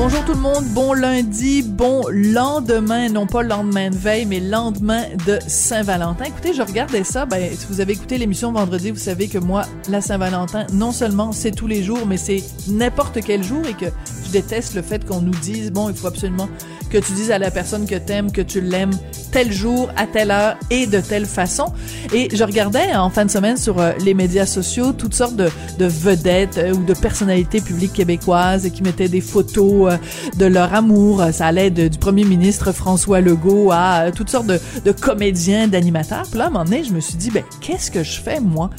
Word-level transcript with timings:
Bonjour 0.00 0.24
tout 0.24 0.34
le 0.34 0.38
monde, 0.38 0.64
bon 0.66 0.92
lundi, 0.92 1.60
bon 1.60 2.04
lendemain, 2.08 3.08
non 3.08 3.26
pas 3.26 3.42
lendemain 3.42 3.90
de 3.90 3.96
veille, 3.96 4.26
mais 4.26 4.38
lendemain 4.38 5.02
de 5.26 5.40
Saint-Valentin. 5.48 6.22
Écoutez, 6.22 6.54
je 6.54 6.62
regardais 6.62 7.02
ça, 7.02 7.26
ben, 7.26 7.50
si 7.52 7.66
vous 7.68 7.80
avez 7.80 7.94
écouté 7.94 8.16
l'émission 8.16 8.52
vendredi, 8.52 8.92
vous 8.92 8.96
savez 8.96 9.26
que 9.26 9.38
moi, 9.38 9.62
la 9.90 10.00
Saint-Valentin, 10.00 10.68
non 10.72 10.92
seulement 10.92 11.32
c'est 11.32 11.50
tous 11.50 11.66
les 11.66 11.82
jours, 11.82 12.06
mais 12.06 12.16
c'est 12.16 12.44
n'importe 12.68 13.18
quel 13.26 13.42
jour 13.42 13.66
et 13.68 13.74
que 13.74 13.86
je 14.24 14.30
déteste 14.30 14.76
le 14.76 14.82
fait 14.82 15.04
qu'on 15.04 15.20
nous 15.20 15.34
dise, 15.42 15.72
bon, 15.72 15.88
il 15.88 15.96
faut 15.96 16.06
absolument 16.06 16.48
que 16.88 16.98
tu 16.98 17.12
dises 17.12 17.30
à 17.30 17.38
la 17.38 17.50
personne 17.50 17.86
que 17.86 17.96
t'aimes 17.96 18.32
que 18.32 18.40
tu 18.40 18.60
l'aimes 18.60 18.96
tel 19.30 19.52
jour, 19.52 19.90
à 19.96 20.06
telle 20.06 20.30
heure 20.30 20.56
et 20.70 20.86
de 20.86 21.00
telle 21.00 21.26
façon. 21.26 21.72
Et 22.14 22.34
je 22.34 22.42
regardais 22.44 22.94
en 22.94 23.10
fin 23.10 23.24
de 23.24 23.30
semaine 23.30 23.56
sur 23.56 23.78
euh, 23.78 23.92
les 24.00 24.14
médias 24.14 24.46
sociaux 24.46 24.92
toutes 24.92 25.14
sortes 25.14 25.36
de, 25.36 25.50
de 25.78 25.84
vedettes 25.84 26.58
euh, 26.58 26.72
ou 26.72 26.84
de 26.84 26.94
personnalités 26.94 27.60
publiques 27.60 27.92
québécoises 27.92 28.70
qui 28.70 28.82
mettaient 28.82 29.08
des 29.08 29.20
photos 29.20 29.87
euh, 29.88 29.96
de 30.36 30.46
leur 30.46 30.74
amour. 30.74 31.22
Ça 31.32 31.46
allait 31.46 31.70
du 31.70 31.98
premier 31.98 32.24
ministre 32.24 32.72
François 32.72 33.20
Legault 33.20 33.70
à 33.72 34.06
euh, 34.06 34.10
toutes 34.14 34.30
sortes 34.30 34.46
de, 34.46 34.60
de 34.84 34.92
comédiens, 34.92 35.68
d'animateurs. 35.68 36.24
Puis 36.28 36.38
là, 36.38 36.44
à 36.44 36.46
un 36.48 36.50
moment 36.50 36.64
donné, 36.64 36.84
je 36.84 36.92
me 36.92 37.00
suis 37.00 37.16
dit, 37.16 37.30
ben, 37.30 37.44
qu'est-ce 37.60 37.90
que 37.90 38.02
je 38.02 38.20
fais, 38.20 38.40
moi? 38.40 38.70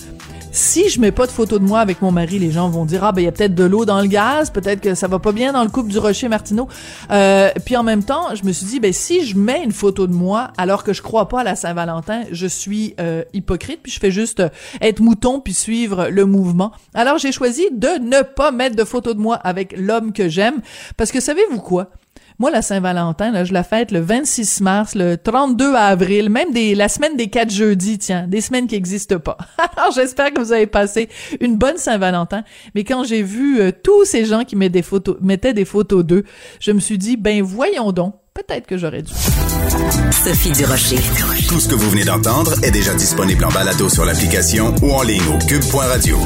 Si 0.52 0.90
je 0.90 1.00
mets 1.00 1.12
pas 1.12 1.28
de 1.28 1.32
photo 1.32 1.60
de 1.60 1.64
moi 1.64 1.80
avec 1.80 2.02
mon 2.02 2.12
mari, 2.12 2.40
les 2.40 2.50
gens 2.50 2.70
vont 2.70 2.84
dire 2.84 3.04
ah 3.04 3.12
ben 3.12 3.22
il 3.22 3.26
y 3.26 3.28
a 3.28 3.32
peut-être 3.32 3.54
de 3.54 3.64
l'eau 3.64 3.86
dans 3.86 4.02
le 4.02 4.08
gaz, 4.08 4.50
peut-être 4.50 4.82
que 4.82 4.96
ça 4.96 5.08
va 5.08 5.20
pas 5.20 5.32
bien 5.32 5.54
dans 5.54 5.64
le 5.64 5.70
couple 5.70 5.90
du 5.90 6.00
Rocher 6.00 6.28
Martineau. 6.28 6.68
Euh, 7.12 7.52
puis 7.66 7.78
en 7.78 7.84
même 7.84 8.04
temps, 8.04 8.34
je 8.34 8.44
me 8.44 8.52
suis 8.52 8.66
dit 8.66 8.80
ben 8.80 8.92
si 8.92 9.24
je 9.26 9.38
mets 9.38 9.64
une 9.64 9.72
photo 9.72 10.08
de 10.08 10.14
moi 10.14 10.52
alors 10.58 10.84
que 10.84 10.92
je 10.92 11.04
crois 11.04 11.30
pas 11.30 11.42
à 11.42 11.44
la 11.44 11.56
Saint-Valentin, 11.56 12.24
je 12.32 12.48
suis 12.48 12.96
euh, 13.00 13.24
hypocrite 13.34 13.82
puis 13.84 13.92
je 13.92 14.00
fais 14.00 14.12
juste 14.12 14.40
euh, 14.40 14.50
être 14.82 15.02
mouton 15.02 15.40
puis 15.40 15.54
suivre 15.54 16.10
le 16.10 16.26
mouvement. 16.26 16.72
Alors 16.96 17.20
j'ai 17.20 17.32
choisi 17.32 17.68
de 17.72 18.00
ne 18.00 18.24
pas 18.24 18.52
mettre 18.52 18.76
de 18.76 18.84
photo 18.84 19.14
de 19.14 19.20
moi 19.20 19.36
avec 19.36 19.76
l'homme 19.78 20.14
que 20.14 20.30
j'aime 20.30 20.62
parce 20.98 21.12
que 21.12 21.20
savez-vous 21.20 21.60
quoi? 21.60 21.92
Moi, 22.40 22.52
la 22.52 22.62
Saint-Valentin, 22.62 23.32
là, 23.32 23.44
je 23.44 23.52
la 23.52 23.64
fête 23.64 23.92
le 23.92 24.00
26 24.00 24.62
mars, 24.62 24.96
le 24.96 25.18
32 25.18 25.76
avril, 25.76 26.30
même 26.30 26.54
des, 26.54 26.74
la 26.74 26.88
semaine 26.88 27.18
des 27.18 27.28
quatre 27.28 27.52
jeudis, 27.52 27.98
tiens, 27.98 28.28
des 28.28 28.40
semaines 28.40 28.66
qui 28.66 28.76
n'existent 28.76 29.20
pas. 29.20 29.38
Alors, 29.78 29.92
j'espère 29.92 30.34
que 30.34 30.40
vous 30.40 30.54
avez 30.54 30.66
passé 30.66 31.10
une 31.42 31.58
bonne 31.58 31.78
Saint-Valentin. 31.78 32.44
Mais 32.76 32.86
quand 32.86 33.04
j'ai 33.04 33.24
vu 33.24 33.60
euh, 33.60 33.72
tous 33.72 34.06
ces 34.06 34.24
gens 34.24 34.46
qui 34.46 34.56
mettaient 34.56 34.70
des 34.70 34.82
photos, 34.84 35.18
mettaient 35.20 35.54
des 35.54 35.66
photos 35.66 36.06
d'eux, 36.06 36.24
je 36.62 36.72
me 36.72 36.80
suis 36.80 36.98
dit, 36.98 37.18
ben 37.18 37.44
voyons 37.44 37.92
donc, 37.92 38.16
peut-être 38.34 38.68
que 38.68 38.78
j'aurais 38.78 39.02
dû. 39.02 39.12
Sophie 40.24 40.52
Durocher. 40.52 41.00
Tout 41.50 41.60
ce 41.60 41.68
que 41.68 41.76
vous 41.76 41.90
venez 41.90 42.06
d'entendre 42.06 42.54
est 42.64 42.72
déjà 42.72 42.94
disponible 42.94 43.44
en 43.44 43.50
balado 43.50 43.90
sur 43.90 44.06
l'application 44.06 44.74
ou 44.82 44.92
en 44.92 45.04
ligne 45.04 45.28
au 45.28 45.46
cube.radio. 45.46 46.18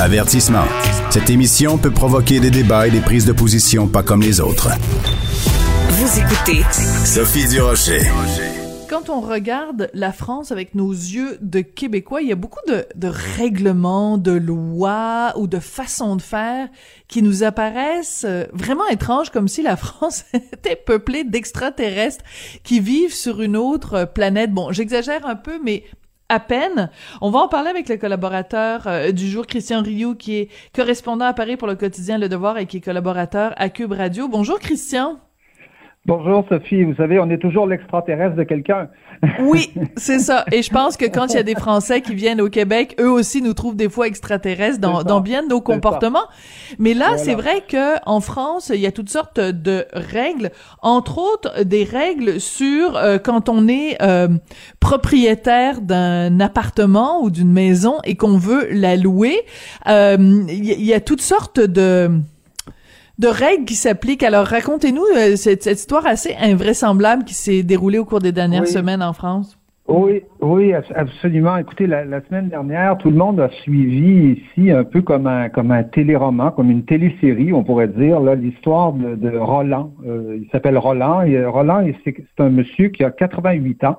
Avertissement. 0.00 0.64
Cette 1.10 1.28
émission 1.28 1.76
peut 1.76 1.90
provoquer 1.90 2.40
des 2.40 2.50
débats 2.50 2.86
et 2.86 2.90
des 2.90 3.02
prises 3.02 3.26
de 3.26 3.32
position 3.32 3.86
pas 3.86 4.02
comme 4.02 4.22
les 4.22 4.40
autres. 4.40 4.70
Vous 5.90 6.18
écoutez 6.18 6.64
Sophie 7.04 7.46
Durocher. 7.46 8.00
Quand 8.88 9.10
on 9.10 9.20
regarde 9.20 9.90
la 9.92 10.10
France 10.10 10.52
avec 10.52 10.74
nos 10.74 10.90
yeux 10.90 11.36
de 11.42 11.60
Québécois, 11.60 12.22
il 12.22 12.28
y 12.28 12.32
a 12.32 12.36
beaucoup 12.36 12.64
de, 12.66 12.86
de 12.94 13.08
règlements, 13.08 14.16
de 14.16 14.32
lois 14.32 15.34
ou 15.36 15.46
de 15.46 15.58
façons 15.58 16.16
de 16.16 16.22
faire 16.22 16.68
qui 17.06 17.22
nous 17.22 17.44
apparaissent 17.44 18.24
euh, 18.26 18.46
vraiment 18.54 18.88
étranges, 18.88 19.28
comme 19.28 19.48
si 19.48 19.62
la 19.62 19.76
France 19.76 20.24
était 20.32 20.76
peuplée 20.76 21.24
d'extraterrestres 21.24 22.24
qui 22.64 22.80
vivent 22.80 23.14
sur 23.14 23.42
une 23.42 23.56
autre 23.56 24.08
planète. 24.12 24.50
Bon, 24.50 24.72
j'exagère 24.72 25.26
un 25.26 25.36
peu, 25.36 25.60
mais 25.62 25.84
à 26.30 26.40
peine. 26.40 26.88
On 27.20 27.30
va 27.30 27.40
en 27.40 27.48
parler 27.48 27.68
avec 27.68 27.88
le 27.88 27.98
collaborateur 27.98 28.86
euh, 28.86 29.12
du 29.12 29.28
jour, 29.28 29.46
Christian 29.46 29.82
Rioux, 29.82 30.14
qui 30.14 30.36
est 30.36 30.48
correspondant 30.74 31.26
à 31.26 31.34
Paris 31.34 31.56
pour 31.56 31.68
le 31.68 31.74
quotidien 31.74 32.16
Le 32.16 32.28
Devoir 32.28 32.56
et 32.56 32.66
qui 32.66 32.78
est 32.78 32.80
collaborateur 32.80 33.52
à 33.56 33.68
Cube 33.68 33.92
Radio. 33.92 34.28
Bonjour, 34.28 34.58
Christian. 34.58 35.18
Bonjour 36.06 36.46
Sophie, 36.48 36.82
vous 36.82 36.94
savez, 36.94 37.18
on 37.20 37.28
est 37.28 37.36
toujours 37.36 37.66
l'extraterrestre 37.66 38.34
de 38.34 38.42
quelqu'un. 38.44 38.88
Oui, 39.40 39.70
c'est 39.98 40.18
ça. 40.18 40.46
Et 40.50 40.62
je 40.62 40.70
pense 40.70 40.96
que 40.96 41.04
quand 41.04 41.26
il 41.26 41.34
y 41.36 41.38
a 41.38 41.42
des 41.42 41.54
Français 41.54 42.00
qui 42.00 42.14
viennent 42.14 42.40
au 42.40 42.48
Québec, 42.48 42.96
eux 42.98 43.10
aussi 43.10 43.42
nous 43.42 43.52
trouvent 43.52 43.76
des 43.76 43.90
fois 43.90 44.06
extraterrestres 44.06 44.78
dans, 44.80 45.02
dans 45.02 45.20
bien 45.20 45.42
de 45.42 45.48
nos 45.48 45.60
comportements. 45.60 46.24
Mais 46.78 46.94
là, 46.94 47.08
Voilà. 47.08 47.18
c'est 47.22 47.34
vrai 47.34 47.62
que 47.68 47.96
en 48.08 48.20
France, 48.20 48.72
il 48.74 48.80
y 48.80 48.86
a 48.86 48.92
toutes 48.92 49.10
sortes 49.10 49.38
de 49.38 49.84
règles, 49.92 50.52
entre 50.80 51.18
autres 51.18 51.64
des 51.64 51.84
règles 51.84 52.40
sur 52.40 52.96
euh, 52.96 53.18
quand 53.18 53.50
on 53.50 53.68
est 53.68 54.00
euh, 54.00 54.28
propriétaire 54.80 55.82
d'un 55.82 56.40
appartement 56.40 57.20
ou 57.22 57.28
d'une 57.30 57.52
maison 57.52 57.96
et 58.04 58.16
qu'on 58.16 58.38
veut 58.38 58.68
la 58.72 58.96
louer. 58.96 59.36
Euh, 59.86 60.16
Il 60.48 60.64
y, 60.64 60.72
il 60.72 60.84
y 60.86 60.94
a 60.94 61.00
toutes 61.00 61.20
sortes 61.20 61.60
de 61.60 62.10
de 63.20 63.28
règles 63.28 63.66
qui 63.66 63.74
s'appliquent. 63.74 64.22
Alors, 64.22 64.46
racontez-nous 64.46 65.04
euh, 65.16 65.36
cette, 65.36 65.62
cette 65.62 65.78
histoire 65.78 66.06
assez 66.06 66.34
invraisemblable 66.40 67.24
qui 67.24 67.34
s'est 67.34 67.62
déroulée 67.62 67.98
au 67.98 68.04
cours 68.06 68.20
des 68.20 68.32
dernières 68.32 68.62
Oui. 68.62 68.68
semaines 68.72 69.02
en 69.02 69.12
France. 69.12 69.58
Oui, 69.92 70.22
oui, 70.40 70.72
abs- 70.72 70.92
absolument. 70.94 71.56
Écoutez, 71.56 71.88
la, 71.88 72.04
la 72.04 72.20
semaine 72.26 72.48
dernière, 72.48 72.96
tout 72.98 73.10
le 73.10 73.16
monde 73.16 73.40
a 73.40 73.48
suivi 73.62 74.40
ici 74.40 74.70
un 74.70 74.84
peu 74.84 75.02
comme 75.02 75.26
un 75.26 75.48
comme 75.48 75.72
un 75.72 75.82
téléroman, 75.82 76.52
comme 76.52 76.70
une 76.70 76.84
télésérie, 76.84 77.52
on 77.52 77.64
pourrait 77.64 77.88
dire, 77.88 78.20
là, 78.20 78.36
l'histoire 78.36 78.92
de, 78.92 79.16
de 79.16 79.36
Roland. 79.36 79.92
Euh, 80.06 80.38
il 80.40 80.48
s'appelle 80.50 80.78
Roland. 80.78 81.22
Et 81.22 81.36
euh, 81.36 81.50
Roland, 81.50 81.84
c'est 82.04 82.14
c'est 82.16 82.42
un 82.42 82.50
monsieur 82.50 82.88
qui 82.88 83.02
a 83.02 83.10
88 83.10 83.82
ans, 83.84 83.98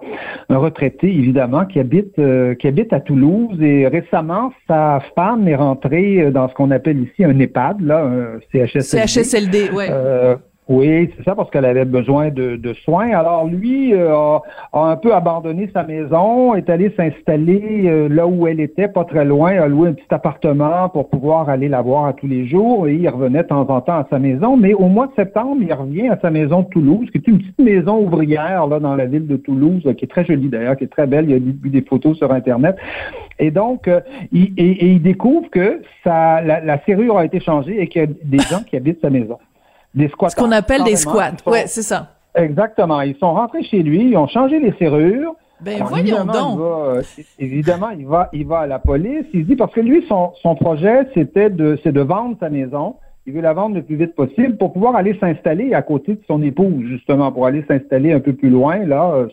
un 0.49 0.57
retraité 0.57 1.07
évidemment, 1.07 1.65
qui 1.65 1.79
habite 1.79 2.17
euh, 2.19 2.55
qui 2.55 2.67
habite 2.67 2.93
à 2.93 3.01
Toulouse. 3.01 3.61
Et 3.61 3.85
récemment, 3.87 4.53
sa 4.69 5.01
femme 5.15 5.45
est 5.49 5.55
rentrée 5.55 6.31
dans 6.31 6.47
ce 6.47 6.53
qu'on 6.53 6.71
appelle 6.71 7.01
ici 7.01 7.25
un 7.25 7.37
EHPAD, 7.37 7.81
là, 7.81 8.05
un 8.05 8.39
CHSLD. 8.53 9.07
CHSLD, 9.07 9.69
ouais. 9.75 9.87
Euh, 9.91 10.35
oui, 10.71 11.09
c'est 11.17 11.25
ça, 11.25 11.35
parce 11.35 11.49
qu'elle 11.49 11.65
avait 11.65 11.83
besoin 11.83 12.29
de, 12.29 12.55
de 12.55 12.73
soins. 12.85 13.11
Alors 13.11 13.45
lui 13.45 13.93
euh, 13.93 14.15
a, 14.15 14.41
a 14.71 14.79
un 14.91 14.95
peu 14.95 15.13
abandonné 15.13 15.69
sa 15.73 15.83
maison, 15.83 16.55
est 16.55 16.69
allé 16.69 16.93
s'installer 16.95 17.83
euh, 17.87 18.07
là 18.07 18.25
où 18.25 18.47
elle 18.47 18.61
était, 18.61 18.87
pas 18.87 19.03
très 19.03 19.25
loin, 19.25 19.51
a 19.51 19.67
loué 19.67 19.89
un 19.89 19.93
petit 19.93 20.05
appartement 20.11 20.87
pour 20.87 21.09
pouvoir 21.09 21.49
aller 21.49 21.67
la 21.67 21.81
voir 21.81 22.05
à 22.05 22.13
tous 22.13 22.27
les 22.27 22.45
jours 22.47 22.87
et 22.87 22.95
il 22.95 23.09
revenait 23.09 23.43
de 23.43 23.49
temps 23.49 23.69
en 23.69 23.81
temps 23.81 23.97
à 23.97 24.07
sa 24.09 24.17
maison. 24.17 24.55
Mais 24.55 24.73
au 24.73 24.87
mois 24.87 25.07
de 25.07 25.13
septembre, 25.17 25.57
il 25.59 25.73
revient 25.73 26.07
à 26.07 26.17
sa 26.21 26.29
maison 26.29 26.61
de 26.61 26.69
Toulouse, 26.69 27.09
qui 27.11 27.17
est 27.17 27.27
une 27.27 27.39
petite 27.39 27.59
maison 27.59 27.99
ouvrière 27.99 28.65
là 28.67 28.79
dans 28.79 28.95
la 28.95 29.07
ville 29.07 29.27
de 29.27 29.35
Toulouse, 29.35 29.83
qui 29.97 30.05
est 30.05 30.07
très 30.07 30.23
jolie 30.23 30.47
d'ailleurs, 30.47 30.77
qui 30.77 30.85
est 30.85 30.93
très 30.95 31.05
belle. 31.05 31.25
Il 31.25 31.31
y 31.31 31.35
a 31.35 31.39
vu 31.39 31.69
des 31.69 31.81
photos 31.81 32.17
sur 32.17 32.31
Internet. 32.31 32.77
Et 33.39 33.51
donc, 33.51 33.89
euh, 33.89 33.99
il, 34.31 34.53
et, 34.55 34.85
il 34.85 35.01
découvre 35.01 35.49
que 35.49 35.81
la, 36.05 36.61
la 36.61 36.79
serrure 36.85 37.17
a 37.17 37.25
été 37.25 37.41
changée 37.41 37.81
et 37.81 37.87
qu'il 37.87 38.01
y 38.03 38.05
a 38.05 38.07
des 38.07 38.39
gens 38.39 38.63
qui 38.65 38.77
habitent 38.77 39.01
sa 39.01 39.09
maison. 39.09 39.37
Des 39.93 40.07
squats. 40.09 40.29
Ce 40.29 40.35
qu'on 40.35 40.51
appelle 40.51 40.83
des 40.83 40.95
squats. 40.95 41.33
Ouais, 41.45 41.67
c'est 41.67 41.81
ça. 41.81 42.07
Exactement. 42.35 43.01
Ils 43.01 43.17
sont 43.17 43.33
rentrés 43.33 43.63
chez 43.63 43.83
lui, 43.83 44.09
ils 44.09 44.17
ont 44.17 44.27
changé 44.27 44.59
les 44.59 44.73
serrures. 44.79 45.35
Ben 45.59 45.75
Alors, 45.75 45.89
voyons 45.89 46.05
évidemment, 46.05 46.33
donc. 46.33 46.53
Il 46.53 46.59
va, 46.59 46.65
euh, 46.65 47.03
évidemment, 47.37 47.89
il 47.91 48.07
va, 48.07 48.29
il 48.33 48.47
va 48.47 48.59
à 48.59 48.67
la 48.67 48.79
police. 48.79 49.25
Il 49.33 49.41
se 49.41 49.47
dit 49.47 49.55
parce 49.55 49.73
que 49.73 49.81
lui, 49.81 50.03
son, 50.07 50.31
son 50.41 50.55
projet, 50.55 51.07
c'était 51.13 51.49
de, 51.49 51.77
c'est 51.83 51.91
de 51.91 52.01
vendre 52.01 52.35
sa 52.39 52.49
maison 52.49 52.95
il 53.27 53.33
veut 53.33 53.41
la 53.41 53.53
vendre 53.53 53.75
le 53.75 53.83
plus 53.83 53.97
vite 53.97 54.15
possible 54.15 54.57
pour 54.57 54.73
pouvoir 54.73 54.95
aller 54.95 55.15
s'installer 55.19 55.75
à 55.75 55.83
côté 55.83 56.13
de 56.13 56.21
son 56.27 56.41
épouse, 56.41 56.85
justement, 56.87 57.31
pour 57.31 57.45
aller 57.45 57.63
s'installer 57.67 58.13
un 58.13 58.19
peu 58.19 58.33
plus 58.33 58.49
loin, 58.49 58.77
là, 58.85 59.27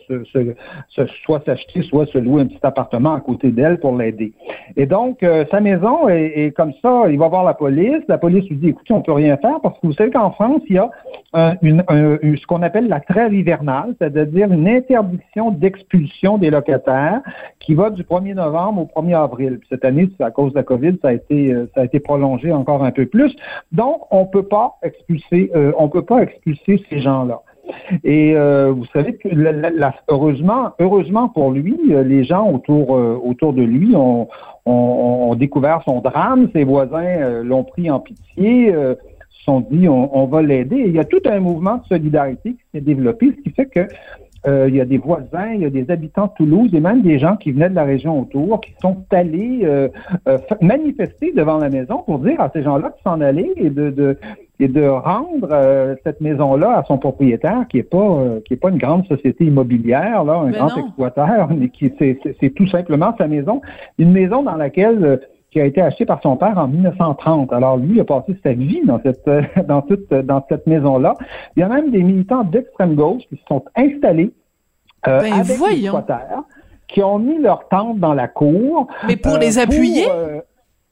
soit 1.25 1.43
s'acheter, 1.43 1.81
soit 1.81 2.05
se 2.05 2.19
louer 2.19 2.43
un 2.43 2.45
petit 2.45 2.59
appartement 2.61 3.13
à 3.13 3.19
côté 3.19 3.49
d'elle 3.49 3.79
pour 3.79 3.97
l'aider. 3.97 4.33
Et 4.77 4.85
donc, 4.85 5.23
euh, 5.23 5.43
sa 5.49 5.59
maison 5.59 6.07
est, 6.07 6.55
comme 6.55 6.73
ça, 6.83 7.05
il 7.09 7.17
va 7.17 7.27
voir 7.29 7.43
la 7.43 7.55
police, 7.55 8.03
la 8.07 8.19
police 8.19 8.47
lui 8.49 8.57
dit, 8.57 8.69
écoutez, 8.69 8.93
on 8.93 9.01
peut 9.01 9.11
rien 9.11 9.37
faire 9.37 9.59
parce 9.61 9.79
que 9.79 9.87
vous 9.87 9.93
savez 9.93 10.11
qu'en 10.11 10.31
France, 10.31 10.61
il 10.69 10.75
y 10.75 10.79
a 10.79 10.89
une, 11.61 11.83
ce 11.89 12.45
qu'on 12.45 12.61
appelle 12.61 12.87
la 12.87 12.99
trêve 12.99 13.33
hivernale, 13.33 13.95
c'est-à-dire 13.99 14.51
une 14.51 14.67
interdiction 14.67 15.51
d'expulsion 15.51 16.37
des 16.37 16.51
locataires 16.51 17.21
qui 17.59 17.73
va 17.73 17.89
du 17.89 18.03
1er 18.03 18.35
novembre 18.35 18.81
au 18.81 19.01
1er 19.01 19.15
avril. 19.15 19.59
cette 19.69 19.85
année, 19.85 20.09
à 20.19 20.31
cause 20.31 20.51
de 20.53 20.57
la 20.57 20.63
COVID, 20.63 20.97
ça 21.01 21.09
a 21.09 21.13
été, 21.13 21.53
euh, 21.53 21.69
ça 21.73 21.81
a 21.81 21.85
été 21.85 21.99
prolongé 21.99 22.51
encore 22.51 22.83
un 22.83 22.91
peu 22.91 23.05
plus. 23.05 23.35
On 23.79 24.25
peut 24.25 24.43
pas 24.43 24.77
expulser, 24.83 25.51
euh, 25.55 25.71
on 25.77 25.89
peut 25.89 26.05
pas 26.05 26.23
expulser 26.23 26.83
ces 26.89 26.99
gens-là. 26.99 27.41
Et 28.03 28.35
euh, 28.35 28.71
vous 28.71 28.85
savez 28.93 29.15
que 29.15 29.29
heureusement, 30.09 30.71
heureusement 30.79 31.29
pour 31.29 31.51
lui, 31.51 31.77
les 31.87 32.23
gens 32.23 32.51
autour 32.51 32.89
autour 32.89 33.53
de 33.53 33.61
lui 33.61 33.95
ont, 33.95 34.27
ont, 34.65 35.35
découvert 35.35 35.83
son 35.85 36.01
drame. 36.01 36.49
Ses 36.53 36.63
voisins 36.63 37.43
l'ont 37.43 37.63
pris 37.63 37.91
en 37.91 37.99
pitié, 37.99 38.71
se 38.71 39.43
sont 39.43 39.59
dit 39.69 39.87
on, 39.87 40.17
on 40.17 40.25
va 40.25 40.41
l'aider. 40.41 40.83
Il 40.87 40.93
y 40.93 40.99
a 40.99 41.05
tout 41.05 41.21
un 41.25 41.39
mouvement 41.39 41.77
de 41.77 41.85
solidarité 41.85 42.53
qui 42.53 42.63
s'est 42.73 42.81
développé, 42.81 43.33
ce 43.37 43.41
qui 43.43 43.51
fait 43.51 43.67
que 43.67 43.87
euh, 44.47 44.67
il 44.69 44.75
y 44.75 44.81
a 44.81 44.85
des 44.85 44.97
voisins, 44.97 45.51
il 45.53 45.61
y 45.61 45.65
a 45.65 45.69
des 45.69 45.91
habitants 45.91 46.27
de 46.27 46.31
Toulouse 46.37 46.69
et 46.73 46.79
même 46.79 47.01
des 47.01 47.19
gens 47.19 47.35
qui 47.35 47.51
venaient 47.51 47.69
de 47.69 47.75
la 47.75 47.83
région 47.83 48.21
autour 48.21 48.61
qui 48.61 48.73
sont 48.81 49.03
allés 49.11 49.61
euh, 49.63 49.89
euh, 50.27 50.37
manifester 50.61 51.33
devant 51.33 51.57
la 51.57 51.69
maison 51.69 52.03
pour 52.05 52.19
dire 52.19 52.39
à 52.39 52.49
ces 52.53 52.63
gens-là 52.63 52.89
de 52.89 53.01
s'en 53.03 53.19
aller 53.19 53.51
et 53.57 53.69
de, 53.69 53.89
de 53.89 54.17
et 54.61 54.67
de 54.67 54.85
rendre 54.85 55.97
cette 56.03 56.19
maison-là 56.19 56.79
à 56.79 56.83
son 56.83 56.97
propriétaire, 56.97 57.65
qui 57.69 57.77
est 57.77 57.83
pas 57.83 58.25
qui 58.43 58.55
est 58.55 58.57
pas 58.57 58.71
une 58.71 58.77
grande 58.77 59.05
société 59.07 59.45
immobilière, 59.45 60.25
là, 60.25 60.33
un 60.33 60.51
grand 60.51 60.75
exploiteur, 60.75 61.47
mais 61.57 61.69
qui 61.69 61.93
c'est 61.97 62.49
tout 62.55 62.67
simplement 62.67 63.15
sa 63.17 63.29
maison, 63.29 63.61
une 63.97 64.11
maison 64.11 64.43
dans 64.43 64.57
laquelle 64.57 65.21
qui 65.51 65.59
a 65.59 65.65
été 65.65 65.81
acheté 65.81 66.05
par 66.05 66.21
son 66.21 66.37
père 66.37 66.57
en 66.57 66.67
1930. 66.67 67.51
Alors 67.53 67.77
lui 67.77 67.95
il 67.95 67.99
a 68.01 68.05
passé 68.05 68.37
sa 68.43 68.53
vie 68.53 68.81
dans 68.85 69.01
cette 69.01 69.29
dans 69.67 69.81
toute 69.81 70.09
dans 70.09 70.45
cette 70.49 70.67
maison-là. 70.67 71.15
Il 71.55 71.61
y 71.61 71.63
a 71.63 71.69
même 71.69 71.91
des 71.91 72.03
militants 72.03 72.43
d'extrême 72.43 72.95
gauche 72.95 73.23
qui 73.29 73.37
se 73.37 73.45
sont 73.47 73.63
installés 73.75 74.33
euh, 75.07 75.21
ben, 75.21 75.33
avec 75.33 75.57
les 75.59 75.87
squatters, 75.87 76.43
qui 76.87 77.01
ont 77.01 77.19
mis 77.19 77.39
leur 77.39 77.67
tente 77.69 77.99
dans 77.99 78.13
la 78.13 78.27
cour. 78.27 78.87
Mais 79.07 79.15
pour 79.15 79.37
les 79.37 79.57
euh, 79.57 79.63
appuyer? 79.63 80.07
Euh, 80.09 80.41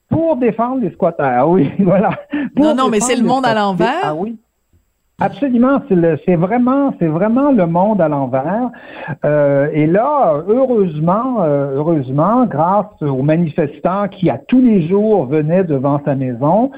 pour, 0.09 0.38
défendre 0.38 0.81
les 0.81 0.92
squatters, 0.92 1.48
oui, 1.48 1.69
voilà. 1.80 2.12
non, 2.56 2.74
non, 2.74 2.89
mais 2.89 3.01
c'est 3.01 3.15
le 3.15 3.24
monde 3.24 3.45
à 3.45 3.53
l'envers. 3.53 4.00
Ah 4.03 4.15
oui. 4.15 4.38
Absolument, 5.19 5.81
c'est 5.90 6.36
vraiment, 6.36 6.94
c'est 7.00 7.08
vraiment 7.08 7.52
le 7.52 7.66
monde 7.66 8.00
à 8.02 8.08
l'envers. 8.08 8.69
Euh, 9.25 9.68
et 9.74 9.88
là, 9.88 10.44
heureusement, 10.48 11.42
euh, 11.42 11.78
heureusement, 11.78 12.46
grâce 12.46 13.02
aux 13.02 13.24
manifestants 13.24 14.10
qui 14.10 14.30
à 14.30 14.38
tous 14.38 14.62
les 14.62 14.88
jours 14.88 15.25
venaient 15.25 15.64
devant 15.64 16.00
sa 16.06 16.14
maison, 16.14 16.69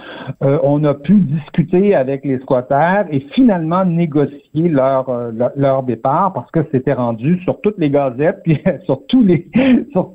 euh, 0.41 0.57
on 0.63 0.86
a 0.86 0.94
pu 0.94 1.15
discuter 1.15 1.94
avec 1.95 2.24
les 2.24 2.39
squatters 2.39 3.07
et 3.12 3.19
finalement 3.33 3.83
négocier 3.83 4.69
leur 4.69 5.12
leur, 5.57 5.83
départ 5.83 6.31
parce 6.31 6.50
que 6.51 6.62
c'était 6.71 6.94
rendu 6.94 7.42
sur 7.44 7.59
toutes 7.59 7.77
les 7.77 7.89
gazettes 7.89 8.39
puis 8.45 8.57
sur 8.85 9.06
tous 9.07 9.21
les 9.21 9.50
sur 9.92 10.13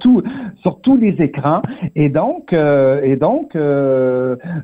sur 0.62 0.80
tous 0.80 0.96
les 0.96 1.14
écrans. 1.20 1.60
Et 1.94 2.08
donc, 2.08 2.54
et 2.54 3.16
donc, 3.16 3.52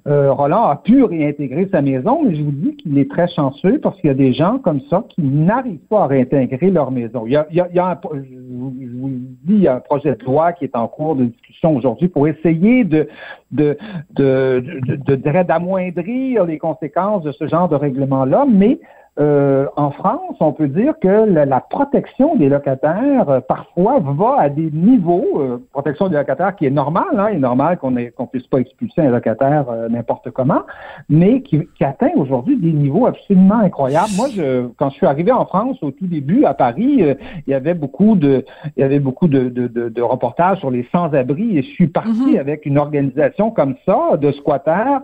Roland 0.06 0.64
a 0.64 0.80
pu 0.82 1.04
réintégrer 1.04 1.68
sa 1.70 1.82
maison, 1.82 2.22
mais 2.24 2.36
je 2.36 2.42
vous 2.42 2.52
dis 2.52 2.76
qu'il 2.76 2.96
est 2.96 3.10
très 3.10 3.28
chanceux 3.28 3.49
parce 3.82 4.00
qu'il 4.00 4.08
y 4.08 4.10
a 4.10 4.14
des 4.14 4.32
gens 4.32 4.58
comme 4.58 4.80
ça 4.90 5.04
qui 5.08 5.22
n'arrivent 5.22 5.86
pas 5.88 6.04
à 6.04 6.06
réintégrer 6.06 6.70
leur 6.70 6.90
maison. 6.90 7.24
Il 7.26 7.32
y 7.32 7.36
a, 7.36 7.46
il 7.50 7.56
y 7.56 7.78
a, 7.78 7.90
un, 7.90 8.00
je 8.14 8.98
vous 8.98 9.10
dis, 9.44 9.54
il 9.54 9.62
y 9.62 9.68
a 9.68 9.76
un 9.76 9.80
projet 9.80 10.14
de 10.14 10.24
loi 10.24 10.52
qui 10.52 10.64
est 10.64 10.76
en 10.76 10.88
cours 10.88 11.16
de 11.16 11.24
discussion 11.24 11.76
aujourd'hui 11.76 12.08
pour 12.08 12.28
essayer 12.28 12.84
de, 12.84 13.08
de, 13.52 13.76
de 14.10 15.42
d'amoindrir 15.42 16.44
les 16.44 16.58
conséquences 16.58 17.22
de 17.22 17.32
ce 17.32 17.46
genre 17.46 17.68
de 17.68 17.76
règlement-là, 17.76 18.46
mais 18.48 18.80
euh, 19.18 19.66
en 19.76 19.90
France, 19.90 20.36
on 20.38 20.52
peut 20.52 20.68
dire 20.68 20.94
que 21.00 21.08
la, 21.08 21.60
protection 21.60 22.36
des 22.36 22.48
locataires 22.48 23.28
euh, 23.28 23.40
parfois 23.40 23.98
va 23.98 24.36
à 24.38 24.48
des 24.48 24.70
niveaux, 24.70 25.40
euh, 25.40 25.58
protection 25.72 26.08
des 26.08 26.16
locataires 26.16 26.54
qui 26.54 26.66
est 26.66 26.70
normale, 26.70 27.18
hein, 27.18 27.26
est 27.26 27.38
normal 27.38 27.78
qu'on 27.78 27.90
ne 27.90 28.08
puisse 28.30 28.46
pas 28.46 28.58
expulser 28.58 29.02
un 29.02 29.10
locataire 29.10 29.66
n'importe 29.90 30.30
comment, 30.30 30.62
mais 31.08 31.42
qui, 31.42 31.68
atteint 31.80 32.10
aujourd'hui 32.14 32.56
des 32.56 32.72
niveaux 32.72 33.06
absolument 33.06 33.58
incroyables. 33.58 34.10
Moi, 34.16 34.28
je, 34.34 34.68
quand 34.78 34.90
je 34.90 34.94
suis 34.94 35.06
arrivé 35.06 35.32
en 35.32 35.44
France 35.44 35.78
au 35.82 35.90
tout 35.90 36.06
début 36.06 36.44
à 36.44 36.54
Paris, 36.54 37.02
il 37.46 37.50
y 37.50 37.54
avait 37.54 37.74
beaucoup 37.74 38.14
de, 38.14 38.44
il 38.76 38.80
y 38.80 38.84
avait 38.84 39.00
beaucoup 39.00 39.28
de, 39.28 39.48
de, 39.48 39.66
de, 39.66 40.02
reportages 40.02 40.58
sur 40.58 40.70
les 40.70 40.86
sans-abri 40.92 41.58
et 41.58 41.62
je 41.62 41.68
suis 41.68 41.88
parti 41.88 42.36
mm-hmm. 42.36 42.40
avec 42.40 42.66
une 42.66 42.78
organisation 42.78 43.50
comme 43.50 43.74
ça 43.86 44.16
de 44.18 44.30
squatters. 44.32 45.00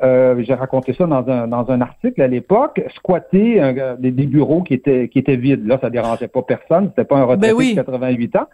J'ai 0.00 0.54
raconté 0.54 0.94
ça 0.94 1.06
dans 1.06 1.28
un, 1.28 1.46
dans 1.46 1.70
un 1.70 1.80
article 1.80 2.22
à 2.22 2.26
l'époque, 2.26 2.82
squatter 2.94 3.49
des, 3.98 4.26
bureaux 4.26 4.62
qui 4.62 4.74
étaient, 4.74 5.08
qui 5.08 5.18
étaient 5.18 5.36
vides. 5.36 5.66
Là, 5.66 5.78
ça 5.80 5.90
dérangeait 5.90 6.28
pas 6.28 6.42
personne. 6.42 6.88
C'était 6.90 7.04
pas 7.04 7.16
un 7.16 7.24
retraité 7.24 7.54
ben 7.56 7.70
de 7.70 7.74
88 7.74 8.36
ans. 8.36 8.46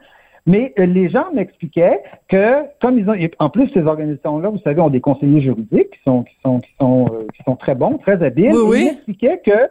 Mais 0.46 0.72
euh, 0.78 0.86
les 0.86 1.08
gens 1.08 1.26
m'expliquaient 1.34 2.02
que, 2.28 2.62
comme 2.80 2.98
ils 2.98 3.10
ont, 3.10 3.16
en 3.40 3.50
plus 3.50 3.68
ces 3.74 3.82
organisations-là, 3.82 4.48
vous 4.48 4.58
savez, 4.58 4.80
ont 4.80 4.90
des 4.90 5.00
conseillers 5.00 5.40
juridiques 5.40 5.90
qui 5.90 6.00
sont 6.04 6.22
qui 6.22 6.36
sont 6.44 6.60
qui 6.60 6.70
sont 6.80 7.06
euh, 7.12 7.26
qui 7.36 7.42
sont 7.42 7.56
très 7.56 7.74
bons, 7.74 7.98
très 7.98 8.22
habiles. 8.22 8.54
ils 8.54 8.84
m'expliquaient 8.84 9.40
que 9.44 9.68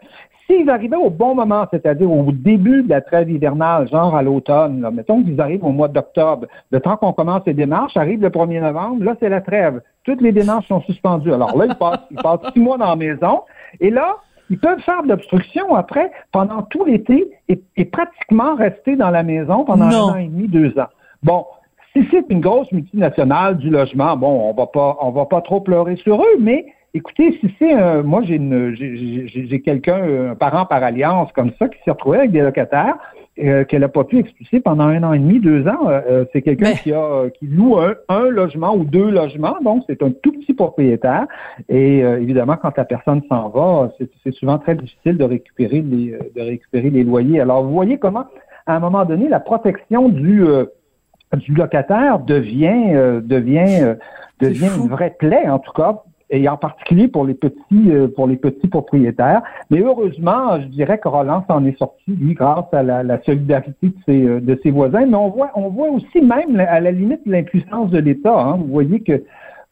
s'ils 0.48 0.70
arrivaient 0.70 0.96
au 0.96 1.10
bon 1.10 1.34
moment, 1.34 1.66
c'est-à-dire 1.72 2.12
au 2.12 2.32
début 2.32 2.84
de 2.84 2.90
la 2.90 3.02
trêve 3.02 3.32
hivernale, 3.32 3.88
genre 3.90 4.16
à 4.16 4.22
l'automne, 4.22 4.88
mettons 4.94 5.24
qu'ils 5.24 5.40
arrivent 5.42 5.64
au 5.64 5.72
mois 5.72 5.88
d'octobre, 5.88 6.48
le 6.72 6.80
temps 6.80 6.98
qu'on 6.98 7.14
commence 7.14 7.42
les 7.46 7.54
démarches, 7.54 7.98
arrive 7.98 8.22
le 8.22 8.30
1er 8.30 8.62
novembre, 8.62 9.04
là, 9.04 9.16
c'est 9.20 9.30
la 9.30 9.42
trêve. 9.42 9.82
Toutes 10.04 10.22
les 10.22 10.32
démarches 10.32 10.68
sont 10.68 10.82
suspendues. 10.82 11.34
Alors 11.34 11.58
là, 11.58 11.66
ils 11.68 11.76
passent, 11.76 12.06
ils 12.12 12.18
passent 12.18 12.54
six 12.54 12.60
mois 12.60 12.78
dans 12.78 12.90
la 12.90 12.96
maison. 12.96 13.42
Et 13.80 13.90
là, 13.90 14.18
ils 14.50 14.60
peuvent 14.60 14.80
faire 14.82 15.04
de 15.04 15.10
l'obstruction 15.10 15.76
après 15.76 16.12
pendant 16.32 16.62
tout 16.64 16.86
l'été 16.86 17.32
et, 17.48 17.86
pratiquement 17.86 18.56
rester 18.56 18.96
dans 18.96 19.10
la 19.10 19.24
maison 19.24 19.66
pendant 19.66 19.86
un 19.86 20.02
an 20.02 20.16
et 20.16 20.28
demi, 20.28 20.48
deux 20.48 20.78
ans. 20.80 20.90
Bon, 21.24 21.46
si 21.94 22.06
c'est 22.12 22.26
une 22.30 22.42
grosse 22.42 22.72
multinationale 22.72 23.58
du 23.58 23.70
logement, 23.70 24.18
bon, 24.18 24.50
on 24.50 24.54
va 24.54 24.68
pas, 24.68 24.98
on 25.02 25.12
va 25.12 25.26
pas 25.26 25.42
trop 25.42 25.62
pleurer 25.62 25.96
sur 25.98 26.22
eux, 26.22 26.38
mais 26.40 26.66
écoutez, 26.96 27.38
si 27.40 27.54
c'est 27.60 27.74
un, 27.74 28.02
moi 28.02 28.22
j'ai 28.24 28.36
une, 28.36 28.74
j'ai 28.74 29.62
quelqu'un, 29.62 30.32
un 30.32 30.36
parent 30.36 30.66
par 30.66 30.82
alliance 30.82 31.30
comme 31.34 31.52
ça 31.60 31.68
qui 31.68 31.78
s'est 31.84 31.92
retrouvé 31.92 32.20
avec 32.20 32.32
des 32.32 32.42
locataires, 32.42 32.98
euh, 33.38 33.66
qu'elle 33.66 33.82
n'a 33.82 33.90
pas 33.90 34.06
pu 34.06 34.18
expulser 34.18 34.62
pendant 34.62 34.86
un 34.86 35.04
an 35.04 35.12
et 35.12 35.20
demi, 35.20 35.42
deux 35.42 35.68
ans. 35.68 35.90
Euh, 35.90 36.00
euh, 36.10 36.26
c'est 36.32 36.42
quelqu'un 36.42 36.72
qui 36.72 36.94
a 36.94 37.30
qui 37.38 37.48
loue 37.48 37.78
un, 38.08 38.30
logement 38.30 38.74
ou 38.74 38.86
deux 38.86 39.10
logements, 39.10 39.58
donc 39.62 39.84
c'est 39.88 40.02
un 40.02 40.12
tout 40.12 40.32
petit 40.32 40.54
propriétaire. 40.54 41.26
Et 41.68 42.00
évidemment, 42.00 42.56
quand 42.56 42.78
la 42.78 42.86
personne 42.86 43.22
s'en 43.28 43.50
va, 43.50 43.92
c'est 44.24 44.34
souvent 44.34 44.58
très 44.58 44.76
difficile 44.76 45.18
de 45.18 45.26
récupérer 45.26 45.82
les 45.82 46.18
de 46.36 46.42
récupérer 46.42 46.90
les 46.90 47.04
loyers. 47.04 47.42
Alors, 47.42 47.64
vous 47.64 47.74
voyez 47.74 47.98
comment, 47.98 48.26
à 48.68 48.76
un 48.76 48.80
moment 48.80 49.04
donné, 49.04 49.28
la 49.28 49.42
protection 49.42 50.08
du 50.08 50.46
du 51.34 51.54
locataire 51.54 52.20
devient 52.20 53.20
devient 53.22 53.96
devient 54.40 54.70
une 54.78 54.88
vraie 54.88 55.16
plaie, 55.20 55.50
en 55.50 55.60
tout 55.60 55.74
cas, 55.74 56.04
et 56.30 56.48
en 56.50 56.58
particulier 56.58 57.08
pour 57.08 57.26
les 57.26 57.34
petits 57.34 57.92
euh, 57.92 58.08
pour 58.08 58.28
les 58.28 58.36
petits 58.36 58.68
propriétaires. 58.68 59.42
Mais 59.70 59.80
heureusement, 59.82 60.60
je 60.60 60.68
dirais 60.68 60.98
que 60.98 61.08
Roland 61.08 61.44
s'en 61.50 61.64
est 61.66 61.78
sorti, 61.78 62.12
lui, 62.12 62.34
grâce 62.34 62.66
à 62.72 62.84
la, 62.84 63.22
solidarité 63.24 63.88
de 63.88 63.94
ses, 64.06 64.24
euh, 64.24 64.40
de 64.40 64.60
ses 64.64 64.72
voisins. 64.72 65.06
Mais 65.06 65.16
on 65.16 65.30
voit 65.30 65.52
on 65.56 65.70
voit 65.70 65.90
aussi 65.90 66.22
même 66.22 66.60
à 66.60 66.80
la 66.80 66.92
limite 66.92 67.22
l'impuissance 67.26 67.92
de 67.92 68.00
l'État. 68.00 68.38
Hein. 68.38 68.58
Vous 68.58 68.72
voyez 68.72 69.02
que 69.02 69.24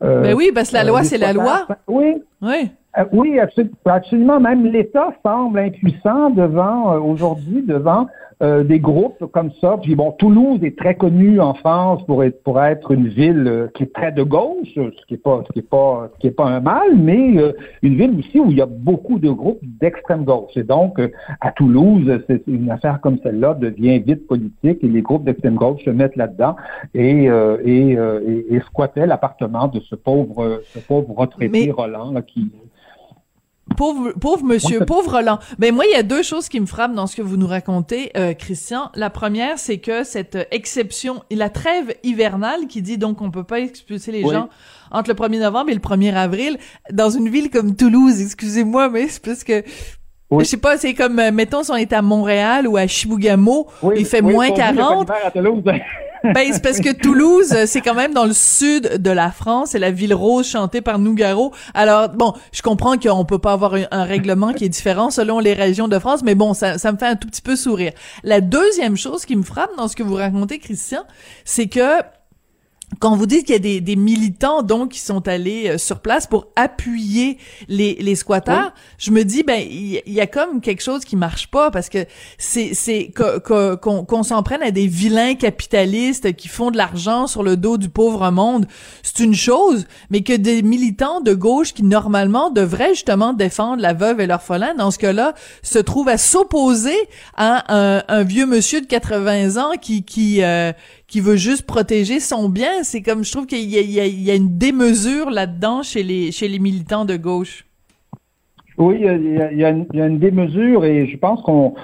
euh, 0.04 0.22
ben 0.22 0.34
oui, 0.36 0.52
parce 0.54 0.70
que 0.70 0.76
la 0.76 0.84
loi, 0.84 1.04
c'est 1.04 1.18
la 1.18 1.32
loi. 1.32 1.66
Oui. 1.88 2.22
Oui. 2.42 2.70
oui, 3.14 3.40
absolument. 3.86 4.40
Même 4.40 4.66
l'État 4.66 5.14
semble 5.24 5.60
impuissant 5.60 6.30
devant 6.30 6.96
aujourd'hui 6.98 7.64
devant 7.66 8.08
euh, 8.44 8.64
des 8.64 8.80
groupes 8.80 9.26
comme 9.32 9.52
ça. 9.62 9.78
Puis 9.82 9.96
bon, 9.96 10.12
Toulouse 10.12 10.60
est 10.64 10.78
très 10.78 10.96
connu 10.96 11.40
en 11.40 11.54
France 11.54 12.06
pour 12.06 12.26
être 12.26 12.44
pour 12.44 12.62
être 12.62 12.92
une 12.92 13.08
ville 13.08 13.46
euh, 13.48 13.68
qui 13.74 13.84
est 13.84 13.94
très 13.94 14.12
de 14.12 14.22
gauche, 14.22 14.68
ce 14.76 15.06
qui 15.08 15.14
est 15.14 15.24
pas 15.24 15.44
ce 15.48 15.54
qui 15.54 15.60
est 15.60 15.70
pas 15.70 16.10
ce 16.14 16.20
qui 16.20 16.28
est 16.28 16.32
pas 16.32 16.48
un 16.48 16.60
mal, 16.60 16.98
mais 16.98 17.38
euh, 17.38 17.54
une 17.82 17.96
ville 17.96 18.20
aussi 18.20 18.42
où 18.42 18.52
il 18.52 18.58
y 18.58 18.62
a 18.62 18.66
beaucoup 18.66 19.18
de 19.18 19.30
groupes 19.30 19.62
d'extrême 19.64 20.26
gauche. 20.26 20.52
Et 20.58 20.64
donc 20.64 21.00
à 21.40 21.52
Toulouse, 21.54 22.22
c'est 22.28 22.44
une 22.48 22.70
affaire 22.70 23.00
comme 23.00 23.18
celle-là 23.24 23.54
devient 23.54 24.00
vite 24.00 24.28
politique 24.28 24.84
et 24.84 24.90
les 24.90 25.02
groupes 25.02 25.24
d'extrême 25.24 25.56
gauche 25.56 25.82
se 25.86 25.90
mettent 25.90 26.18
là-dedans 26.18 26.58
et 26.94 27.30
et, 27.66 27.98
et, 28.50 28.60
squattaient 28.68 29.08
l'appartement 29.08 29.68
de 29.70 29.80
ce 29.80 29.96
pauvre 29.96 30.62
ce 30.66 30.80
pauvre 30.80 31.14
retraité 31.16 31.72
Roland 31.72 32.14
qui 32.28 32.52
Pauvre, 33.76 34.12
pauvre 34.20 34.44
monsieur, 34.44 34.86
pauvre 34.86 35.12
Roland. 35.18 35.40
Ben 35.60 35.74
moi, 35.74 35.86
il 35.86 35.92
y 35.92 35.96
a 35.96 36.04
deux 36.04 36.24
choses 36.24 36.50
qui 36.50 36.60
me 36.60 36.66
frappent 36.66 36.94
dans 36.94 37.08
ce 37.08 37.16
que 37.16 37.22
vous 37.22 37.38
nous 37.38 37.48
racontez, 37.48 38.12
euh, 38.18 38.34
Christian. 38.34 38.90
La 38.96 39.10
première, 39.10 39.58
c'est 39.60 39.78
que 39.80 40.04
cette 40.04 40.38
exception, 40.52 41.24
la 41.32 41.50
trêve 41.50 41.96
hivernale 42.04 42.68
qui 42.68 42.82
dit 42.82 42.98
donc 42.98 43.22
on 43.22 43.32
peut 43.32 43.44
pas 43.44 43.60
expulser 43.60 44.12
les 44.12 44.22
gens 44.22 44.50
entre 44.92 45.10
le 45.10 45.16
1er 45.16 45.40
novembre 45.40 45.70
et 45.70 45.74
le 45.74 45.80
1er 45.80 46.14
avril 46.14 46.58
dans 46.92 47.10
une 47.10 47.30
ville 47.30 47.50
comme 47.50 47.76
Toulouse. 47.76 48.22
Excusez-moi, 48.22 48.90
mais 48.90 49.08
c'est 49.08 49.24
parce 49.24 49.44
que 49.44 49.64
Je 50.40 50.46
sais 50.46 50.58
pas, 50.58 50.78
c'est 50.78 50.94
comme, 50.96 51.20
euh, 51.20 51.32
mettons, 51.32 51.64
si 51.64 51.72
on 51.72 51.76
est 51.76 51.94
à 51.94 52.02
Montréal 52.02 52.68
ou 52.68 52.76
à 52.78 52.88
Chibougamau, 52.88 53.68
il 53.96 54.06
fait 54.06 54.22
moins 54.22 54.50
40. 54.52 55.08
Ben, 56.24 56.54
c'est 56.54 56.64
parce 56.64 56.80
que 56.80 56.94
Toulouse, 56.94 57.54
c'est 57.66 57.82
quand 57.82 57.94
même 57.94 58.14
dans 58.14 58.26
le 58.26 58.34
sud 58.34 59.02
de 59.02 59.12
la 59.12 59.32
France, 59.32 59.72
c'est 59.72 59.80
la 59.80 59.92
ville 59.92 60.14
rose 60.14 60.48
chantée 60.48 60.82
par 60.82 60.98
Nougaro. 60.98 61.54
Alors, 61.74 62.10
bon, 62.10 62.34
je 62.54 62.62
comprends 62.62 62.98
qu'on 62.98 63.26
peut 63.26 63.40
pas 63.40 63.54
avoir 63.54 63.76
un, 63.92 64.04
règlement 64.06 64.54
qui 64.54 64.66
est 64.66 64.70
différent 64.70 65.10
selon 65.10 65.40
les 65.40 65.54
régions 65.54 65.88
de 65.88 66.00
France, 66.00 66.22
mais 66.24 66.36
bon, 66.36 66.54
ça, 66.54 66.78
ça 66.78 66.92
me 66.92 66.98
fait 66.98 67.08
un 67.08 67.16
tout 67.16 67.28
petit 67.28 67.42
peu 67.42 67.56
sourire. 67.56 67.92
La 68.24 68.40
deuxième 68.40 68.96
chose 68.96 69.26
qui 69.26 69.36
me 69.36 69.44
frappe 69.44 69.76
dans 69.78 69.88
ce 69.88 69.96
que 69.96 70.04
vous 70.04 70.16
racontez, 70.16 70.60
Christian, 70.60 71.04
c'est 71.44 71.68
que 71.68 72.02
quand 73.00 73.16
vous 73.16 73.26
dites 73.26 73.46
qu'il 73.46 73.54
y 73.54 73.58
a 73.58 73.60
des, 73.60 73.82
des, 73.82 73.96
militants 73.96 74.64
donc 74.64 74.92
qui 74.92 75.00
sont 75.00 75.28
allés 75.28 75.70
euh, 75.70 75.78
sur 75.78 76.00
place 76.00 76.28
pour 76.28 76.48
appuyer 76.56 77.38
les, 77.68 77.96
les 77.96 78.16
squatteurs, 78.16 78.74
je 78.98 79.12
me 79.12 79.24
dis 79.24 79.44
ben 79.44 79.62
il 79.62 80.02
y, 80.06 80.22
a 80.22 80.28
comme 80.28 80.62
quelque 80.62 80.82
chose 80.82 81.06
qui 81.06 81.16
marche 81.16 81.48
pas 81.48 81.72
parce 81.72 81.90
que 81.90 82.06
c'est 82.38 82.74
c'est 82.74 83.12
qu'on 83.14 84.06
qu'on 84.06 84.24
s'en 84.24 84.44
prenne 84.44 84.62
à 84.64 84.72
des 84.72 84.88
vilains 84.88 85.36
capitalistes 85.36 86.34
qui 86.36 86.48
font 86.48 86.72
de 86.72 86.78
l'argent 86.78 87.28
sur 87.28 87.44
le 87.44 87.58
dos 87.58 87.78
du 87.78 87.90
pauvre 87.90 88.30
monde, 88.32 88.68
c'est 89.02 89.24
une 89.24 89.36
chose, 89.36 89.86
mais 90.10 90.22
que 90.22 90.34
des 90.34 90.62
militants 90.62 91.22
de 91.22 91.34
gauche 91.34 91.74
qui 91.74 91.84
normalement 91.84 92.50
devraient 92.50 92.94
justement 92.94 93.34
défendre 93.34 93.82
la 93.82 93.94
veuve 93.94 94.20
et 94.20 94.28
l'orphelin 94.28 94.74
dans 94.76 94.92
ce 94.92 94.98
cas-là 95.00 95.34
se 95.62 95.80
trouvent 95.80 96.10
à 96.10 96.18
s'opposer 96.18 96.98
à 97.36 97.74
un, 97.74 98.04
un, 98.08 98.24
vieux 98.24 98.46
monsieur 98.46 98.82
de 98.82 98.86
80 98.86 99.58
ans 99.58 99.74
qui 99.82 100.04
qui 100.04 100.44
euh, 100.44 100.72
qui 101.14 101.22
veut 101.22 101.36
juste 101.36 101.68
protéger 101.68 102.20
son 102.20 102.50
bien. 102.50 102.82
C'est 102.82 103.04
comme, 103.04 103.24
je 103.24 103.32
trouve 103.32 103.46
qu'il 103.46 103.70
y, 103.70 104.32
a 104.32 104.36
une 104.36 104.58
démesure 104.58 105.30
là-dedans 105.30 105.84
chez 105.84 106.02
les, 106.02 106.32
chez 106.32 106.48
les 106.48 106.58
militants 106.58 107.06
de 107.06 107.18
gauche. 107.18 107.68
Oui, 108.80 108.96
il 109.00 109.60
y 109.60 109.64
a 109.64 109.70
une 109.70 110.18
démesure 110.18 110.86
et 110.86 111.06
je 111.06 111.16
pense 111.18 111.40
qu'on 111.44 111.76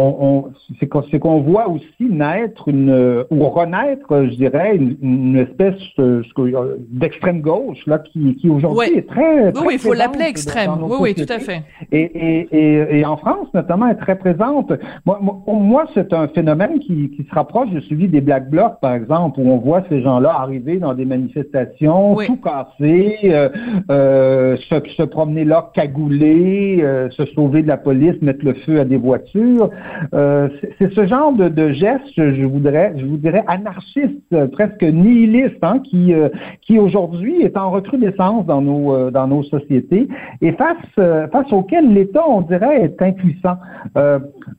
on, 0.00 0.52
c'est 0.78 1.18
qu'on 1.18 1.40
voit 1.40 1.68
aussi 1.68 2.08
naître 2.08 2.68
une 2.68 3.24
ou 3.30 3.48
renaître, 3.48 4.06
je 4.10 4.34
dirais, 4.36 4.76
une, 4.76 5.36
espèce 5.36 5.74
euh, 5.98 6.22
d'extrême 6.90 7.40
gauche 7.40 7.86
là 7.86 7.98
qui, 7.98 8.36
qui 8.36 8.48
aujourd'hui 8.48 8.98
est 8.98 9.08
très, 9.08 9.52
oui, 9.58 9.74
il 9.74 9.78
faut 9.78 9.94
l'appeler 9.94 10.26
extrême. 10.26 10.70
Oui, 10.82 10.96
oui, 11.00 11.14
tout 11.14 11.32
à 11.32 11.38
fait. 11.38 11.62
Et, 11.92 12.00
et, 12.00 12.48
et, 12.52 12.98
et, 12.98 13.04
en 13.04 13.16
France 13.16 13.48
notamment 13.54 13.88
est 13.88 13.96
très 13.96 14.16
présente. 14.16 14.72
Moi, 15.04 15.20
pour 15.44 15.60
moi, 15.60 15.86
c'est 15.94 16.12
un 16.12 16.28
phénomène 16.28 16.78
qui, 16.80 17.10
qui 17.10 17.24
se 17.24 17.34
rapproche 17.34 17.70
de 17.70 17.80
celui 17.80 18.08
des 18.08 18.20
Black 18.20 18.50
Blocs, 18.50 18.80
par 18.80 18.94
exemple, 18.94 19.40
où 19.40 19.50
on 19.50 19.58
voit 19.58 19.82
ces 19.88 20.02
gens-là 20.02 20.34
arriver 20.38 20.78
dans 20.78 20.94
des 20.94 21.04
manifestations, 21.04 22.16
tout 22.26 22.36
casser, 22.36 23.18
euh, 23.24 23.48
euh, 23.90 24.56
se, 24.56 24.74
se, 24.96 25.02
promener 25.02 25.44
là 25.44 25.70
cagoulés, 25.74 26.78
euh, 26.82 27.10
se 27.10 27.24
sauver 27.26 27.62
de 27.62 27.68
la 27.68 27.76
police, 27.76 28.20
mettre 28.22 28.44
le 28.44 28.54
feu 28.54 28.80
à 28.80 28.84
des 28.84 28.96
voitures. 28.96 29.70
Euh, 30.14 30.48
c'est 30.78 30.92
ce 30.92 31.06
genre 31.06 31.32
de, 31.32 31.48
de, 31.48 31.72
geste, 31.72 32.04
je 32.16 32.44
voudrais, 32.44 32.94
je 32.96 33.04
vous 33.04 33.16
dirais, 33.16 33.44
anarchiste, 33.46 34.46
presque 34.52 34.82
nihiliste, 34.82 35.58
hein, 35.62 35.80
qui, 35.80 36.14
euh, 36.14 36.28
qui 36.62 36.78
aujourd'hui 36.78 37.42
est 37.42 37.56
en 37.56 37.70
recrudescence 37.70 38.46
dans 38.46 38.60
nos, 38.60 38.94
euh, 38.94 39.10
dans 39.10 39.26
nos 39.26 39.42
sociétés 39.44 40.08
et 40.40 40.52
face, 40.52 41.30
face 41.32 41.52
auquel 41.52 41.92
l'État, 41.92 42.24
on 42.28 42.42
dirait, 42.42 42.82
est 42.82 43.02
impuissant. 43.02 43.56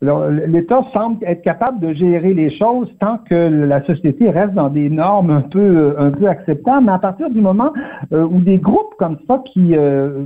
L'État 0.02 0.82
semble 0.94 1.24
être 1.26 1.42
capable 1.42 1.80
de 1.80 1.94
gérer 1.94 2.34
les 2.34 2.50
choses 2.58 2.90
tant 3.00 3.20
que 3.30 3.36
la 3.36 3.84
société 3.86 4.30
reste 4.30 4.54
dans 4.54 4.70
des 4.70 4.90
normes 4.90 5.32
un 5.32 5.42
peu, 5.42 5.96
un 5.98 6.12
peu 6.12 6.28
acceptables, 6.28 6.86
mais 6.86 6.92
à 6.92 7.00
partir 7.00 7.30
du 7.30 7.42
moment 7.42 7.72
où 8.12 8.40
des 8.40 8.58
groupes 8.58 8.94
comme 8.98 9.18
ça 9.28 9.42
qui 9.46 9.76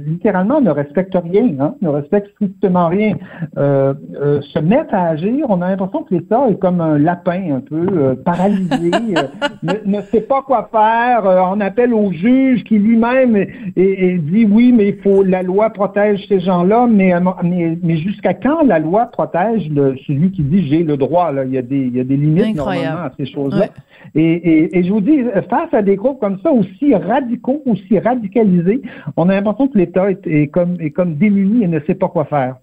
littéralement 0.05 0.62
ne 0.62 0.70
respectent 0.70 1.17
rien, 1.22 1.50
hein, 1.60 1.75
ne 1.82 1.89
respectent 1.89 2.32
strictement 2.32 2.88
rien, 2.88 3.15
se 3.55 4.60
mettent 4.60 4.93
à 4.93 5.10
agir, 5.10 5.46
on 5.50 5.62
a 5.62 5.70
l'impression 5.70 6.03
que 6.03 6.13
l'État 6.13 6.50
est 6.50 6.60
comme 6.60 6.82
un 6.82 6.98
lapin 6.98 7.55
un 7.55 7.60
peu 7.60 7.88
euh, 7.91 8.15
paralysé, 8.15 8.91
euh, 9.17 9.74
ne, 9.86 10.01
sait 10.01 10.22
pas 10.22 10.41
quoi 10.41 10.70
faire. 10.72 11.25
Euh, 11.25 11.41
on 11.51 11.60
appelle 11.60 11.93
au 11.93 12.12
juge 12.12 12.63
qui 12.63 12.77
lui-même 12.77 13.46
dit 13.75 14.48
oui, 14.50 14.72
mais 14.72 14.89
il 14.89 14.98
faut 15.01 15.24
la 15.24 15.43
loi 15.43 15.70
protège 15.70 16.25
ces 16.27 16.39
gens-là, 16.39 16.88
mais, 16.89 17.13
mais, 17.43 17.98
jusqu'à 17.98 18.34
quand 18.34 18.63
la 18.65 18.79
loi 18.79 19.05
protège 19.05 19.52
le, 19.57 19.95
celui 20.07 20.31
qui 20.31 20.43
dit 20.43 20.67
j'ai 20.67 20.83
le 20.83 20.98
droit 20.98 21.31
là 21.31 21.45
Il 21.45 21.51
y 21.51 21.57
a 21.57 21.62
des 21.62 21.77
il 21.77 21.95
y 21.95 22.00
a 22.00 22.03
des 22.03 22.17
limites 22.17 22.55
normalement 22.55 23.03
à 23.03 23.12
ces 23.17 23.25
choses-là. 23.25 23.69
Et, 24.15 24.77
et, 24.77 24.83
je 24.83 24.91
vous 24.91 25.01
dis, 25.01 25.24
face 25.50 25.74
à 25.74 25.81
des 25.81 25.95
groupes 25.95 26.19
comme 26.19 26.39
ça, 26.41 26.51
aussi 26.51 26.93
radicaux, 26.93 27.62
aussi 27.65 27.98
radicalisés, 28.00 28.81
on 29.15 29.29
a 29.29 29.36
l'impression 29.36 29.67
que 29.67 29.77
l'État 29.77 30.12
est, 30.12 30.27
est, 30.27 30.48
comme, 30.48 30.77
est 30.79 30.91
comme 30.91 31.15
démuni 31.15 31.63
et 31.63 31.67
ne 31.67 31.79
sait 31.81 31.95
pas 31.95 32.10
quoi 32.10 32.25
faire. 32.25 32.57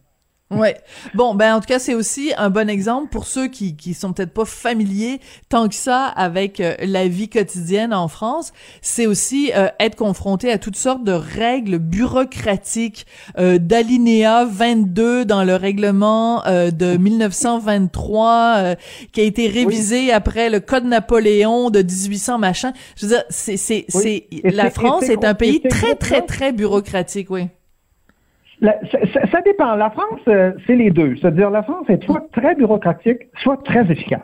Ouais. 0.50 0.76
Bon, 1.14 1.36
ben 1.36 1.54
en 1.54 1.60
tout 1.60 1.66
cas, 1.66 1.78
c'est 1.78 1.94
aussi 1.94 2.32
un 2.36 2.50
bon 2.50 2.68
exemple 2.68 3.08
pour 3.08 3.26
ceux 3.26 3.46
qui 3.46 3.76
qui 3.76 3.94
sont 3.94 4.12
peut-être 4.12 4.32
pas 4.32 4.44
familiers 4.44 5.20
tant 5.48 5.68
que 5.68 5.76
ça 5.76 6.06
avec 6.06 6.58
euh, 6.58 6.74
la 6.80 7.06
vie 7.06 7.28
quotidienne 7.28 7.94
en 7.94 8.08
France. 8.08 8.52
C'est 8.82 9.06
aussi 9.06 9.52
euh, 9.54 9.68
être 9.78 9.94
confronté 9.94 10.50
à 10.50 10.58
toutes 10.58 10.74
sortes 10.74 11.04
de 11.04 11.12
règles 11.12 11.78
bureaucratiques, 11.78 13.06
euh, 13.38 13.58
d'alinéa 13.58 14.44
22 14.44 15.24
dans 15.24 15.44
le 15.44 15.54
règlement 15.54 16.44
euh, 16.46 16.72
de 16.72 16.96
1923 16.96 18.74
qui 19.12 19.20
a 19.20 19.24
été 19.24 19.46
révisé 19.46 20.10
après 20.10 20.50
le 20.50 20.58
Code 20.58 20.84
Napoléon 20.84 21.70
de 21.70 21.80
1800 21.80 22.38
machin. 22.38 22.72
Je 22.96 23.06
veux 23.06 23.12
dire, 23.12 23.24
c'est 23.30 23.56
c'est 23.56 23.84
c'est 23.88 24.26
la 24.42 24.70
France 24.70 25.04
est 25.04 25.24
un 25.24 25.34
pays 25.34 25.60
très 25.60 25.94
très 25.94 26.22
très 26.22 26.52
bureaucratique, 26.52 27.30
oui 27.30 27.46
ça, 28.62 29.40
dépend. 29.42 29.74
La 29.76 29.90
France, 29.90 30.20
euh, 30.28 30.52
c'est 30.66 30.76
les 30.76 30.90
deux. 30.90 31.16
C'est-à-dire, 31.16 31.50
la 31.50 31.62
France 31.62 31.86
est 31.88 32.02
soit 32.04 32.26
très 32.32 32.54
bureaucratique, 32.54 33.28
soit 33.42 33.62
très 33.64 33.90
efficace. 33.90 34.20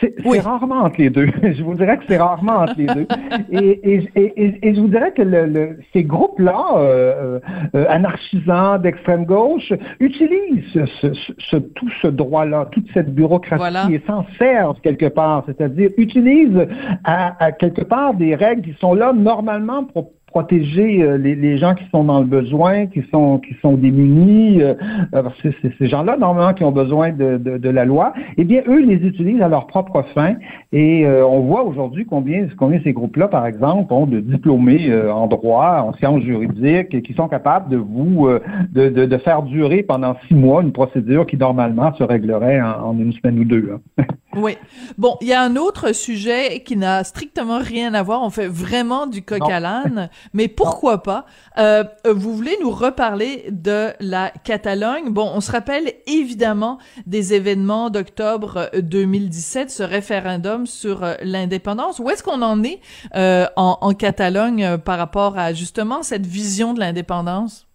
C'est 0.00 0.38
rarement 0.40 0.82
entre 0.82 1.00
les 1.00 1.10
deux. 1.10 1.26
je 1.42 1.62
vous 1.62 1.74
dirais 1.74 1.98
que 1.98 2.04
c'est 2.08 2.18
rarement 2.18 2.58
entre 2.58 2.74
les 2.76 2.86
deux. 2.86 3.06
Et, 3.50 3.94
et, 3.94 4.08
et, 4.14 4.68
et, 4.68 4.74
je 4.74 4.80
vous 4.80 4.88
dirais 4.88 5.12
que 5.12 5.22
le, 5.22 5.78
ces 5.92 6.04
groupes-là, 6.04 6.64
euh, 6.76 7.40
euh, 7.74 7.84
anarchisants 7.88 8.78
d'extrême 8.78 9.24
gauche, 9.24 9.72
utilisent 9.98 10.86
ce, 11.00 11.12
ce, 11.38 11.56
tout 11.56 11.90
ce 12.00 12.06
droit-là, 12.06 12.68
toute 12.70 12.86
cette 12.94 13.12
bureaucratie 13.12 13.94
et 13.94 14.02
s'en 14.06 14.24
servent 14.38 14.80
quelque 14.82 15.06
part. 15.06 15.42
C'est-à-dire 15.46 15.90
utilisent 15.96 16.68
à, 17.02 17.44
à, 17.44 17.50
quelque 17.50 17.82
part 17.82 18.14
des 18.14 18.36
règles 18.36 18.62
qui 18.62 18.74
sont 18.78 18.94
là 18.94 19.12
normalement 19.12 19.84
pour 19.84 20.12
protéger 20.28 21.02
euh, 21.02 21.16
les, 21.16 21.34
les, 21.34 21.58
gens 21.58 21.74
qui 21.74 21.84
sont 21.90 22.04
dans 22.04 22.20
le 22.20 22.26
besoin, 22.26 22.86
qui 22.86 23.02
sont 23.10 23.38
qui 23.38 23.54
sont 23.60 23.74
démunis, 23.74 24.62
euh, 24.62 24.74
parce 25.10 25.40
que 25.42 25.48
c'est 25.60 25.76
ces 25.78 25.88
gens-là 25.88 26.16
normalement 26.16 26.54
qui 26.54 26.64
ont 26.64 26.72
besoin 26.72 27.10
de, 27.10 27.38
de, 27.38 27.58
de, 27.58 27.68
la 27.68 27.84
loi. 27.84 28.12
Eh 28.36 28.44
bien, 28.44 28.62
eux 28.68 28.84
les 28.84 28.96
utilisent 28.96 29.42
à 29.42 29.48
leur 29.48 29.66
propre 29.66 30.04
fin. 30.14 30.34
Et 30.72 31.06
euh, 31.06 31.26
on 31.26 31.40
voit 31.40 31.64
aujourd'hui 31.64 32.06
combien 32.06 32.46
combien 32.56 32.80
ces 32.84 32.92
groupes-là, 32.92 33.28
par 33.28 33.46
exemple, 33.46 33.92
ont 33.92 34.06
de 34.06 34.20
diplômés 34.20 34.92
en 35.10 35.26
droit, 35.26 35.84
en 35.86 35.92
sciences 35.94 36.22
juridiques, 36.22 36.94
et 36.94 37.02
qui 37.02 37.14
sont 37.14 37.28
capables 37.28 37.70
de 37.70 37.76
vous 37.76 38.28
de, 38.72 38.88
de, 38.88 39.06
de, 39.06 39.18
faire 39.18 39.42
durer 39.42 39.82
pendant 39.82 40.14
six 40.26 40.34
mois 40.34 40.62
une 40.62 40.72
procédure 40.72 41.26
qui 41.26 41.36
normalement 41.36 41.94
se 41.94 42.02
réglerait 42.02 42.60
en, 42.60 42.90
en 42.90 42.98
une 42.98 43.12
semaine 43.12 43.38
ou 43.40 43.44
deux. 43.44 43.78
Hein. 43.98 44.04
Oui. 44.36 44.56
Bon, 44.98 45.16
il 45.20 45.28
y 45.28 45.32
a 45.32 45.42
un 45.42 45.56
autre 45.56 45.92
sujet 45.92 46.60
qui 46.60 46.76
n'a 46.76 47.02
strictement 47.02 47.58
rien 47.58 47.94
à 47.94 48.02
voir. 48.02 48.22
On 48.22 48.30
fait 48.30 48.46
vraiment 48.46 49.06
du 49.06 49.22
coq 49.22 49.42
à 49.50 49.58
l'âne, 49.58 50.10
mais 50.32 50.48
pourquoi 50.48 51.02
pas? 51.02 51.26
Euh, 51.58 51.84
Vous 52.04 52.34
voulez 52.34 52.56
nous 52.60 52.70
reparler 52.70 53.46
de 53.50 53.92
la 54.00 54.30
Catalogne? 54.44 55.10
Bon, 55.10 55.30
on 55.32 55.40
se 55.40 55.52
rappelle 55.52 55.92
évidemment 56.06 56.78
des 57.06 57.34
événements 57.34 57.90
d'octobre 57.90 58.70
2017, 58.78 59.70
ce 59.70 59.82
référendum 59.82 60.66
sur 60.66 61.04
euh, 61.04 61.14
l'indépendance. 61.22 61.98
Où 61.98 62.10
est-ce 62.10 62.22
qu'on 62.22 62.42
en 62.42 62.62
est 62.62 62.80
euh, 63.14 63.46
en, 63.56 63.92
Catalogne 63.92 64.64
euh, 64.64 64.78
par 64.78 64.98
rapport 64.98 65.38
à 65.38 65.52
justement 65.52 66.02
cette 66.02 66.26
vision 66.26 66.74
de 66.74 66.80
l'indépendance? 66.80 67.67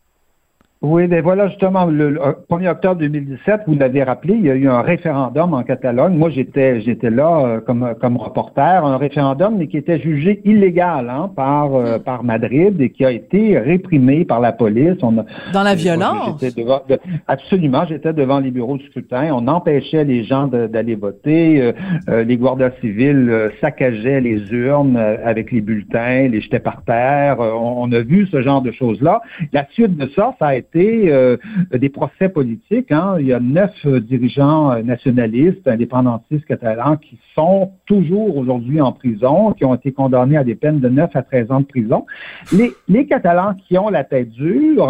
Oui, 0.84 1.08
ben 1.08 1.24
voilà 1.24 1.48
justement 1.48 1.86
le, 1.86 2.20
1er 2.50 2.72
octobre 2.72 3.00
2017, 3.00 3.62
vous 3.68 3.75
l'avez 3.75 4.04
rappelé, 4.04 4.34
il 4.34 4.46
y 4.46 4.50
a 4.50 4.56
eu 4.56 4.68
un 4.68 4.82
référendum 4.82 5.54
en 5.54 5.63
Catalogne. 5.63 6.13
Moi, 6.18 6.30
j'étais 6.30 6.82
j'étais 6.82 7.10
là 7.10 7.46
euh, 7.46 7.62
comme 7.62 7.96
comme 8.02 8.18
reporter, 8.18 8.84
un 8.84 8.98
référendum 8.98 9.56
mais 9.58 9.68
qui 9.68 9.78
était 9.78 9.98
jugé 9.98 10.42
illégal 10.44 11.10
hein, 11.10 11.32
par 11.34 11.74
euh, 11.74 11.98
hmm. 11.98 12.02
par 12.02 12.25
Madrid 12.25 12.82
et 12.82 12.90
qui 12.90 13.06
a 13.06 13.12
été 13.12 13.58
réprimé 13.60 14.25
par 14.25 14.42
la 14.42 14.52
police. 14.52 14.98
On 15.04 15.20
a, 15.20 15.25
Dans 15.54 15.63
la 15.63 15.74
violence? 15.74 16.44
absolument, 17.30 17.86
j'étais 17.88 18.12
devant 18.12 18.42
les 18.42 18.52
bureaux 18.52 18.75
de 18.75 18.84
scrutin. 18.84 19.30
On 19.32 19.48
empêchait 19.48 20.04
les 20.04 20.25
gens 20.25 20.48
d'aller 20.48 20.96
voter. 20.96 21.74
Euh, 22.10 22.25
les 22.25 22.36
guardas 22.36 22.72
civils 22.82 23.52
saccageaient 23.62 24.20
les 24.20 24.52
urnes 24.52 24.98
avec 24.98 25.50
les 25.54 25.62
bulletins, 25.62 26.28
les 26.28 26.42
jetaient 26.42 26.60
par 26.60 26.84
terre. 26.84 27.40
On, 27.40 27.84
on, 27.84 27.92
a 27.94 28.02
vu 28.02 28.28
ce 28.30 28.42
genre 28.42 28.62
de 28.62 28.74
choses 28.74 29.02
là. 29.02 29.22
La 29.54 29.66
suite 29.72 29.96
de 29.96 30.10
ça, 30.13 30.36
ça 30.40 30.48
a 30.48 30.56
été 30.56 30.73
affronter 30.74 31.38
des 31.72 31.89
procès 31.89 32.30
politiques. 32.30 32.92
Hein. 32.92 33.18
Il 33.20 33.27
y 33.27 33.34
a 33.34 33.39
neuf 33.39 33.86
dirigeants 33.86 34.82
nationalistes, 34.84 35.68
indépendantistes 35.68 36.46
catalans 36.46 36.98
qui 36.98 37.20
sont 37.36 37.72
toujours 37.86 38.38
aujourd'hui 38.38 38.82
en 38.82 38.92
prison, 38.92 39.53
qui 39.53 39.65
ont 39.65 39.75
été 39.75 39.92
condamnés 39.92 40.38
à 40.38 40.44
des 40.44 40.56
peines 40.56 40.80
de 40.80 40.89
9 40.89 41.15
à 41.15 41.22
13 41.22 41.51
ans 41.51 41.60
de 41.62 41.65
prison. 41.65 42.06
Les, 42.51 43.06
Catalans 43.06 43.53
qui 43.68 43.77
ont 43.77 43.89
la 43.89 44.03
tête 44.03 44.30
dure, 44.30 44.89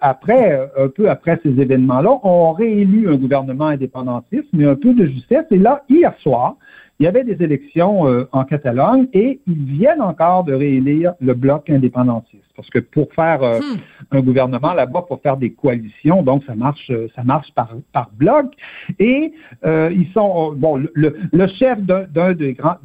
après, 0.00 0.70
un 0.78 0.88
peu 0.88 1.10
après 1.10 1.38
ces 1.42 1.60
événements-là, 1.60 2.18
ont 2.22 2.52
réélu 2.52 3.08
un 3.08 3.16
gouvernement 3.16 3.66
indépendantiste, 3.66 4.48
mais 4.52 4.64
un 4.64 4.76
peu 4.76 4.94
de 4.94 5.06
justesse. 5.06 5.44
Et 5.50 5.58
là, 5.58 5.82
hier 5.88 6.12
soir, 6.22 6.56
il 7.00 7.04
y 7.04 7.06
avait 7.06 7.24
des 7.24 7.42
élections 7.42 8.06
euh, 8.06 8.28
en 8.30 8.44
Catalogne 8.44 9.08
et 9.14 9.40
ils 9.46 9.64
viennent 9.64 10.02
encore 10.02 10.44
de 10.44 10.52
réélire 10.52 11.14
le 11.18 11.32
bloc 11.32 11.70
indépendantiste. 11.70 12.44
Parce 12.54 12.68
que 12.68 12.78
pour 12.78 13.10
faire 13.14 13.42
euh, 13.42 13.58
hmm. 13.58 14.16
un 14.18 14.20
gouvernement 14.20 14.74
là-bas, 14.74 15.06
pour 15.08 15.22
faire 15.22 15.38
des 15.38 15.50
coalitions, 15.50 16.22
donc 16.22 16.44
ça 16.44 16.54
marche, 16.54 16.90
euh, 16.90 17.08
ça 17.16 17.24
marche 17.24 17.50
par, 17.54 17.70
par 17.94 18.10
bloc. 18.12 18.52
Et 18.98 19.32
ils 19.64 20.08
sont 20.12 20.52
bon, 20.52 20.76
le, 20.76 21.16
le 21.32 21.46
chef 21.46 21.80
d'un 21.80 22.34
des 22.34 22.52
grands 22.52 22.76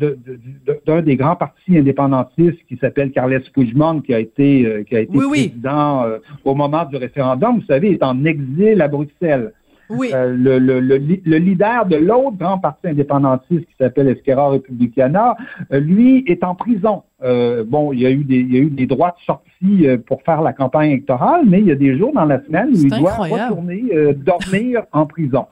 d'un 0.88 1.01
des 1.01 1.15
grands 1.17 1.36
partis 1.36 1.77
indépendantistes 1.77 2.65
qui 2.69 2.77
s'appelle 2.77 3.12
Carles 3.12 3.41
Puigdemont, 3.51 4.00
qui 4.00 4.13
a 4.13 4.19
été 4.19 4.86
qui 4.88 4.95
a 4.95 5.01
été 5.01 5.17
président 5.17 6.05
au 6.45 6.55
moment 6.55 6.86
du 6.86 6.95
référendum, 6.95 7.60
vous 7.60 7.65
savez, 7.65 7.91
est 7.91 8.03
en 8.03 8.24
exil 8.24 8.81
à 8.81 8.88
Bruxelles. 8.88 9.51
Oui. 9.89 10.12
Euh, 10.13 10.36
le, 10.36 10.60
le, 10.60 10.80
le, 10.80 10.98
le, 10.98 11.38
leader 11.38 11.86
de 11.86 11.96
l'autre 11.96 12.38
grand 12.38 12.58
parti 12.58 12.88
indépendantiste 12.88 13.65
qui 13.65 13.75
s'appelle 13.80 14.08
Esquerra 14.08 14.50
Republicana, 14.50 15.36
euh, 15.72 15.80
lui 15.80 16.24
est 16.27 16.44
en 16.44 16.56
prison. 16.56 17.04
Euh, 17.24 17.63
bon, 17.65 17.94
il 17.94 18.01
y 18.01 18.06
a 18.06 18.12
eu 18.12 18.24
des, 18.24 18.39
il 18.39 18.54
y 18.54 18.58
a 18.58 18.62
eu 18.62 18.70
des 18.70 18.88
droits 18.88 19.15
de 19.18 19.24
sortie 19.25 19.88
euh, 19.88 19.98
pour 19.98 20.22
faire 20.24 20.42
la 20.42 20.54
campagne 20.54 20.92
électorale, 20.92 21.44
mais 21.46 21.60
il 21.60 21.68
y 21.68 21.72
a 21.72 21.75
des 21.75 21.98
jours 21.98 22.13
dans 22.13 22.25
la 22.25 22.44
semaine 22.44 22.70
où 22.70 22.77
il 22.77 22.89
doit 22.89 23.13
retourner 23.13 23.84
dormir 24.15 24.84
en 24.92 25.06
prison. 25.06 25.46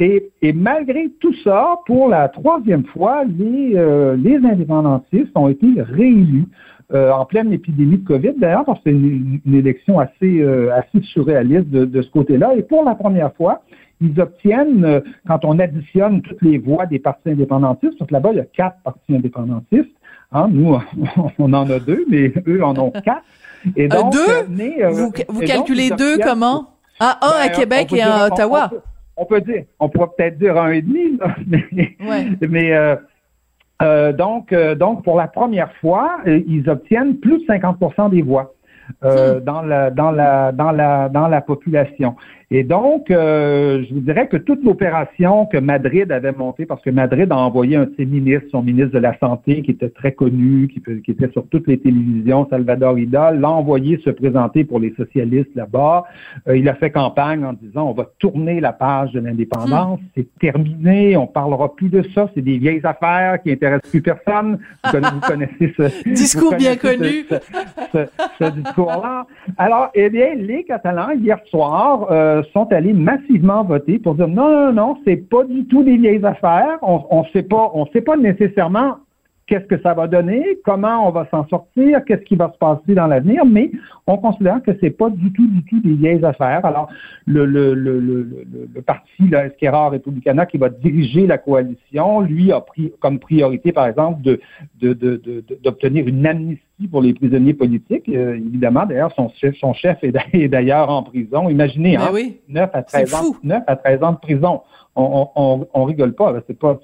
Et, 0.00 0.30
et, 0.42 0.52
malgré 0.52 1.10
tout 1.20 1.34
ça, 1.42 1.80
pour 1.86 2.08
la 2.08 2.28
troisième 2.28 2.84
fois, 2.84 3.24
les, 3.24 3.70
les 4.16 4.36
indépendantistes 4.36 5.32
ont 5.34 5.48
été 5.48 5.66
réélus. 5.76 6.46
Euh, 6.94 7.10
en 7.10 7.26
pleine 7.26 7.52
épidémie 7.52 7.98
de 7.98 8.06
COVID, 8.06 8.32
d'ailleurs, 8.38 8.64
parce 8.64 8.78
que 8.78 8.84
c'est 8.86 8.92
une, 8.92 9.40
élection 9.46 9.98
assez, 9.98 10.40
euh, 10.40 10.72
assez 10.74 11.04
surréaliste 11.12 11.68
de, 11.68 11.84
de 11.84 12.00
ce 12.00 12.10
côté-là. 12.10 12.54
Et 12.56 12.62
pour 12.62 12.82
la 12.82 12.94
première 12.94 13.34
fois, 13.34 13.62
ils 14.00 14.18
obtiennent, 14.18 14.86
euh, 14.86 15.00
quand 15.26 15.44
on 15.44 15.58
additionne 15.58 16.22
toutes 16.22 16.40
les 16.40 16.56
voix 16.56 16.86
des 16.86 16.98
partis 16.98 17.28
indépendantistes, 17.28 17.98
parce 17.98 18.08
que 18.08 18.14
là-bas, 18.14 18.30
il 18.32 18.36
y 18.38 18.40
a 18.40 18.46
quatre 18.46 18.78
partis 18.84 19.14
indépendantistes. 19.14 19.92
Hein, 20.32 20.48
nous, 20.50 20.78
on 21.38 21.52
en 21.52 21.68
a 21.68 21.78
deux, 21.78 22.06
mais 22.08 22.32
eux 22.46 22.64
en 22.64 22.74
ont 22.78 22.90
quatre. 22.90 23.22
Et 23.76 23.88
donc, 23.88 24.14
deux? 24.14 24.88
vous, 24.90 25.12
vous 25.28 25.40
calculez 25.40 25.90
deux 25.90 26.16
comment? 26.18 26.70
Ah, 27.00 27.18
un 27.20 27.44
à 27.44 27.48
ben, 27.48 27.54
Québec 27.54 27.92
et 27.92 28.02
un 28.02 28.12
à 28.12 28.26
Ottawa. 28.28 28.70
On 29.16 29.26
peut, 29.26 29.40
dire, 29.42 29.64
on 29.78 29.90
pourrait 29.90 30.08
peut-être 30.16 30.38
dire 30.38 30.56
un 30.56 30.70
et 30.70 30.80
demi, 30.80 31.18
mais, 31.46 32.30
mais 32.40 32.72
euh, 32.72 32.96
donc, 34.12 34.52
euh, 34.52 34.74
donc, 34.74 35.04
pour 35.04 35.16
la 35.16 35.28
première 35.28 35.72
fois, 35.76 36.18
euh, 36.26 36.40
ils 36.46 36.68
obtiennent 36.68 37.16
plus 37.16 37.38
de 37.38 37.44
50% 37.46 38.10
des 38.10 38.22
voix. 38.22 38.54
Hmm. 39.02 39.40
dans 39.44 39.60
la 39.60 39.90
dans 39.90 40.10
la 40.10 40.50
dans 40.50 40.70
la 40.72 41.10
dans 41.10 41.28
la 41.28 41.42
population. 41.42 42.16
Et 42.50 42.64
donc, 42.64 43.10
euh, 43.10 43.84
je 43.86 43.92
vous 43.92 44.00
dirais 44.00 44.26
que 44.26 44.38
toute 44.38 44.64
l'opération 44.64 45.44
que 45.44 45.58
Madrid 45.58 46.10
avait 46.10 46.32
montée, 46.32 46.64
parce 46.64 46.80
que 46.80 46.88
Madrid 46.88 47.30
a 47.30 47.36
envoyé 47.36 47.76
un 47.76 47.84
de 47.84 47.92
ses 47.98 48.06
ministres, 48.06 48.48
son 48.50 48.62
ministre 48.62 48.92
de 48.92 48.98
la 48.98 49.18
Santé, 49.18 49.60
qui 49.60 49.72
était 49.72 49.90
très 49.90 50.12
connu, 50.12 50.66
qui, 50.68 50.82
qui 51.02 51.10
était 51.10 51.30
sur 51.32 51.46
toutes 51.48 51.66
les 51.66 51.78
télévisions, 51.78 52.46
Salvador 52.48 52.98
Ida, 52.98 53.32
l'a 53.32 53.50
envoyé 53.50 53.98
se 53.98 54.08
présenter 54.08 54.64
pour 54.64 54.80
les 54.80 54.94
socialistes 54.94 55.54
là-bas. 55.54 56.04
Euh, 56.48 56.56
il 56.56 56.66
a 56.70 56.74
fait 56.74 56.90
campagne 56.90 57.44
en 57.44 57.52
disant, 57.52 57.90
on 57.90 57.92
va 57.92 58.06
tourner 58.18 58.60
la 58.60 58.72
page 58.72 59.12
de 59.12 59.20
l'indépendance, 59.20 60.00
hmm. 60.00 60.06
c'est 60.16 60.38
terminé, 60.38 61.18
on 61.18 61.26
parlera 61.26 61.74
plus 61.74 61.90
de 61.90 62.02
ça, 62.14 62.30
c'est 62.34 62.40
des 62.40 62.56
vieilles 62.56 62.80
affaires 62.84 63.42
qui 63.42 63.52
intéressent 63.52 63.90
plus 63.90 64.00
personne. 64.00 64.58
Vous 64.84 65.20
connaissez, 65.20 65.74
ce 65.76 66.08
discours 66.14 66.54
bien 66.54 66.76
connu. 66.76 67.26
Ce, 67.92 68.50
discours-là. 68.50 69.26
Alors, 69.58 69.90
eh 69.94 70.08
bien, 70.08 70.34
les 70.34 70.64
Catalans, 70.64 71.10
hier 71.10 71.38
soir, 71.50 72.06
euh, 72.10 72.37
sont 72.52 72.72
allés 72.72 72.92
massivement 72.92 73.64
voter 73.64 73.98
pour 73.98 74.14
dire 74.14 74.28
non, 74.28 74.50
non, 74.50 74.72
non, 74.72 74.98
c'est 75.04 75.16
pas 75.16 75.44
du 75.44 75.64
tout 75.66 75.82
des 75.82 75.96
vieilles 75.96 76.24
affaires. 76.24 76.78
On, 76.82 77.04
on 77.10 77.24
sait 77.26 77.42
pas, 77.42 77.70
on 77.74 77.86
sait 77.86 78.00
pas 78.00 78.16
nécessairement 78.16 78.96
qu'est-ce 79.48 79.64
que 79.64 79.80
ça 79.80 79.94
va 79.94 80.06
donner, 80.06 80.58
comment 80.64 81.08
on 81.08 81.10
va 81.10 81.26
s'en 81.30 81.46
sortir, 81.48 82.04
qu'est-ce 82.04 82.22
qui 82.22 82.36
va 82.36 82.52
se 82.52 82.58
passer 82.58 82.94
dans 82.94 83.06
l'avenir, 83.06 83.44
mais 83.46 83.70
on 84.06 84.18
considère 84.18 84.62
que 84.62 84.72
c'est 84.80 84.90
pas 84.90 85.08
du 85.10 85.32
tout, 85.32 85.46
du 85.46 85.64
tout 85.64 85.80
des 85.80 85.94
vieilles 85.94 86.24
affaires. 86.24 86.64
Alors, 86.64 86.88
le, 87.26 87.46
le, 87.46 87.72
le, 87.74 87.98
le, 87.98 88.26
le 88.74 88.82
parti, 88.82 89.26
là, 89.30 89.46
Esquerra 89.46 89.88
Republicana, 89.88 90.44
qui 90.44 90.58
va 90.58 90.68
diriger 90.68 91.26
la 91.26 91.38
coalition, 91.38 92.20
lui 92.20 92.52
a 92.52 92.60
pris 92.60 92.92
comme 93.00 93.18
priorité, 93.18 93.72
par 93.72 93.86
exemple, 93.86 94.20
de, 94.22 94.38
d'obtenir 95.64 96.04
de, 96.04 96.10
de, 96.10 96.16
une 96.16 96.26
amnistie 96.26 96.62
pour 96.86 97.02
les 97.02 97.14
prisonniers 97.14 97.54
politiques. 97.54 98.08
Euh, 98.08 98.36
évidemment, 98.36 98.86
d'ailleurs, 98.86 99.12
son 99.16 99.30
chef, 99.30 99.56
son 99.56 99.72
chef 99.72 99.98
est 100.02 100.12
d'ailleurs 100.48 100.90
en 100.90 101.02
prison. 101.02 101.48
Imaginez, 101.48 101.96
ben 101.96 102.10
hein, 102.14 102.30
9 102.48 102.70
à 102.72 102.82
13 102.82 103.14
ans, 103.14 103.34
9 103.42 103.62
à 103.66 103.76
13 103.76 104.02
ans 104.02 104.12
de 104.12 104.18
prison 104.18 104.60
on, 104.98 105.28
on, 105.36 105.66
on 105.72 105.84
rigole 105.84 106.14
pas, 106.14 106.34
c'est 106.46 106.58
pas 106.58 106.78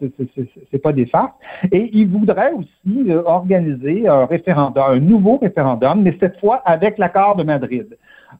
c'est 0.71 0.79
pas 0.79 0.93
des 0.93 1.07
farces. 1.07 1.33
Et 1.73 1.91
il 1.93 2.09
voudrait 2.09 2.53
aussi 2.53 3.11
euh, 3.11 3.23
organiser 3.25 4.07
un 4.07 4.27
référendum, 4.27 4.85
un 4.87 5.01
nouveau 5.01 5.39
référendum, 5.39 6.03
mais 6.03 6.17
cette 6.21 6.39
fois 6.39 6.63
avec 6.65 6.99
l'accord 6.99 7.37
de 7.37 7.43
Madrid. 7.43 7.87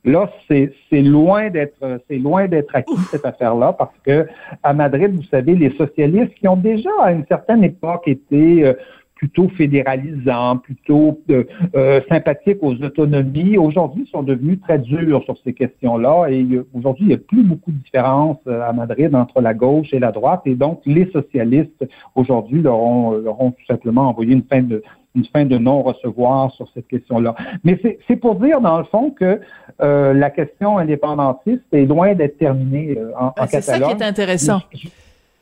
Là, 0.05 0.29
c'est 0.49 0.73
loin 0.93 1.51
d'être 1.51 2.01
c'est 2.09 2.19
loin 2.19 2.47
d'être 2.47 2.75
acquis 2.75 2.99
cette 3.11 3.25
affaire-là 3.25 3.73
parce 3.73 3.97
que 4.05 4.27
à 4.63 4.73
Madrid, 4.73 5.15
vous 5.15 5.23
savez, 5.31 5.55
les 5.55 5.71
socialistes 5.77 6.35
qui 6.35 6.47
ont 6.49 6.57
déjà 6.57 6.91
à 7.01 7.13
une 7.13 7.25
certaine 7.27 7.65
époque 7.65 8.07
été 8.07 8.65
euh, 8.65 8.75
plutôt 9.15 9.49
fédéralisants, 9.49 10.59
plutôt 10.59 11.21
euh, 11.31 11.45
euh, 11.77 12.01
sympathiques 12.09 12.59
aux 12.63 12.75
autonomies, 12.83 13.57
aujourd'hui 13.57 14.09
sont 14.11 14.23
devenus 14.23 14.61
très 14.61 14.79
durs 14.79 15.23
sur 15.25 15.37
ces 15.45 15.53
questions-là. 15.53 16.27
Et 16.31 16.47
aujourd'hui, 16.73 17.05
il 17.05 17.09
n'y 17.09 17.15
a 17.15 17.19
plus 17.19 17.43
beaucoup 17.43 17.71
de 17.71 17.79
différence 17.79 18.39
euh, 18.47 18.61
à 18.63 18.73
Madrid 18.73 19.15
entre 19.15 19.41
la 19.41 19.55
gauche 19.55 19.89
et 19.93 19.99
la 19.99 20.13
droite. 20.13 20.43
Et 20.47 20.55
donc, 20.55 20.81
les 20.85 21.11
socialistes, 21.13 21.87
aujourd'hui, 22.15 22.61
leur 22.61 22.79
ont, 22.79 23.13
leur 23.13 23.41
ont 23.41 23.53
tout 23.53 23.67
simplement 23.67 24.09
envoyé 24.09 24.33
une 24.33 24.45
fin 24.45 24.63
de 24.63 24.83
une 25.17 25.27
fin 25.27 25.45
de 25.45 25.57
non-recevoir 25.59 26.51
sur 26.53 26.67
cette 26.75 26.89
question-là. 26.89 27.37
Mais 27.63 27.81
c'est 28.09 28.17
pour 28.17 28.35
dire, 28.35 28.61
dans 28.61 28.79
le 28.79 28.85
fond, 28.85 29.13
que 29.13 29.41
euh, 29.81 30.13
la 30.13 30.29
question 30.29 30.79
indépendantiste 30.79 31.63
est 31.73 31.87
loin 31.87 32.15
d'être 32.15 32.37
terminée 32.37 32.99
en, 33.17 33.27
ben, 33.27 33.45
en 33.45 33.47
C'est 33.47 33.61
ça 33.61 33.79
qui 33.79 33.91
est 33.93 34.03
intéressant. 34.03 34.59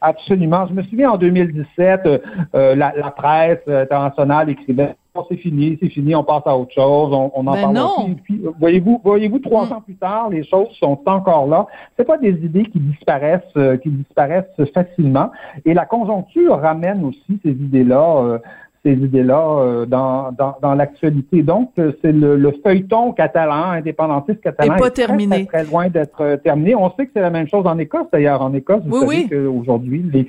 Absolument. 0.02 0.66
Je 0.66 0.74
me 0.74 0.82
souviens 0.82 1.12
en 1.12 1.16
2017, 1.16 2.00
euh, 2.04 2.18
euh, 2.54 2.74
la, 2.74 2.92
la, 2.96 3.10
presse 3.12 3.66
internationale 3.68 4.50
écrivait 4.50 4.96
c'est 5.28 5.36
fini, 5.36 5.76
c'est 5.80 5.90
fini, 5.90 6.14
on 6.14 6.24
passe 6.24 6.42
à 6.46 6.56
autre 6.56 6.72
chose, 6.72 7.12
on, 7.12 7.30
on 7.34 7.46
en 7.46 7.52
ben 7.52 7.60
parle 7.60 7.74
non. 7.74 8.16
Puis, 8.24 8.42
voyez-vous, 8.58 9.00
voyez-vous, 9.04 9.40
trois 9.40 9.66
mm. 9.66 9.72
ans 9.72 9.80
plus 9.82 9.96
tard, 9.96 10.30
les 10.30 10.42
choses 10.44 10.68
sont 10.80 10.98
encore 11.04 11.46
là. 11.46 11.66
C'est 11.96 12.06
pas 12.06 12.16
des 12.16 12.30
idées 12.30 12.64
qui 12.64 12.80
disparaissent, 12.80 13.42
euh, 13.56 13.76
qui 13.76 13.90
disparaissent 13.90 14.44
facilement. 14.72 15.30
Et 15.66 15.74
la 15.74 15.84
conjoncture 15.84 16.58
ramène 16.58 17.04
aussi 17.04 17.38
ces 17.44 17.50
idées-là 17.50 18.40
ces 18.84 18.92
idées-là 18.92 19.58
euh, 19.58 19.86
dans, 19.86 20.32
dans, 20.32 20.56
dans 20.60 20.74
l'actualité. 20.74 21.42
Donc, 21.42 21.70
euh, 21.78 21.92
c'est 22.02 22.12
le, 22.12 22.36
le, 22.36 22.52
feuilleton 22.64 23.12
catalan, 23.12 23.70
indépendantiste 23.70 24.40
catalan, 24.40 24.74
est, 24.74 24.78
pas 24.78 24.90
terminé. 24.90 25.46
Très, 25.46 25.62
très, 25.62 25.70
loin 25.70 25.88
d'être 25.88 26.20
euh, 26.20 26.36
terminé. 26.36 26.74
On 26.74 26.90
sait 26.96 27.06
que 27.06 27.12
c'est 27.14 27.20
la 27.20 27.30
même 27.30 27.48
chose 27.48 27.66
en 27.66 27.78
Écosse, 27.78 28.06
d'ailleurs. 28.12 28.42
En 28.42 28.52
Écosse, 28.54 28.82
vous 28.84 29.00
savez 29.00 29.28
qu'aujourd'hui, 29.28 30.04
les, 30.12 30.26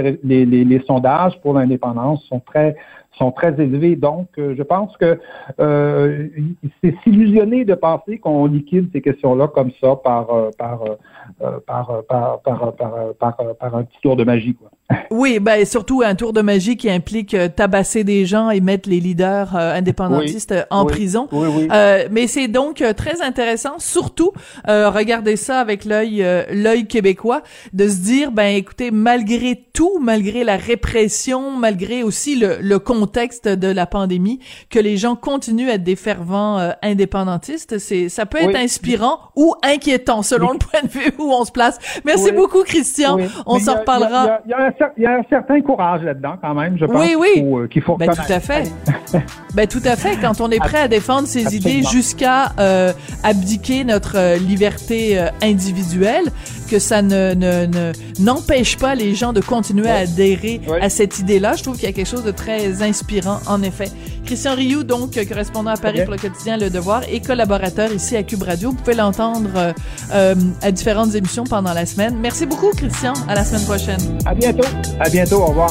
les, 0.00 0.18
les, 0.24 0.46
les, 0.46 0.64
les 0.64 0.80
sondages 0.80 1.40
pour 1.42 1.54
l'indépendance 1.54 2.24
sont 2.24 2.40
très 2.40 2.76
sont 3.18 3.30
très 3.30 3.52
élevés. 3.60 3.94
Donc, 3.94 4.28
je 4.38 4.62
pense 4.62 4.96
que 4.96 5.20
euh, 5.60 6.28
c'est 6.82 6.94
s'illusionner 7.04 7.66
de 7.66 7.74
penser 7.74 8.18
qu'on 8.18 8.46
liquide 8.46 8.88
ces 8.90 9.02
questions-là 9.02 9.48
comme 9.48 9.70
ça 9.82 9.96
par 9.96 10.30
un 11.42 11.60
petit 13.84 14.00
tour 14.02 14.16
de 14.16 14.24
magie. 14.24 14.54
Quoi. 14.54 14.70
Oui, 15.10 15.38
ben 15.40 15.64
surtout 15.64 16.02
un 16.02 16.14
tour 16.14 16.32
de 16.32 16.40
magie 16.40 16.76
qui 16.76 16.90
implique 16.90 17.34
euh, 17.34 17.48
tabasser 17.48 18.04
des 18.04 18.26
gens 18.26 18.50
et 18.50 18.60
mettre 18.60 18.88
les 18.88 19.00
leaders 19.00 19.54
euh, 19.54 19.74
indépendantistes 19.74 20.52
euh, 20.52 20.64
en 20.70 20.86
prison. 20.86 21.28
mais 22.10 22.26
c'est 22.26 22.48
donc 22.48 22.82
très 22.96 23.22
intéressant, 23.22 23.78
surtout 23.78 24.32
regarder 24.66 25.36
ça 25.36 25.60
avec 25.60 25.84
l'œil 25.84 26.24
l'œil 26.52 26.86
québécois, 26.86 27.42
de 27.72 27.88
se 27.88 28.02
dire 28.02 28.32
ben 28.32 28.56
écoutez, 28.56 28.90
malgré 28.90 29.64
tout 29.72 29.81
tout, 29.82 29.98
malgré 30.00 30.44
la 30.44 30.56
répression, 30.56 31.50
malgré 31.50 32.04
aussi 32.04 32.36
le, 32.36 32.58
le 32.60 32.78
contexte 32.78 33.48
de 33.48 33.66
la 33.66 33.84
pandémie, 33.84 34.38
que 34.70 34.78
les 34.78 34.96
gens 34.96 35.16
continuent 35.16 35.70
à 35.70 35.74
être 35.74 35.82
des 35.82 35.96
fervents 35.96 36.60
euh, 36.60 36.70
indépendantistes. 36.82 37.80
C'est, 37.80 38.08
ça 38.08 38.24
peut 38.24 38.38
être 38.38 38.54
inspirant 38.54 39.18
ou 39.34 39.56
inquiétant 39.64 40.22
selon 40.22 40.52
le 40.52 40.58
point 40.58 40.82
de 40.84 40.88
vue 40.88 41.10
où 41.18 41.32
on 41.32 41.44
se 41.44 41.50
place. 41.50 41.80
Merci 42.04 42.30
beaucoup, 42.30 42.62
Christian. 42.62 43.18
On 43.44 43.58
s'en 43.58 43.80
reparlera. 43.80 44.38
Il 44.46 44.52
y, 45.02 45.06
a 45.06 45.16
un 45.16 45.22
certain 45.28 45.60
courage 45.62 46.04
là-dedans, 46.04 46.36
quand 46.40 46.54
même. 46.54 46.78
Je 46.78 46.84
pense 46.84 47.04
oui, 47.04 47.16
oui. 47.18 47.42
Euh, 47.44 47.66
qu'il 47.66 47.82
faut, 47.82 47.96
ben, 47.96 48.08
tout 48.08 48.32
à 48.32 48.38
fait. 48.38 48.70
ben, 49.56 49.66
tout 49.66 49.82
à 49.84 49.96
fait. 49.96 50.16
Quand 50.20 50.40
on 50.40 50.52
est 50.52 50.60
prêt 50.60 50.82
à 50.82 50.86
défendre 50.86 51.26
ses 51.26 51.56
idées 51.56 51.82
jusqu'à 51.82 52.52
euh, 52.60 52.92
abdiquer 53.24 53.82
notre 53.82 54.38
liberté 54.38 55.18
individuelle, 55.42 56.26
que 56.72 56.78
ça 56.78 57.02
ne, 57.02 57.34
ne, 57.34 57.92
n'empêche 58.18 58.78
pas 58.78 58.94
les 58.94 59.14
gens 59.14 59.34
de 59.34 59.42
continuer 59.42 59.90
à 59.90 59.96
adhérer 59.96 60.58
à 60.80 60.88
cette 60.88 61.18
idée-là. 61.18 61.54
Je 61.54 61.62
trouve 61.62 61.74
qu'il 61.74 61.84
y 61.84 61.88
a 61.88 61.92
quelque 61.92 62.08
chose 62.08 62.24
de 62.24 62.30
très 62.30 62.82
inspirant, 62.82 63.40
en 63.46 63.62
effet. 63.62 63.90
Christian 64.24 64.54
Rioux, 64.54 64.82
donc, 64.82 65.22
correspondant 65.28 65.72
à 65.72 65.76
Paris 65.76 66.00
pour 66.02 66.12
le 66.12 66.18
quotidien 66.18 66.56
Le 66.56 66.70
Devoir 66.70 67.02
et 67.10 67.20
collaborateur 67.20 67.92
ici 67.92 68.16
à 68.16 68.22
Cube 68.22 68.42
Radio. 68.42 68.70
Vous 68.70 68.76
pouvez 68.76 68.94
l'entendre 68.94 69.50
euh, 69.54 69.72
euh, 70.14 70.34
à 70.62 70.72
différentes 70.72 71.14
émissions 71.14 71.44
pendant 71.44 71.74
la 71.74 71.84
semaine. 71.84 72.16
Merci 72.22 72.46
beaucoup, 72.46 72.70
Christian. 72.70 73.12
À 73.28 73.34
la 73.34 73.44
semaine 73.44 73.66
prochaine. 73.66 74.00
À 74.24 74.34
bientôt. 74.34 74.66
À 74.98 75.10
bientôt. 75.10 75.42
Au 75.42 75.46
revoir. 75.48 75.70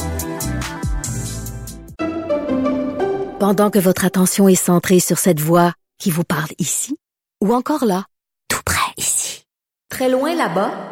Pendant 3.40 3.70
que 3.70 3.80
votre 3.80 4.04
attention 4.04 4.46
est 4.46 4.54
centrée 4.54 5.00
sur 5.00 5.18
cette 5.18 5.40
voix 5.40 5.72
qui 5.98 6.12
vous 6.12 6.22
parle 6.22 6.50
ici, 6.60 6.96
ou 7.42 7.52
encore 7.52 7.86
là, 7.86 8.04
tout 8.46 8.62
près 8.64 8.92
ici, 8.96 9.46
très 9.88 10.08
loin 10.08 10.36
là-bas, 10.36 10.91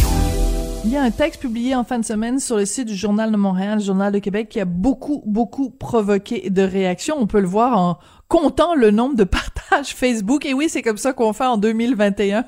Il 0.83 0.91
y 0.91 0.97
a 0.97 1.03
un 1.03 1.11
texte 1.11 1.41
publié 1.41 1.75
en 1.75 1.83
fin 1.83 1.99
de 1.99 2.05
semaine 2.05 2.39
sur 2.39 2.57
le 2.57 2.65
site 2.65 2.87
du 2.87 2.95
Journal 2.95 3.31
de 3.31 3.37
Montréal, 3.37 3.77
le 3.77 3.83
Journal 3.83 4.11
de 4.11 4.17
Québec, 4.17 4.49
qui 4.49 4.59
a 4.59 4.65
beaucoup, 4.65 5.21
beaucoup 5.27 5.69
provoqué 5.69 6.49
de 6.49 6.63
réactions. 6.63 7.17
On 7.19 7.27
peut 7.27 7.39
le 7.39 7.47
voir 7.47 7.77
en 7.77 7.99
comptant 8.31 8.75
le 8.75 8.91
nombre 8.91 9.15
de 9.15 9.23
partages 9.25 9.93
Facebook. 9.93 10.45
Et 10.45 10.53
oui, 10.53 10.69
c'est 10.69 10.81
comme 10.81 10.97
ça 10.97 11.11
qu'on 11.11 11.33
fait 11.33 11.45
en 11.45 11.57
2021 11.57 12.45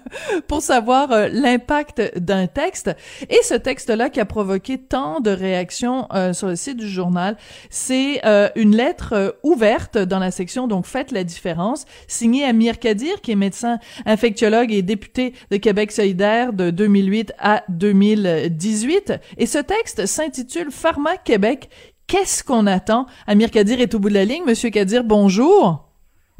pour 0.48 0.62
savoir 0.62 1.12
euh, 1.12 1.28
l'impact 1.28 2.18
d'un 2.18 2.48
texte. 2.48 2.96
Et 3.30 3.40
ce 3.44 3.56
texte-là 3.56 4.10
qui 4.10 4.22
a 4.22 4.26
provoqué 4.26 4.78
tant 4.78 5.20
de 5.20 5.30
réactions 5.30 6.08
euh, 6.14 6.32
sur 6.32 6.48
le 6.48 6.56
site 6.56 6.78
du 6.78 6.88
journal, 6.88 7.36
c'est 7.70 8.26
euh, 8.26 8.48
une 8.56 8.78
lettre 8.78 9.38
ouverte 9.44 9.98
dans 9.98 10.20
la 10.20 10.32
section 10.32 10.68
donc 10.68 10.86
faites 10.86 11.12
la 11.12 11.26
différence, 11.26 11.86
signée 12.08 12.46
Amir 12.46 12.80
Kadir 12.80 13.20
qui 13.20 13.34
est 13.34 13.36
médecin 13.36 13.78
infectiologue 14.06 14.72
et 14.72 14.84
député 14.84 15.34
de 15.52 15.58
Québec 15.58 15.92
solidaire 15.92 16.54
de 16.54 16.70
2008 16.70 17.34
à 17.40 17.64
2018. 17.68 19.16
Et 19.38 19.46
ce 19.46 19.60
texte 19.60 20.06
s'intitule 20.06 20.72
Pharma 20.72 21.18
Québec 21.18 21.70
Qu'est-ce 22.08 22.44
qu'on 22.44 22.68
attend? 22.68 23.06
Amir 23.28 23.52
Kadir 23.52 23.80
est 23.80 23.94
au 23.96 24.00
bout 24.00 24.10
de 24.10 24.14
la 24.14 24.26
ligne. 24.26 24.44
Monsieur 24.46 24.70
Kadir, 24.70 25.04
bonjour. 25.04 25.90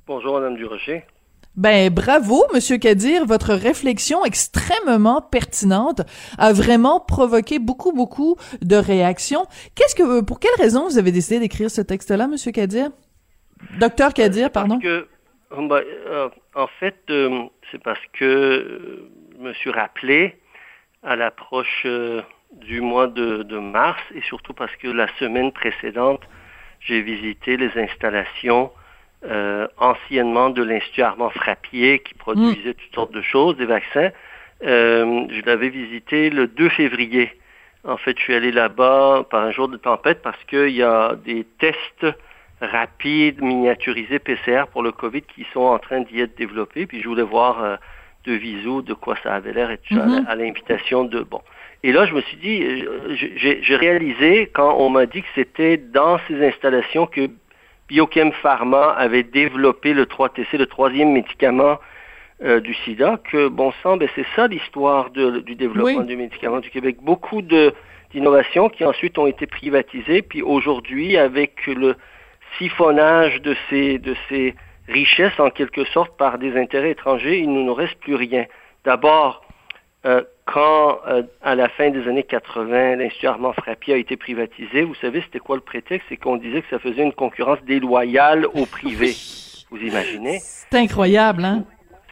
Bonjour, 0.06 0.34
Madame 0.34 0.56
Durocher. 0.56 1.06
Ben 1.56 1.94
bravo, 1.94 2.44
Monsieur 2.52 2.78
Kadir, 2.78 3.26
votre 3.28 3.54
réflexion 3.54 4.26
extrêmement 4.26 5.22
pertinente 5.22 6.02
a 6.40 6.52
vraiment 6.52 7.00
provoqué 7.00 7.60
beaucoup 7.60 7.92
beaucoup 7.92 8.38
de 8.64 8.76
réactions. 8.76 9.46
Qu'est-ce 9.76 9.94
que, 9.94 10.22
pour 10.22 10.40
quelle 10.40 10.56
raison 10.58 10.88
vous 10.88 10.98
avez 10.98 11.12
décidé 11.12 11.40
d'écrire 11.40 11.70
ce 11.70 11.82
texte-là, 11.82 12.28
Monsieur 12.28 12.52
Kadir? 12.52 12.90
Docteur 13.80 14.16
Kadir, 14.16 14.52
pardon. 14.52 14.80
Que, 14.80 15.08
ben, 15.52 15.84
euh, 16.08 16.30
en 16.56 16.68
fait, 16.80 16.98
euh, 17.12 17.44
c'est 17.72 17.82
parce 17.82 18.02
que 18.14 19.08
je 19.38 19.44
me 19.44 19.54
suis 19.54 19.70
rappelé 19.70 20.36
à 21.04 21.16
l'approche 21.16 21.84
euh, 21.86 22.22
du 22.62 22.82
mois 22.82 23.08
de, 23.08 23.58
mars 23.58 24.02
et 24.16 24.22
surtout 24.22 24.54
parce 24.54 24.76
que 24.78 24.88
la 24.88 25.08
semaine 25.20 25.52
précédente, 25.52 26.22
j'ai 26.80 27.02
visité 27.02 27.58
les 27.58 27.72
installations 27.76 28.72
euh, 29.26 29.68
anciennement 29.78 30.50
de 30.50 30.64
l'Institut 30.64 31.02
Armand 31.02 31.30
Frappier 31.30 32.00
qui 32.00 32.14
produisait 32.14 32.74
toutes 32.74 32.94
sortes 32.94 33.14
de 33.14 33.22
choses, 33.22 33.56
des 33.58 33.66
vaccins. 33.66 34.12
Euh, 34.64 35.26
je 35.30 35.42
l'avais 35.46 35.70
visité 35.70 36.30
le 36.30 36.48
2 36.48 36.70
février. 36.70 37.32
En 37.86 37.98
fait, 37.98 38.18
je 38.18 38.24
suis 38.24 38.34
allé 38.34 38.52
là-bas 38.52 39.26
par 39.30 39.44
un 39.44 39.52
jour 39.52 39.68
de 39.68 39.78
tempête 39.78 40.22
parce 40.22 40.42
qu'il 40.46 40.70
y 40.70 40.84
a 40.84 41.16
des 41.16 41.46
tests 41.60 42.06
rapides, 42.62 43.42
miniaturisés 43.42 44.20
PCR 44.20 44.66
pour 44.72 44.84
le 44.84 44.92
COVID 44.92 45.22
qui 45.22 45.46
sont 45.54 45.62
en 45.62 45.80
train 45.80 46.02
d'y 46.02 46.22
être 46.22 46.38
développés. 46.38 46.86
Puis 46.86 47.02
je 47.02 47.08
voulais 47.08 47.24
voir 47.24 47.62
euh, 47.64 47.76
de 48.26 48.34
visu 48.34 48.84
de 48.84 48.94
quoi 48.94 49.16
ça 49.24 49.34
avait 49.34 49.54
l'air 49.54 49.72
et 49.72 49.78
tout 49.80 49.96
mm-hmm. 49.96 50.28
à 50.28 50.36
l'invitation 50.36 51.04
de 51.04 51.22
bon. 51.22 51.42
Et 51.84 51.92
là, 51.92 52.06
je 52.06 52.14
me 52.14 52.22
suis 52.22 52.38
dit, 52.38 52.64
euh, 52.64 53.16
j'ai 53.16 53.76
réalisé 53.76 54.50
quand 54.54 54.78
on 54.80 54.90
m'a 54.90 55.06
dit 55.06 55.22
que 55.22 55.28
c'était 55.36 55.76
dans 55.78 56.18
ces 56.28 56.46
installations 56.46 57.08
que 57.08 57.30
Biochem 57.90 58.32
Pharma 58.32 58.92
avait 58.92 59.24
développé 59.24 59.94
le 59.94 60.06
3TC, 60.06 60.58
le 60.58 60.66
troisième 60.66 61.12
médicament 61.12 61.80
euh, 62.42 62.62
du 62.62 62.74
sida, 62.74 63.20
que 63.30 63.50
bon 63.50 63.74
sang, 63.84 63.98
ben 63.98 64.08
c'est 64.16 64.26
ça 64.36 64.48
l'histoire 64.48 65.10
du 65.10 65.56
développement 65.56 66.04
du 66.04 66.16
médicament 66.16 66.60
du 66.60 66.70
Québec. 66.70 66.98
Beaucoup 67.02 67.42
d'innovations 67.42 68.70
qui 68.70 68.86
ensuite 68.86 69.18
ont 69.18 69.28
été 69.28 69.46
privatisées, 69.46 70.22
puis 70.22 70.42
aujourd'hui, 70.42 71.18
avec 71.18 71.68
le 71.68 71.96
siphonnage 72.58 73.42
de 73.42 73.56
ces, 73.70 74.00
de 74.00 74.16
ces 74.30 74.56
richesses 74.88 75.40
en 75.40 75.50
quelque 75.50 75.84
sorte 75.86 76.16
par 76.18 76.38
des 76.38 76.58
intérêts 76.58 76.92
étrangers, 76.92 77.40
il 77.40 77.52
ne 77.52 77.62
nous 77.62 77.74
reste 77.74 77.96
plus 78.00 78.16
rien. 78.16 78.46
D'abord, 78.86 79.46
euh, 80.06 80.22
quand, 80.46 81.00
euh, 81.08 81.24
à 81.42 81.56
la 81.56 81.70
fin 81.70 81.90
des 81.90 82.06
années 82.10 82.24
80, 82.24 82.98
l'Institut 82.98 83.28
Armand 83.28 83.54
Frappier 83.54 83.94
a 83.94 83.98
été 83.98 84.18
privatisé, 84.18 84.84
vous 84.84 84.96
savez, 84.96 85.22
c'était 85.22 85.40
quoi 85.40 85.56
le 85.56 85.62
prétexte? 85.62 86.06
C'est 86.10 86.18
qu'on 86.18 86.36
disait 86.36 86.62
que 86.62 86.70
ça 86.70 86.80
faisait 86.80 87.04
une 87.04 87.14
concurrence 87.14 87.64
déloyale 87.64 88.46
au 88.48 88.66
privé. 88.66 89.14
Vous 89.72 89.78
imaginez? 89.78 90.40
C'est 90.42 90.78
incroyable, 90.78 91.46
hein? 91.46 91.64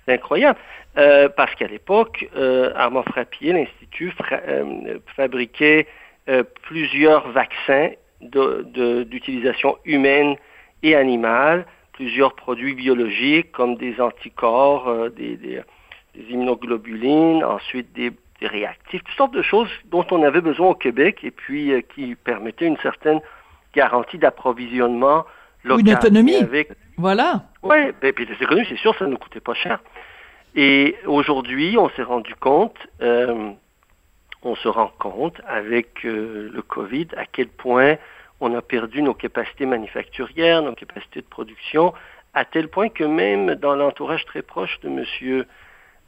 C'est 0.06 0.14
incroyable. 0.14 0.58
Euh, 0.98 1.28
parce 1.30 1.54
qu'à 1.56 1.68
l'époque, 1.68 2.28
euh, 2.36 2.72
Armand 2.76 3.04
Frappier, 3.04 3.54
l'Institut, 3.54 4.14
fabriquait 5.16 5.88
plusieurs 6.62 7.30
vaccins 7.32 7.90
d'utilisation 8.22 9.78
humaine 9.84 10.36
et 10.82 10.96
animale, 10.96 11.66
plusieurs 11.92 12.36
produits 12.36 12.74
biologiques 12.74 13.52
comme 13.52 13.76
des 13.76 14.00
anticorps, 14.00 15.10
des, 15.10 15.36
des 15.36 15.62
des 16.16 16.24
immunoglobulines, 16.32 17.44
ensuite 17.44 17.92
des, 17.94 18.12
réactifs, 18.42 19.04
toutes 19.04 19.16
sortes 19.18 19.34
de 19.36 19.44
choses 19.44 19.70
dont 19.86 20.06
on 20.10 20.24
avait 20.24 20.42
besoin 20.42 20.70
au 20.70 20.74
Québec 20.74 21.20
et 21.22 21.30
puis 21.30 21.72
euh, 21.72 21.82
qui 21.94 22.16
permettaient 22.16 22.66
une 22.66 22.78
certaine 22.78 23.20
garantie 23.76 24.18
d'approvisionnement 24.18 25.26
local. 25.64 25.88
Une 25.88 25.94
autonomie. 25.94 26.46
Voilà. 26.98 27.44
Oui, 27.62 27.78
et 27.78 27.92
ben, 28.02 28.14
puis 28.14 28.26
les 28.26 28.34
économies, 28.34 28.66
c'est 28.68 28.80
sûr, 28.80 28.96
ça 28.98 29.06
ne 29.06 29.12
nous 29.12 29.18
coûtait 29.18 29.42
pas 29.42 29.54
cher. 29.54 29.80
Et 30.56 30.96
aujourd'hui, 31.06 31.78
on 31.78 31.90
s'est 31.92 32.04
rendu 32.04 32.36
compte, 32.36 32.76
euh, 33.02 33.52
on 34.44 34.56
se 34.56 34.68
rend 34.68 34.92
compte 35.00 35.40
avec 35.48 36.06
euh, 36.06 36.50
le 36.52 36.62
COVID 36.62 37.10
à 37.16 37.26
quel 37.26 37.48
point 37.48 37.96
on 38.40 38.54
a 38.56 38.62
perdu 38.62 39.02
nos 39.02 39.14
capacités 39.14 39.66
manufacturières, 39.66 40.64
nos 40.64 40.74
capacités 40.74 41.22
de 41.22 41.28
production, 41.28 41.94
à 42.34 42.44
tel 42.44 42.68
point 42.68 42.90
que 42.90 43.04
même 43.04 43.56
dans 43.56 43.76
l'entourage 43.76 44.26
très 44.26 44.42
proche 44.42 44.80
de 44.82 44.90
Monsieur 44.90 45.46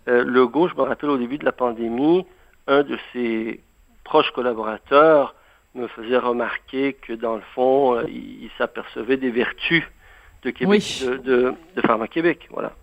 euh, 0.07 0.23
Legault, 0.23 0.67
je 0.67 0.75
me 0.75 0.81
rappelle 0.81 1.09
au 1.09 1.17
début 1.17 1.37
de 1.37 1.45
la 1.45 1.51
pandémie, 1.51 2.25
un 2.67 2.83
de 2.83 2.97
ses 3.11 3.61
proches 4.03 4.31
collaborateurs 4.31 5.35
me 5.75 5.87
faisait 5.87 6.17
remarquer 6.17 6.93
que 6.93 7.13
dans 7.13 7.35
le 7.35 7.41
fond, 7.55 7.95
euh, 7.95 8.03
il, 8.07 8.49
s'apercevait 8.57 9.17
des 9.17 9.31
vertus 9.31 9.83
de 10.43 10.51
Québec, 10.51 10.83
de, 11.03 11.53
de, 11.75 11.81
Pharma 11.81 12.07
Québec, 12.07 12.47
voilà. 12.51 12.73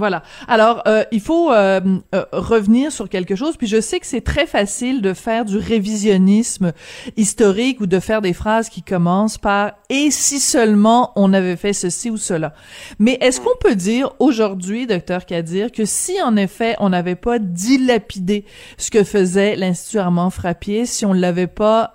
Voilà. 0.00 0.22
Alors, 0.48 0.82
euh, 0.86 1.04
il 1.12 1.20
faut 1.20 1.52
euh, 1.52 1.78
euh, 2.14 2.24
revenir 2.32 2.90
sur 2.90 3.10
quelque 3.10 3.36
chose. 3.36 3.58
Puis 3.58 3.66
je 3.66 3.82
sais 3.82 4.00
que 4.00 4.06
c'est 4.06 4.22
très 4.22 4.46
facile 4.46 5.02
de 5.02 5.12
faire 5.12 5.44
du 5.44 5.58
révisionnisme 5.58 6.72
historique 7.18 7.82
ou 7.82 7.86
de 7.86 8.00
faire 8.00 8.22
des 8.22 8.32
phrases 8.32 8.70
qui 8.70 8.82
commencent 8.82 9.36
par 9.36 9.72
et 9.90 10.10
si 10.10 10.40
seulement 10.40 11.12
on 11.16 11.34
avait 11.34 11.56
fait 11.56 11.74
ceci 11.74 12.08
ou 12.08 12.16
cela. 12.16 12.54
Mais 12.98 13.18
est-ce 13.20 13.42
qu'on 13.42 13.58
peut 13.60 13.74
dire 13.74 14.12
aujourd'hui, 14.20 14.86
docteur 14.86 15.26
Kadir, 15.26 15.70
que 15.70 15.84
si 15.84 16.14
en 16.22 16.34
effet 16.38 16.76
on 16.78 16.88
n'avait 16.88 17.14
pas 17.14 17.38
dilapidé 17.38 18.46
ce 18.78 18.90
que 18.90 19.04
faisait 19.04 19.54
l'Institut 19.54 19.98
Armand 19.98 20.30
Frappier, 20.30 20.86
si 20.86 21.04
on 21.04 21.12
l'avait 21.12 21.46
pas 21.46 21.92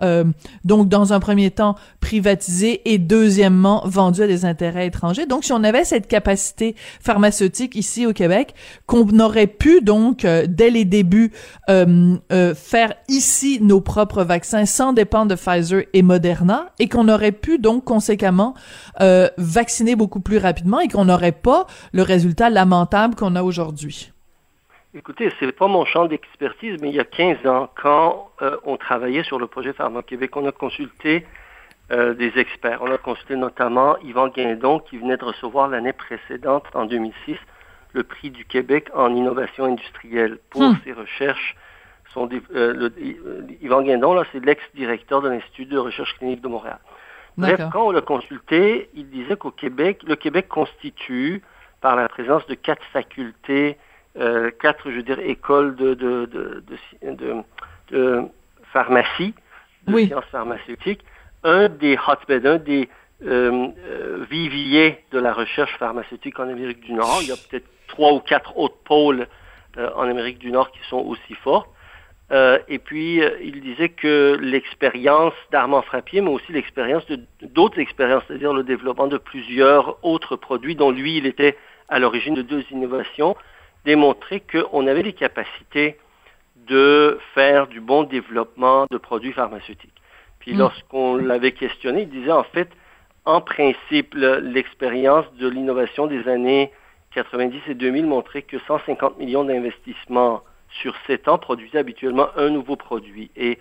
donc 0.63 0.89
dans 0.89 1.12
un 1.12 1.20
premier 1.20 1.50
temps 1.50 1.76
privatisé 2.02 2.82
et 2.86 3.00
deuxièmement 3.00 3.82
vendu 3.86 4.22
à 4.22 4.28
des 4.28 4.46
intérêts 4.46 4.86
étrangers, 4.86 5.26
donc 5.26 5.44
si 5.44 5.54
on 5.54 5.63
avait 5.63 5.86
cette 5.86 6.08
capacité 6.08 6.76
pharmaceutique 7.02 7.76
ici 7.76 7.94
au 8.05 8.13
Québec, 8.13 8.53
qu'on 8.86 9.19
aurait 9.19 9.47
pu 9.47 9.81
donc 9.81 10.25
euh, 10.25 10.45
dès 10.47 10.69
les 10.69 10.84
débuts 10.84 11.31
euh, 11.69 12.15
euh, 12.31 12.53
faire 12.53 12.93
ici 13.08 13.60
nos 13.62 13.79
propres 13.79 14.23
vaccins 14.23 14.65
sans 14.65 14.91
dépendre 14.91 15.31
de 15.31 15.36
Pfizer 15.36 15.84
et 15.93 16.01
Moderna, 16.01 16.71
et 16.79 16.89
qu'on 16.89 17.08
aurait 17.08 17.31
pu 17.31 17.60
donc 17.60 17.86
conséquemment 17.86 18.55
vacciner 19.38 19.95
beaucoup 19.95 20.19
plus 20.19 20.38
rapidement 20.38 20.79
et 20.79 20.88
qu'on 20.88 21.05
n'aurait 21.05 21.31
pas 21.31 21.67
le 21.93 22.01
résultat 22.01 22.49
lamentable 22.49 23.15
qu'on 23.15 23.36
a 23.36 23.43
aujourd'hui. 23.43 24.12
Écoutez, 24.95 25.31
c'est 25.39 25.51
pas 25.51 25.67
mon 25.67 25.86
champ 25.86 26.05
d'expertise, 26.05 26.77
mais 26.81 26.89
il 26.89 26.95
y 26.95 26.99
a 26.99 27.03
15 27.03 27.45
ans, 27.45 27.69
quand 27.75 28.29
on 28.65 28.77
travaillait 28.77 29.23
sur 29.23 29.38
le 29.38 29.47
projet 29.47 29.73
Pharma 29.73 30.01
Québec, 30.01 30.36
on 30.38 30.47
a 30.47 30.51
consulté 30.51 31.25
des 31.91 32.31
experts. 32.38 32.79
On 32.81 32.91
a 32.91 32.97
consulté 32.97 33.36
notamment 33.36 33.97
Yvan 33.99 34.29
Guindon, 34.29 34.79
qui 34.79 34.97
venait 34.97 35.17
de 35.17 35.25
recevoir 35.25 35.67
l'année 35.67 35.93
précédente, 35.93 36.63
en 36.73 36.86
2006, 36.86 37.38
le 37.95 38.03
prix 38.03 38.29
du 38.29 38.45
Québec 38.45 38.89
en 38.93 39.15
innovation 39.15 39.65
industrielle 39.65 40.38
pour 40.49 40.63
hmm. 40.63 40.77
ses 40.84 40.91
recherches. 40.93 41.55
Son, 42.13 42.29
euh, 42.53 42.73
le, 42.73 42.93
Yvan 43.62 43.81
Guindon, 43.81 44.13
là, 44.13 44.23
c'est 44.31 44.43
l'ex-directeur 44.43 45.21
de 45.21 45.29
l'Institut 45.29 45.65
de 45.65 45.77
recherche 45.77 46.13
clinique 46.17 46.41
de 46.41 46.47
Montréal. 46.47 46.79
Bref, 47.38 47.60
quand 47.71 47.88
on 47.88 47.91
l'a 47.91 48.01
consulté, 48.01 48.89
il 48.93 49.10
disait 49.10 49.36
qu'au 49.36 49.51
Québec, 49.51 50.01
le 50.08 50.15
Québec 50.15 50.47
constitue, 50.47 51.41
par 51.81 51.95
la 51.97 52.08
présence 52.08 52.45
de 52.47 52.53
quatre 52.53 52.84
facultés, 52.93 53.77
euh, 54.17 54.51
quatre, 54.62 54.89
je 54.89 54.95
veux 54.95 55.03
dire, 55.03 55.19
écoles 55.19 55.75
de, 55.75 55.93
de, 55.93 56.25
de, 56.25 57.43
de 57.91 58.21
pharmacie, 58.71 59.34
de 59.88 59.97
sciences 59.99 60.25
pharmaceutiques, 60.31 61.03
un 61.43 61.67
des 61.67 61.97
hotbeds, 62.08 62.47
un 62.47 62.58
des 62.58 62.89
euh, 63.23 63.67
euh, 63.88 64.25
viviers 64.30 65.04
de 65.12 65.19
la 65.19 65.34
recherche 65.34 65.78
pharmaceutique 65.78 66.39
en 66.39 66.49
Amérique 66.49 66.82
du 66.82 66.93
Nord. 66.93 67.19
Il 67.21 67.30
y 67.30 67.32
a 67.32 67.36
peut-être 67.36 67.67
trois 67.88 68.13
ou 68.13 68.19
quatre 68.19 68.58
autres 68.58 68.78
pôles 68.84 69.28
euh, 69.78 69.89
en 69.95 70.04
Amérique 70.04 70.39
du 70.39 70.51
Nord 70.51 70.71
qui 70.71 70.80
sont 70.89 70.99
aussi 70.99 71.34
forts. 71.36 71.67
Euh, 72.32 72.58
et 72.67 72.80
puis, 72.80 73.21
euh, 73.21 73.38
il 73.43 73.62
disait 73.62 73.89
que 73.89 74.38
l'expérience 74.41 75.34
d'Armand 75.51 75.84
Frappier, 75.84 76.21
mais 76.21 76.32
aussi 76.32 76.51
l'expérience 76.51 77.06
d'autres 77.41 77.80
expériences, 77.80 78.23
c'est-à-dire 78.28 78.54
le 78.54 78.63
développement 78.63 79.08
de 79.08 79.17
plusieurs 79.17 80.04
autres 80.04 80.36
produits 80.36 80.75
dont 80.75 80.91
lui, 80.91 81.17
il 81.17 81.28
était 81.28 81.56
à 81.88 81.99
l'origine 81.99 82.34
de 82.34 82.41
deux 82.41 82.63
innovations, 82.71 83.36
démontrait 83.86 84.41
qu'on 84.41 84.88
avait 84.88 85.04
les 85.04 85.13
capacités 85.13 85.97
de 86.67 87.19
faire 87.36 87.67
du 87.67 87.80
bon 87.80 88.04
développement 88.04 88.88
de 88.89 88.97
produits 88.97 89.34
pharmaceutiques. 89.34 90.01
Puis 90.39 90.56
mm. 90.56 90.58
lorsqu'on 90.58 91.15
l'avait 91.17 91.51
questionné, 91.51 92.04
il 92.04 92.10
disait 92.10 92.32
en 92.32 92.43
fait, 92.43 92.69
en 93.25 93.41
principe, 93.41 94.13
l'expérience 94.15 95.25
de 95.39 95.47
l'innovation 95.47 96.07
des 96.07 96.27
années 96.27 96.71
90 97.15 97.61
et 97.69 97.73
2000 97.73 98.05
montraient 98.05 98.43
que 98.43 98.59
150 98.59 99.17
millions 99.17 99.43
d'investissements 99.43 100.43
sur 100.81 100.95
7 101.07 101.27
ans 101.27 101.38
produisaient 101.38 101.79
habituellement 101.79 102.27
un 102.35 102.49
nouveau 102.49 102.75
produit. 102.75 103.31
Et 103.35 103.57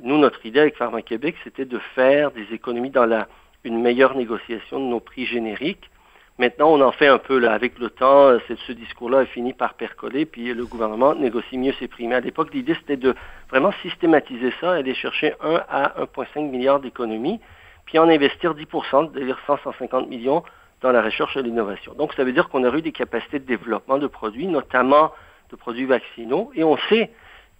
nous, 0.00 0.18
notre 0.18 0.44
idée 0.44 0.60
avec 0.60 0.76
Pharma 0.76 1.02
Québec, 1.02 1.36
c'était 1.44 1.64
de 1.64 1.78
faire 1.94 2.30
des 2.32 2.46
économies 2.52 2.90
dans 2.90 3.26
une 3.64 3.80
meilleure 3.80 4.14
négociation 4.16 4.80
de 4.80 4.84
nos 4.84 5.00
prix 5.00 5.24
génériques. 5.24 5.90
Maintenant, 6.38 6.70
on 6.70 6.80
en 6.82 6.92
fait 6.92 7.06
un 7.06 7.18
peu 7.18 7.38
là. 7.38 7.52
Avec 7.52 7.78
le 7.78 7.88
temps, 7.88 8.28
euh, 8.28 8.38
ce 8.66 8.72
discours-là 8.72 9.20
a 9.20 9.26
fini 9.26 9.54
par 9.54 9.72
percoler, 9.74 10.26
puis 10.26 10.52
le 10.52 10.66
gouvernement 10.66 11.14
négocie 11.14 11.56
mieux 11.56 11.72
ses 11.78 11.88
prix. 11.88 12.12
À 12.12 12.20
l'époque, 12.20 12.52
l'idée, 12.52 12.74
c'était 12.74 12.98
de 12.98 13.14
vraiment 13.48 13.72
systématiser 13.80 14.52
ça, 14.60 14.72
aller 14.72 14.94
chercher 14.94 15.32
1 15.40 15.62
à 15.70 15.94
1,5 16.02 16.50
milliard 16.50 16.80
d'économies, 16.80 17.40
puis 17.86 17.98
en 17.98 18.08
investir 18.08 18.54
10 18.54 18.66
c'est-à-dire 18.70 19.38
100, 19.46 19.58
150 19.64 20.08
millions 20.08 20.42
dans 20.82 20.92
la 20.92 21.02
recherche 21.02 21.36
et 21.36 21.42
l'innovation. 21.42 21.94
Donc, 21.94 22.12
ça 22.14 22.24
veut 22.24 22.32
dire 22.32 22.48
qu'on 22.48 22.64
a 22.64 22.76
eu 22.76 22.82
des 22.82 22.92
capacités 22.92 23.38
de 23.38 23.46
développement 23.46 23.98
de 23.98 24.06
produits, 24.06 24.46
notamment 24.46 25.12
de 25.50 25.56
produits 25.56 25.86
vaccinaux, 25.86 26.50
et 26.54 26.64
on 26.64 26.76
sait 26.88 27.10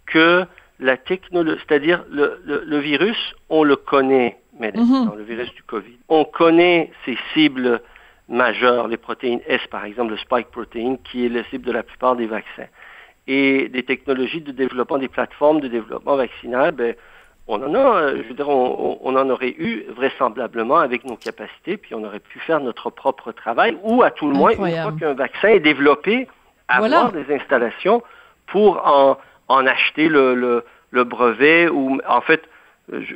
que 0.05 0.45
la 0.79 0.97
technologie, 0.97 1.59
c'est-à-dire 1.67 2.03
le, 2.09 2.77
virus, 2.77 3.17
on 3.49 3.63
le 3.63 3.75
connaît, 3.75 4.37
mais 4.59 4.71
mhm. 4.71 5.11
le 5.17 5.23
virus 5.23 5.51
du 5.55 5.63
COVID. 5.63 5.97
On 6.09 6.25
connaît 6.25 6.91
ses 7.05 7.17
cibles 7.33 7.81
majeures, 8.29 8.87
les 8.87 8.97
protéines 8.97 9.41
S, 9.47 9.61
par 9.71 9.85
exemple, 9.85 10.11
le 10.11 10.17
spike 10.17 10.51
protein, 10.51 10.97
qui 11.03 11.25
est 11.25 11.29
la 11.29 11.43
cible 11.45 11.65
de 11.65 11.71
la 11.71 11.83
plupart 11.83 12.15
des 12.15 12.27
vaccins. 12.27 12.67
Et 13.25 13.69
des 13.69 13.83
technologies 13.83 14.41
de 14.41 14.51
développement, 14.51 14.97
des 14.97 15.07
plateformes 15.07 15.59
de 15.59 15.67
développement 15.67 16.15
vaccinal, 16.15 16.71
ben, 16.71 16.95
on 17.47 17.63
en 17.63 17.73
a, 17.73 18.01
euh, 18.01 18.21
je 18.23 18.27
veux 18.27 18.33
dire, 18.33 18.49
on, 18.49 19.15
en 19.15 19.29
aurait 19.29 19.55
eu 19.57 19.85
vraisemblablement 19.95 20.77
avec 20.77 21.05
nos 21.05 21.15
capacités, 21.15 21.77
puis 21.77 21.95
on 21.95 22.03
aurait 22.03 22.19
pu 22.19 22.39
faire 22.39 22.59
notre 22.59 22.89
propre 22.89 23.31
travail, 23.31 23.77
ou 23.83 24.03
à 24.03 24.11
tout 24.11 24.27
le 24.27 24.33
moins, 24.33 24.51
une 24.51 24.57
fois 24.57 24.93
qu'un 24.99 25.13
vaccin 25.13 25.49
est 25.49 25.59
développé, 25.59 26.27
avoir 26.67 27.11
des 27.11 27.33
installations 27.33 28.03
pour 28.47 28.85
en, 28.85 29.17
en 29.47 29.65
acheter 29.65 30.09
le, 30.09 30.63
le, 30.91 31.03
brevet, 31.03 31.69
ou 31.69 31.99
en 32.07 32.21
fait, 32.21 32.43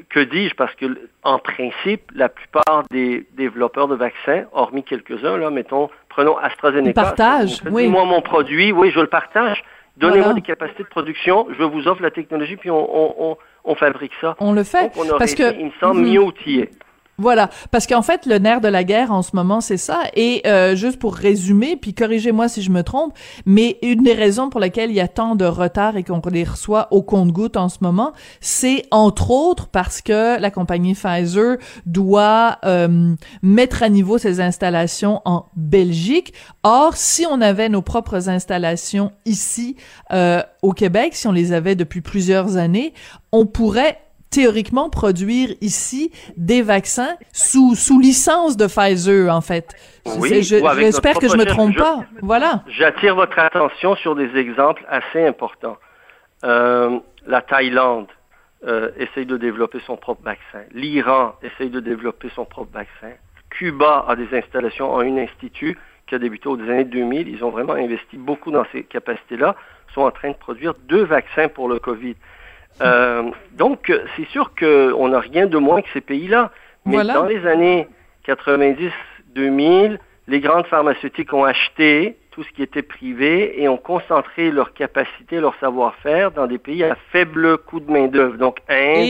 que 0.09 0.19
dis-je, 0.21 0.55
parce 0.55 0.73
que 0.75 0.85
en 1.23 1.39
principe, 1.39 2.11
la 2.15 2.29
plupart 2.29 2.83
des 2.89 3.25
développeurs 3.33 3.87
de 3.87 3.95
vaccins, 3.95 4.45
hormis 4.53 4.83
quelques-uns, 4.83 5.37
là, 5.37 5.49
mettons, 5.49 5.89
prenons 6.09 6.37
AstraZeneca. 6.37 7.01
Partage, 7.01 7.61
oui. 7.69 7.87
Moi, 7.87 8.05
mon 8.05 8.21
produit, 8.21 8.71
oui, 8.71 8.91
je 8.91 8.99
le 8.99 9.07
partage. 9.07 9.63
Donnez-moi 10.01 10.33
des 10.33 10.41
capacités 10.41 10.83
de 10.83 10.89
production, 10.89 11.47
je 11.57 11.63
vous 11.63 11.87
offre 11.87 12.01
la 12.01 12.11
technologie, 12.11 12.57
puis 12.57 12.69
on, 12.69 13.31
on 13.31 13.37
on 13.63 13.75
fabrique 13.75 14.13
ça. 14.19 14.35
On 14.39 14.53
le 14.53 14.63
fait. 14.63 14.91
on 14.97 15.17
parce 15.17 15.35
que, 15.35 15.53
il 15.57 15.67
me 15.67 15.71
semble, 15.79 16.01
mieux 16.01 16.21
outillé. 16.21 16.69
Voilà, 17.21 17.51
parce 17.69 17.85
qu'en 17.85 18.01
fait, 18.01 18.25
le 18.25 18.39
nerf 18.39 18.61
de 18.61 18.67
la 18.67 18.83
guerre 18.83 19.11
en 19.11 19.21
ce 19.21 19.35
moment, 19.35 19.61
c'est 19.61 19.77
ça. 19.77 20.01
Et 20.15 20.41
euh, 20.47 20.75
juste 20.75 20.97
pour 20.97 21.13
résumer, 21.13 21.75
puis 21.75 21.93
corrigez-moi 21.93 22.49
si 22.49 22.63
je 22.63 22.71
me 22.71 22.81
trompe, 22.81 23.13
mais 23.45 23.77
une 23.83 24.01
des 24.01 24.13
raisons 24.13 24.49
pour 24.49 24.59
lesquelles 24.59 24.89
il 24.89 24.95
y 24.95 25.01
a 25.01 25.07
tant 25.07 25.35
de 25.35 25.45
retard 25.45 25.97
et 25.97 26.03
qu'on 26.03 26.19
les 26.31 26.43
reçoit 26.43 26.87
au 26.89 27.03
compte-goutte 27.03 27.57
en 27.57 27.69
ce 27.69 27.77
moment, 27.81 28.13
c'est 28.39 28.85
entre 28.89 29.29
autres 29.29 29.67
parce 29.67 30.01
que 30.01 30.41
la 30.41 30.49
compagnie 30.49 30.95
Pfizer 30.95 31.57
doit 31.85 32.57
euh, 32.65 33.13
mettre 33.43 33.83
à 33.83 33.89
niveau 33.89 34.17
ses 34.17 34.41
installations 34.41 35.21
en 35.25 35.45
Belgique. 35.55 36.33
Or, 36.63 36.97
si 36.97 37.27
on 37.29 37.39
avait 37.39 37.69
nos 37.69 37.83
propres 37.83 38.29
installations 38.29 39.11
ici 39.25 39.75
euh, 40.11 40.41
au 40.63 40.71
Québec, 40.71 41.13
si 41.13 41.27
on 41.27 41.31
les 41.31 41.53
avait 41.53 41.75
depuis 41.75 42.01
plusieurs 42.01 42.57
années, 42.57 42.95
on 43.31 43.45
pourrait 43.45 43.99
théoriquement 44.31 44.89
produire 44.89 45.49
ici 45.61 46.11
des 46.37 46.61
vaccins 46.61 47.15
sous, 47.31 47.75
sous 47.75 47.99
licence 47.99 48.57
de 48.57 48.65
Pfizer, 48.65 49.29
en 49.29 49.41
fait. 49.41 49.75
Oui, 50.17 50.41
J'espère 50.41 51.19
que 51.19 51.27
je 51.27 51.37
me 51.37 51.45
trompe 51.45 51.77
pas. 51.77 52.05
Voilà. 52.21 52.63
J'attire 52.67 53.15
votre 53.15 53.37
attention 53.37 53.95
sur 53.97 54.15
des 54.15 54.35
exemples 54.35 54.83
assez 54.89 55.23
importants. 55.25 55.77
Euh, 56.43 56.99
la 57.27 57.41
Thaïlande 57.41 58.07
euh, 58.65 58.89
essaye 58.97 59.25
de 59.25 59.37
développer 59.37 59.79
son 59.85 59.97
propre 59.97 60.23
vaccin. 60.23 60.63
L'Iran 60.71 61.35
essaye 61.43 61.69
de 61.69 61.79
développer 61.79 62.29
son 62.35 62.45
propre 62.45 62.71
vaccin. 62.73 63.15
Cuba 63.49 64.05
a 64.07 64.15
des 64.15 64.27
installations 64.35 64.91
en 64.91 65.01
un 65.01 65.17
institut 65.17 65.77
qui 66.07 66.15
a 66.15 66.19
débuté 66.19 66.47
aux 66.47 66.59
années 66.59 66.85
2000. 66.85 67.27
Ils 67.27 67.43
ont 67.43 67.49
vraiment 67.49 67.73
investi 67.73 68.17
beaucoup 68.17 68.51
dans 68.51 68.65
ces 68.71 68.83
capacités-là. 68.83 69.55
Ils 69.89 69.93
sont 69.93 70.01
en 70.01 70.11
train 70.11 70.29
de 70.29 70.35
produire 70.35 70.73
deux 70.87 71.03
vaccins 71.03 71.47
pour 71.47 71.67
le 71.69 71.79
COVID. 71.79 72.15
Euh, 72.81 73.29
donc, 73.53 73.91
c'est 74.15 74.27
sûr 74.27 74.51
qu'on 74.57 75.07
n'a 75.09 75.19
rien 75.19 75.45
de 75.45 75.57
moins 75.57 75.81
que 75.81 75.89
ces 75.93 76.01
pays-là. 76.01 76.51
Mais 76.85 77.03
dans 77.03 77.25
les 77.25 77.45
années 77.45 77.87
90-2000, 78.27 79.99
les 80.27 80.39
grandes 80.39 80.65
pharmaceutiques 80.67 81.33
ont 81.33 81.43
acheté 81.43 82.17
tout 82.31 82.43
ce 82.43 82.49
qui 82.51 82.63
était 82.63 82.81
privé 82.81 83.61
et 83.61 83.67
ont 83.67 83.77
concentré 83.77 84.51
leur 84.51 84.73
capacité, 84.73 85.39
leur 85.39 85.53
savoir-faire 85.59 86.31
dans 86.31 86.47
des 86.47 86.57
pays 86.57 86.83
à 86.83 86.95
faible 87.11 87.57
coût 87.57 87.81
de 87.81 87.91
main-d'œuvre. 87.91 88.37
Donc, 88.37 88.59
Inde, 88.69 89.03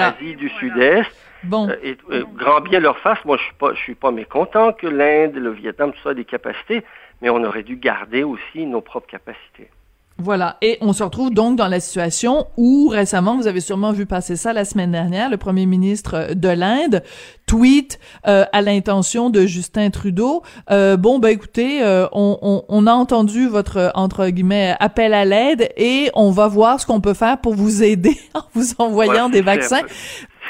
Asie 0.00 0.36
du 0.36 0.50
Sud-Est. 0.50 1.10
Bon. 1.44 1.68
Euh, 1.68 1.76
et, 1.82 1.96
euh, 2.10 2.24
grand 2.36 2.60
bien 2.60 2.80
leur 2.80 2.98
face. 2.98 3.18
Moi, 3.24 3.38
je 3.38 3.44
suis 3.44 3.54
pas, 3.54 3.72
je 3.72 3.78
suis 3.78 3.94
pas 3.94 4.10
mécontent 4.10 4.72
que 4.72 4.86
l'Inde, 4.86 5.36
le 5.36 5.50
Vietnam, 5.50 5.92
tout 5.92 6.00
ça, 6.02 6.10
ait 6.10 6.14
des 6.14 6.24
capacités, 6.24 6.84
mais 7.22 7.30
on 7.30 7.42
aurait 7.42 7.62
dû 7.62 7.76
garder 7.76 8.22
aussi 8.22 8.66
nos 8.66 8.82
propres 8.82 9.08
capacités. 9.08 9.70
Voilà. 10.20 10.56
Et 10.62 10.78
on 10.80 10.92
se 10.92 11.04
retrouve 11.04 11.30
donc 11.30 11.56
dans 11.56 11.68
la 11.68 11.78
situation 11.78 12.48
où 12.56 12.88
récemment, 12.88 13.36
vous 13.36 13.46
avez 13.46 13.60
sûrement 13.60 13.92
vu 13.92 14.04
passer 14.04 14.34
ça 14.34 14.52
la 14.52 14.64
semaine 14.64 14.90
dernière, 14.90 15.30
le 15.30 15.36
premier 15.36 15.64
ministre 15.64 16.34
de 16.34 16.48
l'Inde 16.48 17.02
tweet 17.46 18.00
euh, 18.26 18.44
à 18.52 18.60
l'intention 18.60 19.30
de 19.30 19.46
Justin 19.46 19.90
Trudeau. 19.90 20.42
Euh, 20.70 20.96
bon, 20.96 21.20
ben 21.20 21.28
écoutez, 21.28 21.82
euh, 21.82 22.06
on, 22.12 22.64
on, 22.68 22.86
a 22.86 22.92
entendu 22.92 23.46
votre 23.46 23.92
entre 23.94 24.28
guillemets 24.28 24.74
appel 24.80 25.14
à 25.14 25.24
l'aide 25.24 25.70
et 25.76 26.10
on 26.14 26.32
va 26.32 26.48
voir 26.48 26.80
ce 26.80 26.86
qu'on 26.86 27.00
peut 27.00 27.14
faire 27.14 27.40
pour 27.40 27.54
vous 27.54 27.84
aider 27.84 28.18
en 28.34 28.42
vous 28.54 28.72
envoyant 28.78 29.28
des 29.28 29.40
vaccins. 29.40 29.82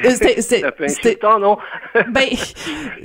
C'est 0.04 0.64
un 0.64 0.70
peu 0.70 0.84
insultant, 0.84 1.38
non? 1.38 1.56
ben, 2.12 2.28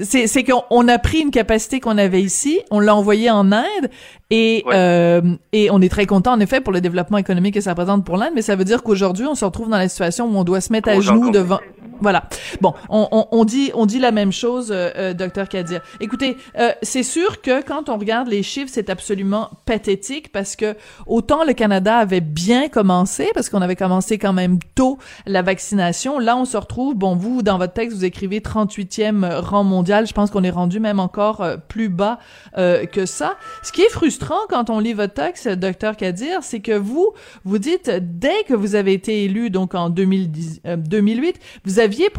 c'est 0.02 0.44
qu'on 0.44 0.88
a 0.88 1.00
pris 1.00 1.20
une 1.20 1.32
capacité 1.32 1.80
qu'on 1.80 1.98
avait 1.98 2.22
ici, 2.22 2.62
on 2.72 2.80
l'a 2.80 2.96
envoyée 2.96 3.30
en 3.30 3.52
Inde 3.52 3.90
et, 4.30 4.64
euh, 4.68 5.22
et 5.52 5.70
on 5.70 5.82
est 5.82 5.90
très 5.90 6.06
content, 6.06 6.34
en 6.34 6.40
effet, 6.40 6.62
pour 6.62 6.74
le 6.74 6.82
développement 6.82 7.18
économique 7.18 7.54
que 7.54 7.62
ça 7.62 7.72
représente 7.72 8.06
pour 8.06 8.18
l'Inde, 8.18 8.32
mais 8.36 8.42
ça 8.42 8.56
veut 8.56 8.66
dire 8.66 8.84
qu'aujourd'hui, 8.84 9.26
on 9.28 9.36
se 9.36 9.46
retrouve 9.46 9.70
dans 9.70 9.78
la 9.78 9.90
situation 9.90 10.26
où 10.28 10.36
on 10.36 10.44
doit 10.44 10.62
se 10.62 10.72
mettre 10.72 10.90
à 10.90 11.00
genoux 11.00 11.30
devant... 11.30 11.60
Voilà. 12.02 12.26
Bon, 12.60 12.74
on, 12.90 13.08
on, 13.12 13.28
on, 13.32 13.46
dit 13.46 13.72
on 13.76 13.86
dit 13.86 14.00
la 14.00 14.12
même 14.12 14.34
chose, 14.34 14.72
euh, 14.72 14.90
euh 14.98 15.14
docteur 15.14 15.48
Kadir. 15.48 15.82
Écoutez, 16.02 16.36
euh, 16.60 16.72
c'est 16.82 17.04
sûr 17.04 17.42
que 17.42 17.62
quand 17.64 17.88
on 17.88 17.98
regarde 17.98 18.28
les 18.28 18.44
chiffres, 18.44 18.70
c'est 18.74 18.90
absolument 18.90 19.50
pathétique 19.66 20.32
parce 20.32 20.58
que 20.58 20.76
autant 21.08 21.46
le 21.46 21.54
Canada 21.54 21.96
avait 21.96 22.20
bien 22.20 22.68
commencé 22.68 23.30
parce 23.34 23.50
qu'on 23.50 23.62
avait 23.62 23.78
commencé 23.78 24.18
quand 24.18 24.34
même 24.34 24.60
tôt 24.76 24.98
la 25.26 25.44
vaccination. 25.44 26.20
Là, 26.20 26.36
on 26.36 26.44
se 26.44 26.58
retrouve. 26.58 26.83
Bon, 26.94 27.16
vous 27.16 27.42
dans 27.42 27.58
votre 27.58 27.72
texte, 27.72 27.96
vous 27.96 28.06
écrivez 28.06 28.42
38e 28.42 29.40
rang 29.40 29.64
mondial. 29.64 30.06
Je 30.06 30.14
pense 30.14 30.30
qu'on 30.30 30.44
est 30.44 30.50
rendu 30.50 30.82
même 30.82 31.00
encore 31.00 31.42
euh, 31.42 31.56
plus 31.56 31.90
bas 31.90 32.20
que 32.56 33.06
ça. 33.06 33.38
Ce 33.62 33.72
qui 33.72 33.82
est 33.82 33.90
frustrant 33.90 34.40
quand 34.50 34.70
on 34.70 34.80
lit 34.80 34.94
votre 34.94 35.14
texte, 35.14 35.48
docteur 35.48 35.96
Kadir, 35.96 36.44
c'est 36.44 36.60
que 36.60 36.74
vous 36.74 37.12
vous 37.46 37.58
dites 37.58 37.90
dès 37.90 38.44
que 38.48 38.54
vous 38.54 38.76
avez 38.76 38.94
été 38.94 39.24
élu 39.24 39.50
donc 39.50 39.76
en 39.76 39.90
2010, 39.90 40.62
2008, 40.78 41.40
vous 41.66 41.80
avez 41.80 41.94
aviez 41.94 42.10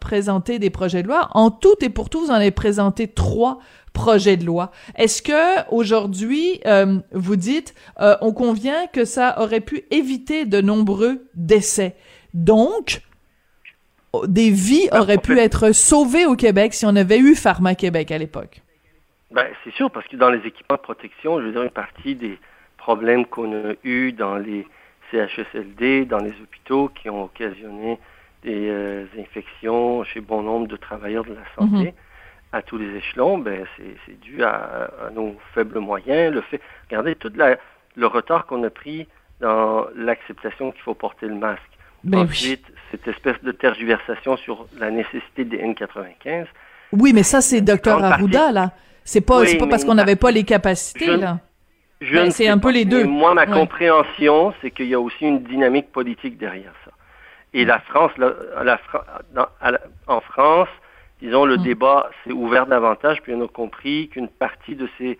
présenté 0.00 0.58
des 0.58 0.70
projets 0.70 1.02
de 1.02 1.08
loi. 1.08 1.28
En 1.32 1.50
tout 1.50 1.74
et 1.80 1.88
pour 1.88 2.08
tout, 2.08 2.20
vous 2.20 2.30
en 2.30 2.34
avez 2.34 2.52
présenté 2.52 3.08
trois 3.08 3.58
projets 3.92 4.36
de 4.36 4.44
loi. 4.44 4.70
Est-ce 4.94 5.22
que 5.22 5.68
aujourd'hui, 5.70 6.60
euh, 6.66 7.00
vous 7.12 7.36
dites, 7.36 7.74
euh, 8.00 8.16
on 8.20 8.32
convient 8.32 8.86
que 8.92 9.04
ça 9.04 9.40
aurait 9.40 9.60
pu 9.60 9.84
éviter 9.90 10.44
de 10.44 10.60
nombreux 10.60 11.26
décès? 11.34 11.96
Donc, 12.34 13.00
des 14.26 14.50
vies 14.50 14.88
ben, 14.90 15.00
auraient 15.00 15.18
pu 15.18 15.38
être 15.38 15.72
sauvées 15.72 16.26
au 16.26 16.36
Québec 16.36 16.74
si 16.74 16.86
on 16.86 16.96
avait 16.96 17.18
eu 17.18 17.34
Pharma 17.34 17.74
Québec 17.74 18.10
à 18.10 18.18
l'époque. 18.18 18.60
Ben, 19.30 19.46
c'est 19.64 19.72
sûr, 19.74 19.90
parce 19.90 20.06
que 20.06 20.16
dans 20.16 20.30
les 20.30 20.46
équipements 20.46 20.76
de 20.76 20.82
protection, 20.82 21.40
je 21.40 21.46
veux 21.46 21.52
dire, 21.52 21.62
une 21.62 21.70
partie 21.70 22.14
des 22.14 22.38
problèmes 22.78 23.26
qu'on 23.26 23.52
a 23.52 23.72
eus 23.84 24.12
dans 24.12 24.36
les 24.36 24.66
CHSLD, 25.10 26.04
dans 26.04 26.18
les 26.18 26.32
hôpitaux, 26.42 26.88
qui 26.88 27.10
ont 27.10 27.24
occasionné 27.24 27.98
des 28.42 28.68
euh, 28.68 29.06
infections 29.18 30.04
chez 30.04 30.20
bon 30.20 30.42
nombre 30.42 30.68
de 30.68 30.76
travailleurs 30.76 31.24
de 31.24 31.34
la 31.34 31.44
santé 31.56 31.86
mhm. 31.86 31.92
à 32.52 32.62
tous 32.62 32.78
les 32.78 32.94
échelons, 32.96 33.38
ben 33.38 33.66
c'est 34.06 34.20
dû 34.20 34.44
à, 34.44 34.90
nos 35.12 35.36
faibles 35.52 35.80
moyens. 35.80 36.32
Le 36.32 36.40
fait, 36.42 36.60
regardez 36.88 37.16
tout 37.16 37.32
le 37.96 38.06
retard 38.06 38.46
qu'on 38.46 38.62
a 38.62 38.70
pris 38.70 39.08
dans 39.40 39.86
l'acceptation 39.96 40.70
qu'il 40.70 40.82
faut 40.82 40.94
porter 40.94 41.26
le 41.26 41.34
masque. 41.34 41.62
Ensuite, 42.12 42.64
cette 42.90 43.08
espèce 43.08 43.42
de 43.42 43.52
tergiversation 43.52 44.36
sur 44.36 44.66
la 44.78 44.90
nécessité 44.90 45.44
des 45.44 45.58
N95. 45.58 46.46
Oui, 46.92 47.12
mais 47.12 47.22
ça, 47.22 47.40
c'est 47.40 47.60
Dr 47.60 48.02
Arruda, 48.02 48.52
là. 48.52 48.72
C'est 49.04 49.20
pas, 49.20 49.42
pas 49.58 49.66
parce 49.68 49.84
qu'on 49.84 49.94
n'avait 49.94 50.16
pas 50.16 50.30
les 50.30 50.44
capacités, 50.44 51.16
là. 51.16 51.38
Ben, 52.00 52.30
c'est 52.30 52.48
un 52.48 52.58
peu 52.58 52.72
les 52.72 52.84
deux. 52.84 53.04
moi, 53.04 53.32
ma 53.34 53.46
compréhension, 53.46 54.52
c'est 54.60 54.70
qu'il 54.70 54.86
y 54.86 54.94
a 54.94 55.00
aussi 55.00 55.24
une 55.24 55.42
dynamique 55.42 55.90
politique 55.92 56.36
derrière 56.36 56.74
ça. 56.84 56.90
Et 57.54 57.64
la 57.64 57.78
France, 57.78 58.12
en 60.06 60.20
France, 60.20 60.68
disons, 61.22 61.46
le 61.46 61.56
mm. 61.56 61.62
débat 61.62 62.10
s'est 62.22 62.32
ouvert 62.32 62.66
davantage, 62.66 63.22
puis 63.22 63.32
on 63.34 63.44
a 63.44 63.48
compris 63.48 64.08
qu'une 64.08 64.28
partie 64.28 64.74
de 64.74 64.88
ces 64.98 65.18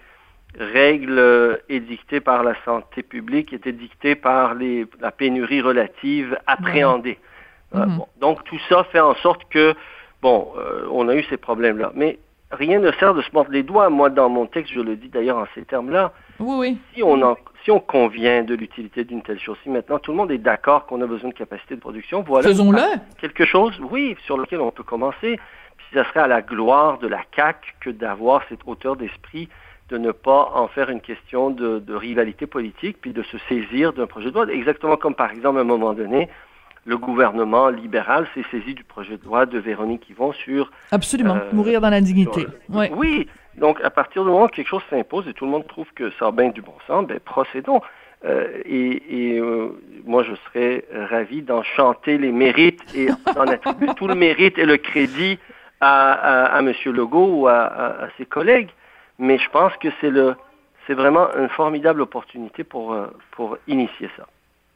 règles 0.58 1.18
euh, 1.18 1.56
édictées 1.68 2.20
par 2.20 2.42
la 2.42 2.54
santé 2.64 3.02
publique 3.02 3.52
étaient 3.52 3.72
dictées 3.72 4.14
par 4.14 4.54
la 5.00 5.10
pénurie 5.10 5.60
relative 5.60 6.38
appréhendée. 6.46 7.18
Euh, 7.74 7.84
mm-hmm. 7.84 8.06
donc 8.20 8.44
tout 8.44 8.58
ça 8.68 8.84
fait 8.84 9.00
en 9.00 9.14
sorte 9.16 9.42
que, 9.50 9.74
bon, 10.22 10.52
euh, 10.58 10.86
on 10.90 11.08
a 11.08 11.14
eu 11.14 11.24
ces 11.24 11.36
problèmes-là. 11.36 11.92
Mais 11.94 12.18
rien 12.50 12.78
ne 12.78 12.92
sert 12.92 13.14
de 13.14 13.22
se 13.22 13.30
mordre 13.32 13.50
les 13.50 13.62
doigts. 13.62 13.90
Moi, 13.90 14.08
dans 14.10 14.28
mon 14.28 14.46
texte, 14.46 14.72
je 14.72 14.80
le 14.80 14.96
dis 14.96 15.08
d'ailleurs 15.08 15.38
en 15.38 15.46
ces 15.54 15.62
termes-là. 15.62 16.12
Oui, 16.38 16.56
oui. 16.58 16.78
Si 16.94 17.02
on 17.02 17.20
en 17.22 17.36
si 17.64 17.72
on 17.72 17.80
convient 17.80 18.44
de 18.44 18.54
l'utilité 18.54 19.02
d'une 19.02 19.22
telle 19.22 19.40
chose, 19.40 19.56
si 19.64 19.70
maintenant 19.70 19.98
tout 19.98 20.12
le 20.12 20.16
monde 20.16 20.30
est 20.30 20.38
d'accord 20.38 20.86
qu'on 20.86 21.02
a 21.02 21.06
besoin 21.06 21.30
de 21.30 21.34
capacité 21.34 21.74
de 21.74 21.80
production, 21.80 22.22
voilà 22.22 22.46
Faisons-le. 22.46 22.78
quelque 23.20 23.44
chose, 23.44 23.76
oui, 23.90 24.16
sur 24.24 24.38
lequel 24.38 24.60
on 24.60 24.70
peut 24.70 24.84
commencer. 24.84 25.40
Puis 25.76 25.86
ça 25.92 26.04
serait 26.04 26.20
à 26.20 26.28
la 26.28 26.42
gloire 26.42 26.98
de 26.98 27.08
la 27.08 27.22
CAC 27.32 27.74
que 27.80 27.90
d'avoir 27.90 28.42
cette 28.48 28.60
hauteur 28.66 28.94
d'esprit 28.94 29.48
de 29.88 29.98
ne 29.98 30.10
pas 30.10 30.50
en 30.54 30.68
faire 30.68 30.90
une 30.90 31.00
question 31.00 31.50
de, 31.50 31.94
rivalité 31.94 32.46
politique, 32.46 32.98
puis 33.00 33.12
de 33.12 33.22
se 33.22 33.38
saisir 33.48 33.92
d'un 33.92 34.06
projet 34.06 34.30
de 34.30 34.34
loi. 34.34 34.46
Exactement 34.52 34.96
comme 34.96 35.14
par 35.14 35.30
exemple 35.30 35.58
à 35.58 35.60
un 35.60 35.64
moment 35.64 35.94
donné, 35.94 36.28
le 36.84 36.98
gouvernement 36.98 37.68
libéral 37.68 38.26
s'est 38.34 38.44
saisi 38.50 38.74
du 38.74 38.84
projet 38.84 39.16
de 39.16 39.24
loi 39.24 39.46
de 39.46 39.58
Véronique 39.58 40.08
Yvon 40.10 40.32
sur... 40.32 40.70
Absolument, 40.92 41.36
euh, 41.36 41.52
mourir 41.52 41.80
dans 41.80 41.90
la 41.90 42.00
dignité. 42.00 42.46
Oui, 42.68 43.28
donc, 43.56 43.80
à 43.82 43.90
partir 43.90 44.22
du 44.22 44.30
moment 44.30 44.44
où 44.44 44.48
quelque 44.48 44.68
chose 44.68 44.82
s'impose 44.90 45.26
et 45.28 45.32
tout 45.32 45.46
le 45.46 45.50
monde 45.50 45.66
trouve 45.66 45.86
que 45.94 46.10
ça 46.18 46.26
a 46.26 46.32
bien 46.32 46.50
du 46.50 46.62
bon 46.62 46.74
sens, 46.86 47.06
ben 47.06 47.18
procédons. 47.20 47.80
Euh, 48.24 48.62
et, 48.64 49.38
euh, 49.38 49.80
moi, 50.04 50.24
je 50.24 50.32
serais 50.46 50.84
ravi 50.92 51.42
d'en 51.42 51.62
chanter 51.62 52.18
les 52.18 52.32
mérites 52.32 52.82
et 52.94 53.08
d'en 53.34 53.46
attribuer 53.46 53.88
tout 53.96 54.08
le 54.08 54.14
mérite 54.14 54.58
et 54.58 54.66
le 54.66 54.76
crédit 54.76 55.38
à, 55.80 56.56
à, 56.56 56.60
M. 56.60 56.72
Legault 56.86 57.40
ou 57.40 57.48
à, 57.48 57.64
à, 57.64 58.08
ses 58.18 58.26
collègues. 58.26 58.70
Mais 59.18 59.38
je 59.38 59.48
pense 59.50 59.72
que 59.76 59.88
c'est 60.00 60.10
le, 60.10 60.34
c'est 60.86 60.94
vraiment 60.94 61.28
une 61.36 61.48
formidable 61.48 62.02
opportunité 62.02 62.64
pour, 62.64 62.92
euh, 62.92 63.06
pour 63.32 63.56
initier 63.66 64.10
ça. 64.16 64.26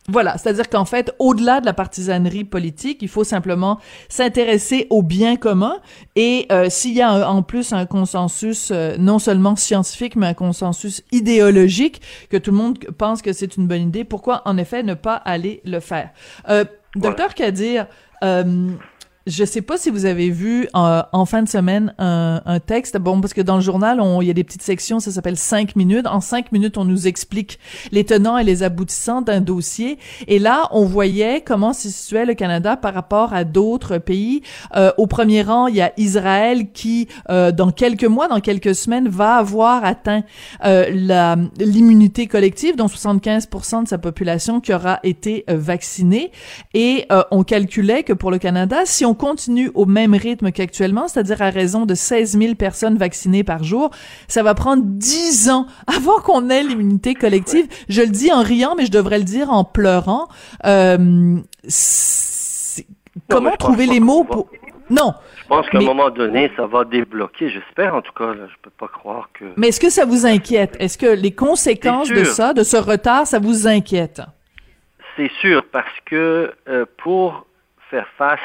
Voilà, 0.08 0.38
c'est-à-dire 0.38 0.68
qu'en 0.68 0.86
fait, 0.86 1.14
au-delà 1.18 1.60
de 1.60 1.66
la 1.66 1.72
partisanerie 1.72 2.44
politique, 2.44 3.02
il 3.02 3.08
faut 3.08 3.22
simplement 3.22 3.78
s'intéresser 4.08 4.86
au 4.90 5.02
bien 5.02 5.36
commun. 5.36 5.76
Et 6.16 6.46
euh, 6.50 6.68
s'il 6.68 6.94
y 6.94 7.02
a 7.02 7.30
en 7.30 7.42
plus 7.42 7.72
un 7.72 7.86
consensus 7.86 8.70
euh, 8.72 8.96
non 8.98 9.18
seulement 9.18 9.54
scientifique, 9.56 10.16
mais 10.16 10.26
un 10.26 10.34
consensus 10.34 11.04
idéologique, 11.12 12.00
que 12.28 12.38
tout 12.38 12.50
le 12.50 12.56
monde 12.56 12.78
pense 12.98 13.22
que 13.22 13.32
c'est 13.32 13.56
une 13.56 13.68
bonne 13.68 13.82
idée, 13.82 14.04
pourquoi 14.04 14.42
en 14.46 14.56
effet 14.56 14.82
ne 14.82 14.94
pas 14.94 15.14
aller 15.14 15.60
le 15.64 15.80
faire? 15.80 16.10
Euh, 16.48 16.64
Docteur 16.96 17.34
Kadir, 17.34 17.86
je 19.26 19.44
sais 19.44 19.60
pas 19.60 19.76
si 19.76 19.90
vous 19.90 20.06
avez 20.06 20.30
vu 20.30 20.66
euh, 20.74 21.02
en 21.12 21.24
fin 21.26 21.42
de 21.42 21.48
semaine 21.48 21.94
un, 21.98 22.40
un, 22.46 22.58
texte. 22.58 22.96
Bon, 22.96 23.20
parce 23.20 23.34
que 23.34 23.42
dans 23.42 23.56
le 23.56 23.60
journal, 23.60 24.00
il 24.22 24.26
y 24.26 24.30
a 24.30 24.34
des 24.34 24.44
petites 24.44 24.62
sections, 24.62 24.98
ça 24.98 25.10
s'appelle 25.10 25.36
cinq 25.36 25.76
minutes. 25.76 26.06
En 26.06 26.20
cinq 26.20 26.52
minutes, 26.52 26.78
on 26.78 26.86
nous 26.86 27.06
explique 27.06 27.58
les 27.92 28.04
tenants 28.04 28.38
et 28.38 28.44
les 28.44 28.62
aboutissants 28.62 29.20
d'un 29.20 29.42
dossier. 29.42 29.98
Et 30.26 30.38
là, 30.38 30.68
on 30.70 30.86
voyait 30.86 31.42
comment 31.42 31.74
se 31.74 31.90
situait 31.90 32.24
le 32.24 32.34
Canada 32.34 32.76
par 32.76 32.94
rapport 32.94 33.34
à 33.34 33.44
d'autres 33.44 33.98
pays. 33.98 34.42
Euh, 34.74 34.90
au 34.96 35.06
premier 35.06 35.42
rang, 35.42 35.66
il 35.66 35.76
y 35.76 35.82
a 35.82 35.92
Israël 35.98 36.72
qui, 36.72 37.08
euh, 37.28 37.52
dans 37.52 37.72
quelques 37.72 38.04
mois, 38.04 38.26
dans 38.26 38.40
quelques 38.40 38.74
semaines, 38.74 39.08
va 39.08 39.36
avoir 39.36 39.84
atteint 39.84 40.22
la 40.62 41.36
l'immunité 41.58 42.26
collective, 42.26 42.76
dont 42.76 42.86
75% 42.86 43.82
de 43.84 43.88
sa 43.88 43.98
population 43.98 44.60
qui 44.60 44.72
aura 44.72 44.98
été 45.02 45.44
vaccinée. 45.48 46.30
Et 46.74 47.06
on 47.30 47.42
calculait 47.44 48.02
que 48.02 48.12
pour 48.12 48.30
le 48.30 48.38
Canada, 48.38 48.78
si 48.84 49.04
continue 49.14 49.70
au 49.74 49.86
même 49.86 50.14
rythme 50.14 50.52
qu'actuellement, 50.52 51.08
c'est-à-dire 51.08 51.42
à 51.42 51.50
raison 51.50 51.86
de 51.86 51.94
16 51.94 52.38
000 52.38 52.54
personnes 52.54 52.96
vaccinées 52.96 53.44
par 53.44 53.64
jour, 53.64 53.90
ça 54.28 54.42
va 54.42 54.54
prendre 54.54 54.82
10 54.84 55.50
ans 55.50 55.66
avant 55.86 56.18
qu'on 56.20 56.50
ait 56.50 56.62
l'immunité 56.62 57.14
collective. 57.14 57.66
Je 57.88 58.02
le 58.02 58.08
dis 58.08 58.32
en 58.32 58.42
riant, 58.42 58.74
mais 58.76 58.86
je 58.86 58.92
devrais 58.92 59.18
le 59.18 59.24
dire 59.24 59.50
en 59.50 59.64
pleurant. 59.64 60.28
Euh, 60.66 61.36
comment 63.28 63.56
trouver 63.56 63.86
les 63.86 64.00
mots 64.00 64.24
pour... 64.24 64.48
Non. 64.90 65.14
Je 65.42 65.46
pense 65.46 65.68
qu'à 65.68 65.78
un 65.78 65.82
moment 65.82 66.10
donné, 66.10 66.50
ça 66.56 66.66
va 66.66 66.84
débloquer. 66.84 67.48
J'espère, 67.48 67.94
en 67.94 68.02
tout 68.02 68.12
cas. 68.12 68.34
je 68.34 68.54
peux 68.62 68.70
pas 68.70 68.88
croire 68.88 69.30
que. 69.32 69.44
Mais 69.56 69.68
est-ce 69.68 69.80
que 69.80 69.90
ça 69.90 70.04
vous 70.04 70.26
inquiète? 70.26 70.76
Est-ce 70.80 70.98
que 70.98 71.06
les 71.06 71.32
conséquences 71.32 72.08
de 72.08 72.24
ça, 72.24 72.52
de 72.52 72.64
ce 72.64 72.76
retard, 72.76 73.26
ça 73.26 73.38
vous 73.38 73.68
inquiète? 73.68 74.20
C'est 75.16 75.30
sûr, 75.40 75.62
parce 75.70 75.94
que 76.06 76.52
euh, 76.68 76.86
pour 76.98 77.46
faire 77.90 78.06
face 78.18 78.40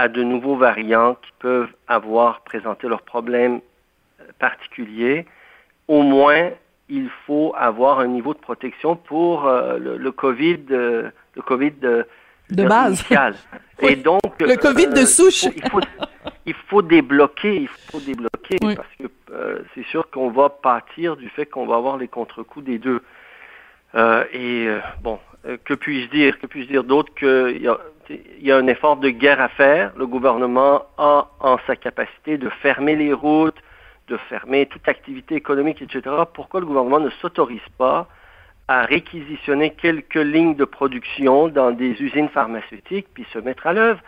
à 0.00 0.08
de 0.08 0.22
nouveaux 0.22 0.56
variants 0.56 1.14
qui 1.16 1.30
peuvent 1.40 1.68
avoir 1.86 2.40
présenté 2.40 2.88
leurs 2.88 3.02
problèmes 3.02 3.60
euh, 4.20 4.24
particuliers, 4.38 5.26
au 5.88 6.00
moins 6.02 6.48
il 6.88 7.10
faut 7.26 7.52
avoir 7.54 8.00
un 8.00 8.06
niveau 8.06 8.32
de 8.32 8.38
protection 8.38 8.96
pour 8.96 9.46
euh, 9.46 9.76
le, 9.78 10.10
Covid, 10.10 10.60
euh, 10.70 11.10
le 11.36 11.42
Covid 11.42 11.72
de, 11.72 12.06
de 12.50 12.64
base. 12.64 13.04
Et 13.82 13.96
donc 13.96 14.22
le 14.40 14.56
Covid 14.56 14.88
de 14.88 15.04
souche. 15.04 15.44
Il 15.54 15.68
faut, 15.68 15.80
il 16.46 16.54
faut, 16.54 16.80
débloquer, 16.80 17.56
il 17.56 17.68
faut 17.68 18.00
débloquer 18.00 18.56
parce 18.74 18.94
que 18.98 19.64
c'est 19.74 19.84
sûr 19.86 20.08
qu'on 20.10 20.30
va 20.30 20.48
partir 20.48 21.16
du 21.16 21.28
fait 21.28 21.44
qu'on 21.44 21.66
va 21.66 21.76
avoir 21.76 21.98
les 21.98 22.08
contre-coups 22.08 22.64
des 22.64 22.78
deux. 22.78 23.02
et 24.32 24.68
bon, 25.02 25.18
que 25.64 25.74
puis-je 25.74 26.08
dire 26.10 26.38
Que 26.38 26.46
puis-je 26.46 26.68
dire 26.68 26.84
d'autre 26.84 27.12
qu'il 27.14 27.62
y 27.62 27.68
a, 27.68 27.78
il 28.10 28.46
y 28.46 28.52
a 28.52 28.56
un 28.56 28.66
effort 28.66 28.96
de 28.96 29.10
guerre 29.10 29.40
à 29.40 29.48
faire. 29.48 29.92
Le 29.96 30.06
gouvernement 30.06 30.82
a 30.98 31.28
en 31.40 31.58
sa 31.66 31.76
capacité 31.76 32.38
de 32.38 32.48
fermer 32.48 32.96
les 32.96 33.12
routes, 33.12 33.58
de 34.08 34.16
fermer 34.28 34.66
toute 34.66 34.86
activité 34.88 35.36
économique, 35.36 35.80
etc. 35.80 36.02
Pourquoi 36.34 36.60
le 36.60 36.66
gouvernement 36.66 37.00
ne 37.00 37.10
s'autorise 37.10 37.68
pas 37.78 38.08
à 38.68 38.82
réquisitionner 38.82 39.70
quelques 39.70 40.14
lignes 40.14 40.54
de 40.54 40.64
production 40.64 41.48
dans 41.48 41.72
des 41.72 42.00
usines 42.00 42.28
pharmaceutiques, 42.28 43.08
puis 43.14 43.26
se 43.32 43.38
mettre 43.38 43.66
à 43.66 43.72
l'œuvre, 43.72 44.00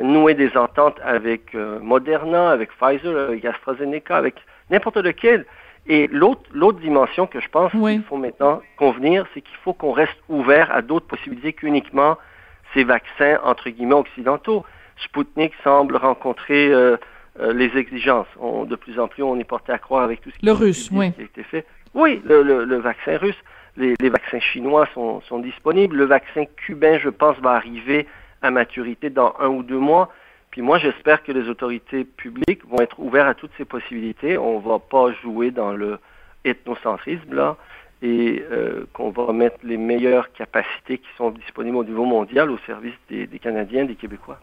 nouer 0.00 0.34
des 0.34 0.56
ententes 0.56 0.98
avec 1.02 1.54
euh, 1.54 1.78
Moderna, 1.80 2.50
avec 2.50 2.70
Pfizer, 2.78 3.28
avec 3.28 3.44
AstraZeneca, 3.44 4.16
avec 4.16 4.36
n'importe 4.70 4.96
lequel? 4.96 5.44
Et 5.88 6.08
l'autre, 6.08 6.42
l'autre 6.52 6.80
dimension 6.80 7.26
que 7.26 7.40
je 7.40 7.48
pense 7.48 7.70
qu'il 7.70 8.02
faut 8.02 8.16
maintenant 8.16 8.60
convenir, 8.76 9.26
c'est 9.32 9.40
qu'il 9.40 9.56
faut 9.58 9.72
qu'on 9.72 9.92
reste 9.92 10.16
ouvert 10.28 10.70
à 10.72 10.82
d'autres 10.82 11.06
possibilités 11.06 11.52
qu'uniquement 11.52 12.18
ces 12.74 12.82
vaccins, 12.82 13.38
entre 13.44 13.70
guillemets, 13.70 13.94
occidentaux. 13.94 14.64
Sputnik 15.04 15.52
semble 15.62 15.96
rencontrer 15.96 16.72
euh, 16.72 16.96
euh, 17.40 17.52
les 17.52 17.76
exigences. 17.76 18.26
de 18.66 18.76
plus 18.76 18.98
en 18.98 19.08
plus, 19.08 19.22
on 19.22 19.38
est 19.38 19.44
porté 19.44 19.72
à 19.72 19.78
croire 19.78 20.02
avec 20.02 20.22
tout 20.22 20.30
ce 20.30 20.38
qui, 20.38 20.46
le 20.46 20.52
russe, 20.52 20.90
oui. 20.92 21.12
a 21.18 21.22
été 21.22 21.42
fait. 21.44 21.66
Oui, 21.94 22.20
le, 22.24 22.76
vaccin 22.76 23.16
russe. 23.18 23.38
Les, 23.76 23.94
vaccins 24.08 24.40
chinois 24.40 24.88
sont, 24.94 25.20
sont, 25.22 25.38
disponibles. 25.38 25.96
Le 25.96 26.06
vaccin 26.06 26.44
cubain, 26.56 26.98
je 26.98 27.10
pense, 27.10 27.38
va 27.38 27.52
arriver 27.52 28.06
à 28.42 28.50
maturité 28.50 29.10
dans 29.10 29.34
un 29.38 29.48
ou 29.48 29.62
deux 29.62 29.78
mois. 29.78 30.10
Puis 30.56 30.62
moi, 30.62 30.78
j'espère 30.78 31.22
que 31.22 31.32
les 31.32 31.50
autorités 31.50 32.06
publiques 32.06 32.64
vont 32.66 32.78
être 32.80 32.98
ouvertes 32.98 33.28
à 33.28 33.34
toutes 33.34 33.50
ces 33.58 33.66
possibilités. 33.66 34.38
On 34.38 34.58
ne 34.58 34.66
va 34.66 34.78
pas 34.78 35.12
jouer 35.22 35.50
dans 35.50 35.72
le 35.72 35.98
ethnocentrisme, 36.46 37.34
là 37.34 37.58
et 38.00 38.42
euh, 38.50 38.86
qu'on 38.94 39.10
va 39.10 39.34
mettre 39.34 39.58
les 39.64 39.76
meilleures 39.76 40.32
capacités 40.32 40.96
qui 40.96 41.08
sont 41.18 41.30
disponibles 41.30 41.76
au 41.76 41.84
niveau 41.84 42.06
mondial 42.06 42.50
au 42.50 42.56
service 42.64 42.94
des, 43.10 43.26
Canadiens, 43.38 43.84
des 43.84 43.96
Québécois. 43.96 44.40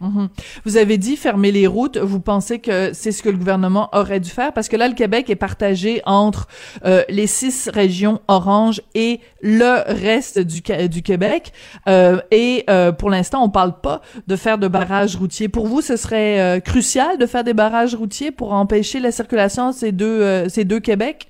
Mhm. 0.00 0.28
Vous 0.64 0.76
avez 0.76 0.98
dit 0.98 1.16
fermer 1.16 1.52
les 1.52 1.66
routes. 1.66 1.96
Vous 1.96 2.20
pensez 2.20 2.58
que 2.58 2.92
c'est 2.92 3.12
ce 3.12 3.22
que 3.22 3.28
le 3.28 3.36
gouvernement 3.36 3.88
aurait 3.92 4.20
dû 4.20 4.30
faire? 4.30 4.52
Parce 4.52 4.68
que 4.68 4.76
là, 4.76 4.88
le 4.88 4.94
Québec 4.94 5.30
est 5.30 5.36
partagé 5.36 6.02
entre 6.04 6.46
euh, 6.84 7.02
les 7.08 7.26
six 7.26 7.68
régions 7.68 8.20
oranges 8.28 8.80
et 8.94 9.20
le 9.42 9.82
reste 9.86 10.38
du, 10.38 10.62
du 10.88 11.02
Québec. 11.02 11.52
Euh, 11.88 12.20
et 12.30 12.66
pour 12.98 13.10
l'instant, 13.10 13.42
on 13.42 13.50
parle 13.50 13.80
pas 13.80 14.00
de 14.26 14.36
faire 14.36 14.58
de 14.58 14.68
barrages 14.68 15.16
routiers. 15.16 15.48
Pour 15.48 15.66
vous, 15.66 15.80
ce 15.80 15.96
serait 15.96 16.60
crucial 16.64 17.18
de 17.18 17.26
faire 17.26 17.44
des 17.44 17.54
barrages 17.54 17.94
routiers 17.94 18.30
pour 18.30 18.52
empêcher 18.52 19.00
la 19.00 19.12
circulation 19.12 19.70
de 19.70 19.74
ces 19.74 19.92
deux 19.92 20.48
ces 20.48 20.64
deux 20.64 20.80
Québec? 20.80 21.28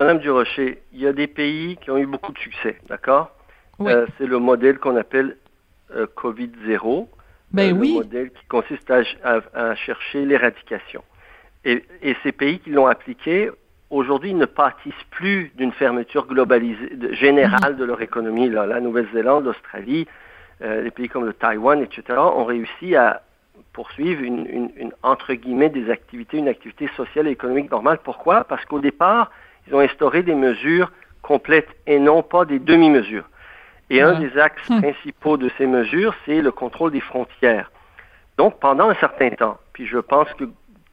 Madame 0.00 0.18
Durocher, 0.18 0.82
il 0.92 1.00
y 1.00 1.06
a 1.06 1.12
des 1.12 1.26
pays 1.26 1.76
qui 1.76 1.90
ont 1.90 1.98
eu 1.98 2.06
beaucoup 2.06 2.32
de 2.32 2.38
succès, 2.38 2.76
d'accord? 2.88 3.30
Euh, 3.80 4.06
C'est 4.18 4.26
le 4.26 4.38
modèle 4.38 4.78
qu'on 4.78 4.96
appelle 4.96 5.36
euh, 5.94 6.06
Covid-0. 6.16 7.06
Ben 7.54 7.74
euh, 7.74 7.78
oui. 7.78 7.88
Le 7.88 8.04
modèle 8.04 8.30
qui 8.30 8.46
consiste 8.46 8.90
à, 8.90 9.74
chercher 9.76 10.24
l'éradication. 10.24 11.02
Et, 11.64 11.82
ces 12.22 12.32
pays 12.32 12.58
qui 12.58 12.70
l'ont 12.70 12.86
appliqué, 12.86 13.50
aujourd'hui, 13.90 14.34
ne 14.34 14.44
pâtissent 14.44 14.94
plus 15.10 15.50
d'une 15.56 15.72
fermeture 15.72 16.26
globalisée, 16.26 16.90
générale 17.12 17.76
de 17.76 17.84
leur 17.84 18.02
économie. 18.02 18.50
La 18.50 18.80
Nouvelle-Zélande, 18.80 19.46
l'Australie, 19.46 20.06
les 20.60 20.90
pays 20.90 21.08
comme 21.08 21.24
le 21.24 21.32
Taïwan, 21.32 21.80
etc., 21.80 22.18
ont 22.18 22.44
réussi 22.44 22.96
à 22.96 23.22
poursuivre 23.72 24.22
une, 24.22 24.70
entre 25.02 25.32
guillemets, 25.34 25.70
des 25.70 25.90
activités, 25.90 26.38
une 26.38 26.48
activité 26.48 26.88
sociale 26.96 27.28
et 27.28 27.30
économique 27.30 27.70
normale. 27.70 27.98
Pourquoi? 28.02 28.44
Parce 28.44 28.64
qu'au 28.66 28.80
départ, 28.80 29.30
ils 29.66 29.74
ont 29.74 29.80
instauré 29.80 30.22
des 30.22 30.34
mesures 30.34 30.90
complètes 31.22 31.70
et 31.86 31.98
non 31.98 32.22
pas 32.22 32.44
des 32.44 32.58
demi-mesures. 32.58 33.28
Et 33.90 34.00
un 34.00 34.18
des 34.18 34.38
axes 34.38 34.70
hum. 34.70 34.80
principaux 34.80 35.36
de 35.36 35.50
ces 35.58 35.66
mesures, 35.66 36.14
c'est 36.24 36.40
le 36.40 36.50
contrôle 36.50 36.90
des 36.92 37.00
frontières. 37.00 37.70
Donc, 38.38 38.58
pendant 38.58 38.88
un 38.88 38.94
certain 38.94 39.30
temps, 39.30 39.58
puis 39.72 39.86
je 39.86 39.98
pense 39.98 40.32
que 40.34 40.44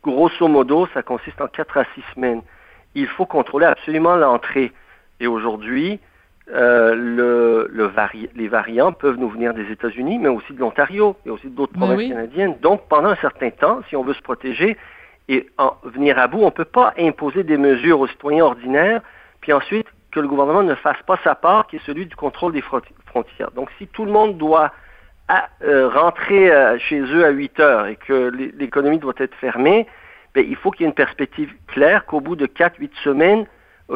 grosso 0.04 0.48
modo, 0.48 0.88
ça 0.94 1.02
consiste 1.02 1.40
en 1.42 1.48
quatre 1.48 1.78
à 1.78 1.86
six 1.96 2.04
semaines, 2.14 2.42
il 2.94 3.08
faut 3.08 3.26
contrôler 3.26 3.66
absolument 3.66 4.16
l'entrée. 4.16 4.72
Et 5.20 5.28
aujourd'hui, 5.28 6.00
euh, 6.54 6.94
le, 6.96 7.72
les 8.36 8.48
variants 8.48 8.92
peuvent 8.92 9.18
nous 9.18 9.30
venir 9.30 9.54
des 9.54 9.72
États-Unis, 9.72 10.20
mais 10.20 10.28
aussi 10.28 10.54
de 10.54 10.60
l'Ontario 10.60 11.16
et 11.26 11.30
aussi 11.30 11.48
d'autres 11.48 11.74
ben 11.74 11.88
provinces 11.88 12.10
canadiennes. 12.10 12.56
Donc, 12.62 12.88
pendant 12.90 13.10
un 13.10 13.16
certain 13.16 13.52
temps, 13.52 13.80
si 13.88 13.96
on 13.96 14.04
veut 14.04 14.14
se 14.14 14.22
protéger, 14.22 14.78
et 15.32 15.48
en 15.58 15.76
venir 15.84 16.20
à 16.20 16.28
bout. 16.28 16.42
On 16.42 16.46
ne 16.46 16.50
peut 16.50 16.66
pas 16.66 16.94
imposer 16.98 17.44
des 17.44 17.58
mesures 17.58 18.00
aux 18.02 18.08
citoyens 18.08 18.46
ordinaires, 18.46 19.02
puis 19.40 19.54
ensuite 19.54 19.88
que 20.12 20.20
le 20.20 20.28
gouvernement 20.28 20.64
ne 20.64 20.76
fasse 20.76 21.02
pas 21.06 21.18
sa 21.24 21.36
part, 21.36 21.68
qui 21.68 21.78
est 21.78 21.86
celui 21.86 22.06
du 22.06 22.16
contrôle 22.16 22.54
des 22.54 22.62
frontières. 22.62 23.52
Donc 23.52 23.70
si 23.78 23.88
tout 23.88 24.06
le 24.06 24.12
monde 24.12 24.38
doit 24.38 24.72
euh, 25.64 25.90
rentrer 25.90 26.52
euh, 26.52 26.78
chez 26.80 27.00
eux 27.00 27.26
à 27.26 27.30
8 27.30 27.60
heures 27.60 27.86
et 27.88 27.96
que 27.96 28.30
l'économie 28.58 29.00
doit 29.00 29.14
être 29.18 29.36
fermée, 29.36 29.88
ben, 30.36 30.46
il 30.48 30.56
faut 30.56 30.72
qu'il 30.72 30.82
y 30.82 30.84
ait 30.86 30.90
une 30.90 30.96
perspective 30.96 31.54
claire 31.68 32.06
qu'au 32.06 32.22
bout 32.22 32.36
de 32.36 32.46
4-8 32.46 32.92
semaines, 33.04 33.46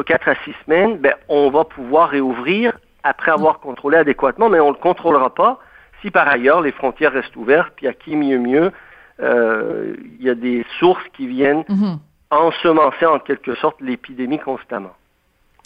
4 0.04 0.28
à 0.28 0.34
6 0.44 0.54
semaines, 0.64 0.98
ben, 0.98 1.14
on 1.28 1.50
va 1.50 1.64
pouvoir 1.64 2.10
réouvrir 2.10 2.78
après 3.02 3.30
avoir 3.30 3.60
contrôlé 3.60 3.98
adéquatement, 3.98 4.48
mais 4.48 4.60
on 4.60 4.68
ne 4.68 4.76
le 4.76 4.78
contrôlera 4.80 5.34
pas 5.34 5.60
si 6.02 6.10
par 6.10 6.28
ailleurs 6.28 6.60
les 6.60 6.72
frontières 6.72 7.12
restent 7.12 7.36
ouvertes, 7.36 7.72
puis 7.76 7.86
à 7.86 7.92
qui 7.92 8.16
mieux 8.16 8.38
mieux 8.38 8.72
euh, 9.20 9.96
il 10.18 10.24
y 10.24 10.30
a 10.30 10.34
des 10.34 10.64
sources 10.78 11.04
qui 11.14 11.26
viennent 11.26 11.64
mhm. 11.68 11.98
ensemencer 12.30 13.06
en 13.06 13.18
quelque 13.18 13.54
sorte 13.54 13.80
l'épidémie 13.80 14.38
constamment. 14.38 14.92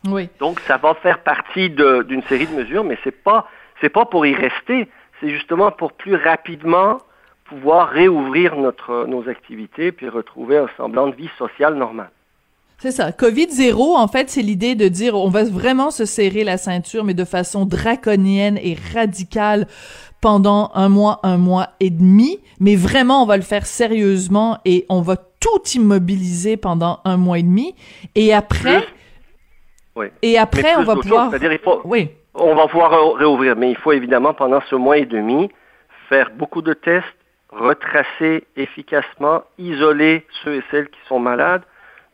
Oui. 0.06 0.28
Donc 0.38 0.60
ça 0.60 0.76
va 0.76 0.94
faire 0.94 1.22
partie 1.22 1.70
d'une 1.70 2.22
série 2.28 2.46
de 2.46 2.54
mesures, 2.54 2.84
mais 2.84 2.98
c'est 3.04 3.22
pas 3.22 3.48
c'est 3.80 3.88
pas 3.88 4.04
pour 4.04 4.26
y 4.26 4.34
rester, 4.34 4.88
c'est 5.20 5.30
justement 5.30 5.70
pour 5.70 5.92
plus 5.92 6.16
rapidement 6.16 6.98
pouvoir 7.44 7.88
réouvrir 7.88 8.56
notre 8.56 9.06
nos 9.06 9.28
activités 9.28 9.92
puis 9.92 10.08
retrouver 10.08 10.58
un 10.58 10.68
semblant 10.76 11.08
de 11.08 11.14
vie 11.14 11.30
sociale 11.38 11.74
normale. 11.74 12.10
C'est 12.78 12.92
ça. 12.92 13.12
Covid 13.12 13.50
zéro, 13.50 13.94
en 13.94 14.08
fait, 14.08 14.30
c'est 14.30 14.40
l'idée 14.40 14.74
de 14.74 14.88
dire 14.88 15.14
on 15.14 15.28
va 15.28 15.44
vraiment 15.44 15.90
se 15.90 16.06
serrer 16.06 16.44
la 16.44 16.56
ceinture, 16.56 17.04
mais 17.04 17.12
de 17.12 17.26
façon 17.26 17.66
draconienne 17.66 18.56
et 18.56 18.74
radicale 18.94 19.66
pendant 20.22 20.70
un 20.74 20.88
mois, 20.88 21.20
un 21.22 21.36
mois 21.36 21.70
et 21.80 21.90
demi, 21.90 22.40
mais 22.58 22.76
vraiment 22.76 23.22
on 23.22 23.26
va 23.26 23.36
le 23.36 23.42
faire 23.42 23.66
sérieusement 23.66 24.58
et 24.64 24.86
on 24.88 25.02
va 25.02 25.16
tout 25.16 25.62
immobiliser 25.74 26.56
pendant 26.56 27.00
un 27.04 27.18
mois 27.18 27.38
et 27.38 27.42
demi. 27.42 27.74
Et 28.14 28.32
après, 28.32 28.78
oui. 28.78 28.84
Et 30.22 30.38
après 30.38 30.76
on 30.76 30.82
va 30.82 30.96
pouvoir, 30.96 31.30
c'est-à-dire 31.30 31.52
il 31.52 31.58
faut, 31.58 31.80
oui, 31.84 32.10
on 32.34 32.54
va 32.54 32.66
pouvoir 32.68 33.14
réouvrir, 33.16 33.56
mais 33.56 33.70
il 33.70 33.76
faut 33.76 33.92
évidemment 33.92 34.34
pendant 34.34 34.60
ce 34.68 34.76
mois 34.76 34.98
et 34.98 35.06
demi 35.06 35.50
faire 36.08 36.30
beaucoup 36.30 36.62
de 36.62 36.72
tests, 36.72 37.06
retracer 37.50 38.44
efficacement, 38.56 39.42
isoler 39.58 40.26
ceux 40.44 40.56
et 40.56 40.62
celles 40.70 40.88
qui 40.88 41.00
sont 41.08 41.18
malades. 41.18 41.62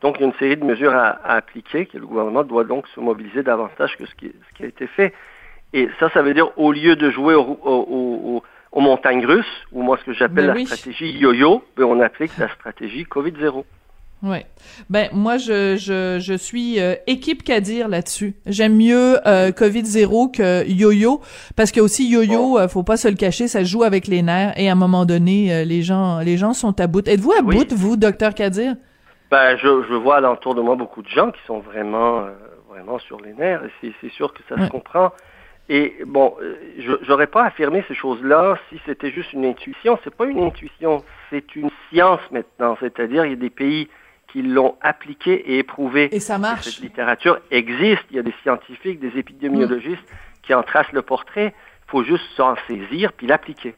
Donc, 0.03 0.17
il 0.19 0.21
y 0.21 0.25
a 0.25 0.27
une 0.27 0.35
série 0.35 0.57
de 0.57 0.65
mesures 0.65 0.95
à, 0.95 1.19
appliquer, 1.25 1.87
que 1.87 1.97
le 1.97 2.07
gouvernement 2.07 2.45
doit 2.45 2.65
donc 2.65 2.87
se 2.89 3.01
mobiliser 3.01 3.43
davantage 3.43 3.97
que 3.97 4.07
ce 4.07 4.15
qui, 4.15 4.27
ce 4.27 4.57
qui 4.57 4.65
a 4.65 4.67
été 4.67 4.87
fait. 4.87 5.15
Et 5.73 5.89
ça, 5.99 6.11
ça 6.11 6.23
veut 6.23 6.35
dire 6.35 6.51
au 6.59 6.73
lieu 6.73 6.97
de 6.97 7.11
jouer 7.11 7.35
aux 7.35 8.43
montagnes 8.75 9.25
russes, 9.25 9.67
ou 9.73 9.83
moi 9.83 9.99
ce 9.99 10.05
que 10.05 10.13
j'appelle 10.13 10.47
la 10.47 10.65
stratégie 10.65 11.19
yo-yo, 11.19 11.65
ben 11.77 11.85
on 11.85 12.01
applique 12.01 12.37
la 12.39 12.49
stratégie 12.49 13.05
COVID-0. 13.05 13.65
Oui. 14.27 14.39
Ben 14.91 15.09
moi 15.13 15.39
je 15.39 15.77
je, 15.77 16.19
je 16.21 16.35
suis 16.35 16.81
euh, 16.81 16.95
équipe 17.07 17.45
dire 17.61 17.89
là-dessus. 17.89 18.35
J'aime 18.47 18.77
mieux 18.77 19.19
euh, 19.27 19.53
Covid 19.53 19.85
0 19.85 20.29
que 20.29 20.69
yo-yo 20.69 21.21
parce 21.57 21.71
que 21.71 21.81
aussi 21.81 22.09
yo-yo 22.11 22.59
euh, 22.59 22.69
faut 22.69 22.83
pas 22.83 22.97
se 22.97 23.09
le 23.09 23.15
cacher, 23.15 23.47
ça 23.47 23.63
joue 23.63 23.85
avec 23.85 24.09
les 24.09 24.23
nerfs 24.23 24.53
et 24.57 24.69
à 24.69 24.73
un 24.73 24.77
moment 24.77 25.05
donné 25.05 25.65
les 25.65 25.83
gens 25.83 26.19
les 26.19 26.37
gens 26.37 26.53
sont 26.53 26.79
à 26.81 26.87
bout. 26.89 27.07
Êtes-vous 27.07 27.33
à 27.33 27.43
bout 27.43 27.73
vous 27.73 27.97
docteur 27.97 28.35
Kadir? 28.35 28.75
Ben 29.31 29.57
je 29.57 29.85
je 29.89 29.95
vois 29.95 30.17
alentour 30.17 30.55
de 30.55 30.61
moi 30.61 30.75
beaucoup 30.75 31.03
de 31.03 31.09
gens 31.09 31.31
qui 31.31 31.41
sont 31.47 31.61
vraiment 31.61 32.27
vraiment 32.69 32.99
sur 32.99 33.21
les 33.21 33.33
nerfs 33.33 33.63
et 33.83 33.93
c'est 34.01 34.11
sûr 34.11 34.35
que 34.35 34.41
ça 34.49 34.63
se 34.63 34.71
comprend. 34.71 35.13
Et 35.69 35.97
bon, 36.07 36.35
euh, 36.41 36.55
je 36.79 37.09
n'aurais 37.09 37.27
pas 37.27 37.45
affirmé 37.45 37.85
ces 37.89 37.95
choses-là 37.95 38.57
si 38.69 38.81
c'était 38.87 39.11
juste 39.11 39.33
une 39.33 39.45
intuition. 39.45 39.99
C'est 40.05 40.15
pas 40.15 40.27
une 40.27 40.41
intuition, 40.41 41.03
c'est 41.31 41.57
une 41.57 41.71
science 41.89 42.21
maintenant. 42.31 42.77
C'est-à-dire, 42.79 43.25
il 43.25 43.31
y 43.31 43.33
a 43.33 43.37
des 43.37 43.51
pays 43.51 43.89
qui 44.37 44.43
l'ont 44.43 44.77
appliqué 44.83 45.33
et 45.33 45.59
éprouvé. 45.61 46.15
Et 46.15 46.21
ça 46.21 46.37
marche. 46.37 46.67
Cette 46.67 46.81
littérature 46.81 47.39
existe. 47.51 48.03
Il 48.11 48.17
y 48.17 48.19
a 48.19 48.23
des 48.23 48.35
scientifiques, 48.43 49.01
des 49.01 49.19
épidémiologistes 49.19 50.05
qui 50.43 50.53
en 50.53 50.63
tracent 50.63 50.93
le 50.93 51.01
portrait. 51.01 51.55
Il 51.87 51.91
faut 51.91 52.05
juste 52.05 52.25
s'en 52.37 52.55
saisir 52.69 53.15
puis 53.15 53.27
l'appliquer. 53.27 53.75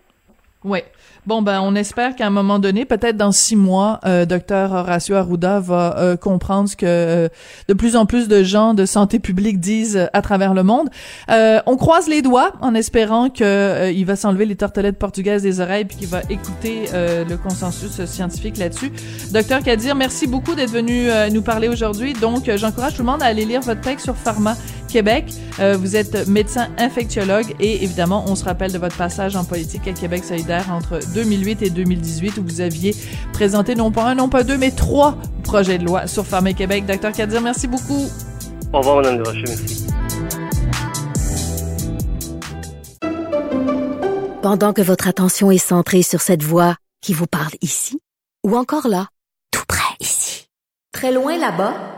Oui. 0.64 0.80
Bon, 1.24 1.40
ben, 1.40 1.60
on 1.62 1.76
espère 1.76 2.16
qu'à 2.16 2.26
un 2.26 2.30
moment 2.30 2.58
donné, 2.58 2.84
peut-être 2.84 3.16
dans 3.16 3.30
six 3.30 3.54
mois, 3.54 4.00
euh, 4.04 4.24
docteur 4.24 4.72
Horacio 4.72 5.14
Arruda 5.14 5.60
va 5.60 5.96
euh, 5.98 6.16
comprendre 6.16 6.68
ce 6.68 6.74
que 6.74 6.86
euh, 6.86 7.28
de 7.68 7.74
plus 7.74 7.94
en 7.94 8.06
plus 8.06 8.26
de 8.26 8.42
gens 8.42 8.74
de 8.74 8.84
santé 8.84 9.20
publique 9.20 9.60
disent 9.60 10.08
à 10.12 10.20
travers 10.20 10.54
le 10.54 10.64
monde. 10.64 10.88
on 11.28 11.76
croise 11.76 12.08
les 12.08 12.22
doigts 12.22 12.54
en 12.60 12.74
espérant 12.74 13.30
que 13.30 13.92
il 13.92 14.04
va 14.04 14.16
s'enlever 14.16 14.46
les 14.46 14.56
tortelettes 14.56 14.98
portugaises 14.98 15.42
des 15.42 15.60
oreilles 15.60 15.84
puis 15.84 15.96
qu'il 15.96 16.08
va 16.08 16.22
écouter 16.28 16.86
le 16.92 17.36
consensus 17.36 18.04
scientifique 18.06 18.56
là-dessus. 18.56 18.90
Docteur 19.30 19.62
Kadir, 19.62 19.94
merci 19.94 20.26
beaucoup 20.26 20.54
d'être 20.54 20.72
venu 20.72 21.08
nous 21.30 21.42
parler 21.42 21.68
aujourd'hui. 21.68 22.14
Donc, 22.14 22.50
j'encourage 22.56 22.94
tout 22.94 23.02
le 23.02 23.10
monde 23.10 23.22
à 23.22 23.26
aller 23.26 23.44
lire 23.44 23.60
votre 23.60 23.80
texte 23.80 24.04
sur 24.04 24.16
Pharma 24.16 24.56
Québec. 24.88 25.26
Euh, 25.60 25.76
vous 25.78 25.94
êtes 25.94 26.26
médecin 26.26 26.68
infectiologue 26.78 27.54
et 27.60 27.84
évidemment, 27.84 28.24
on 28.26 28.34
se 28.34 28.44
rappelle 28.44 28.72
de 28.72 28.78
votre 28.78 28.96
passage 28.96 29.36
en 29.36 29.44
politique 29.44 29.86
à 29.86 29.92
Québec 29.92 30.24
solidaire 30.24 30.66
entre 30.72 30.98
2008 31.14 31.62
et 31.62 31.70
2018 31.70 32.38
où 32.38 32.42
vous 32.42 32.60
aviez 32.60 32.94
présenté 33.32 33.74
non 33.74 33.92
pas 33.92 34.04
un, 34.04 34.14
non 34.14 34.28
pas 34.28 34.42
deux, 34.42 34.58
mais 34.58 34.70
trois 34.70 35.16
projets 35.44 35.78
de 35.78 35.84
loi 35.84 36.06
sur 36.06 36.26
Farmer 36.26 36.54
Québec. 36.54 36.86
Docteur 36.86 37.12
Kadir, 37.12 37.40
merci 37.40 37.68
beaucoup. 37.68 38.08
Au 38.72 38.78
revoir, 38.78 38.96
Madame 38.96 39.18
Desrochers. 39.18 39.44
Merci. 39.46 39.86
Pendant 44.42 44.72
que 44.72 44.80
votre 44.80 45.08
attention 45.08 45.50
est 45.50 45.58
centrée 45.58 46.02
sur 46.02 46.20
cette 46.20 46.42
voix 46.42 46.76
qui 47.00 47.12
vous 47.12 47.26
parle 47.26 47.52
ici, 47.60 47.98
ou 48.46 48.56
encore 48.56 48.88
là, 48.88 49.08
tout 49.50 49.64
près 49.68 49.94
ici, 50.00 50.48
très 50.92 51.12
loin 51.12 51.36
là-bas, 51.36 51.97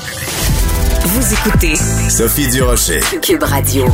Vous 1.03 1.33
écoutez 1.33 1.75
Sophie 2.09 2.47
Durocher. 2.51 2.99
Cube 3.23 3.41
Radio. 3.41 3.85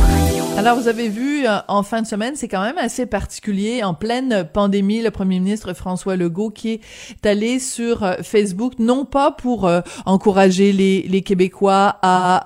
Alors, 0.58 0.76
vous 0.76 0.88
avez 0.88 1.08
vu, 1.08 1.46
euh, 1.46 1.58
en 1.68 1.84
fin 1.84 2.02
de 2.02 2.06
semaine, 2.06 2.34
c'est 2.34 2.48
quand 2.48 2.60
même 2.60 2.78
assez 2.78 3.06
particulier. 3.06 3.84
En 3.84 3.94
pleine 3.94 4.44
pandémie, 4.52 5.00
le 5.02 5.12
premier 5.12 5.38
ministre 5.38 5.72
François 5.72 6.16
Legault 6.16 6.50
qui 6.50 6.70
est 6.70 7.26
allé 7.26 7.60
sur 7.60 8.02
euh, 8.02 8.16
Facebook, 8.24 8.72
non 8.80 9.04
pas 9.04 9.30
pour 9.30 9.68
euh, 9.68 9.82
encourager 10.04 10.72
les, 10.72 11.02
les, 11.02 11.22
Québécois 11.22 11.98
à 12.02 12.44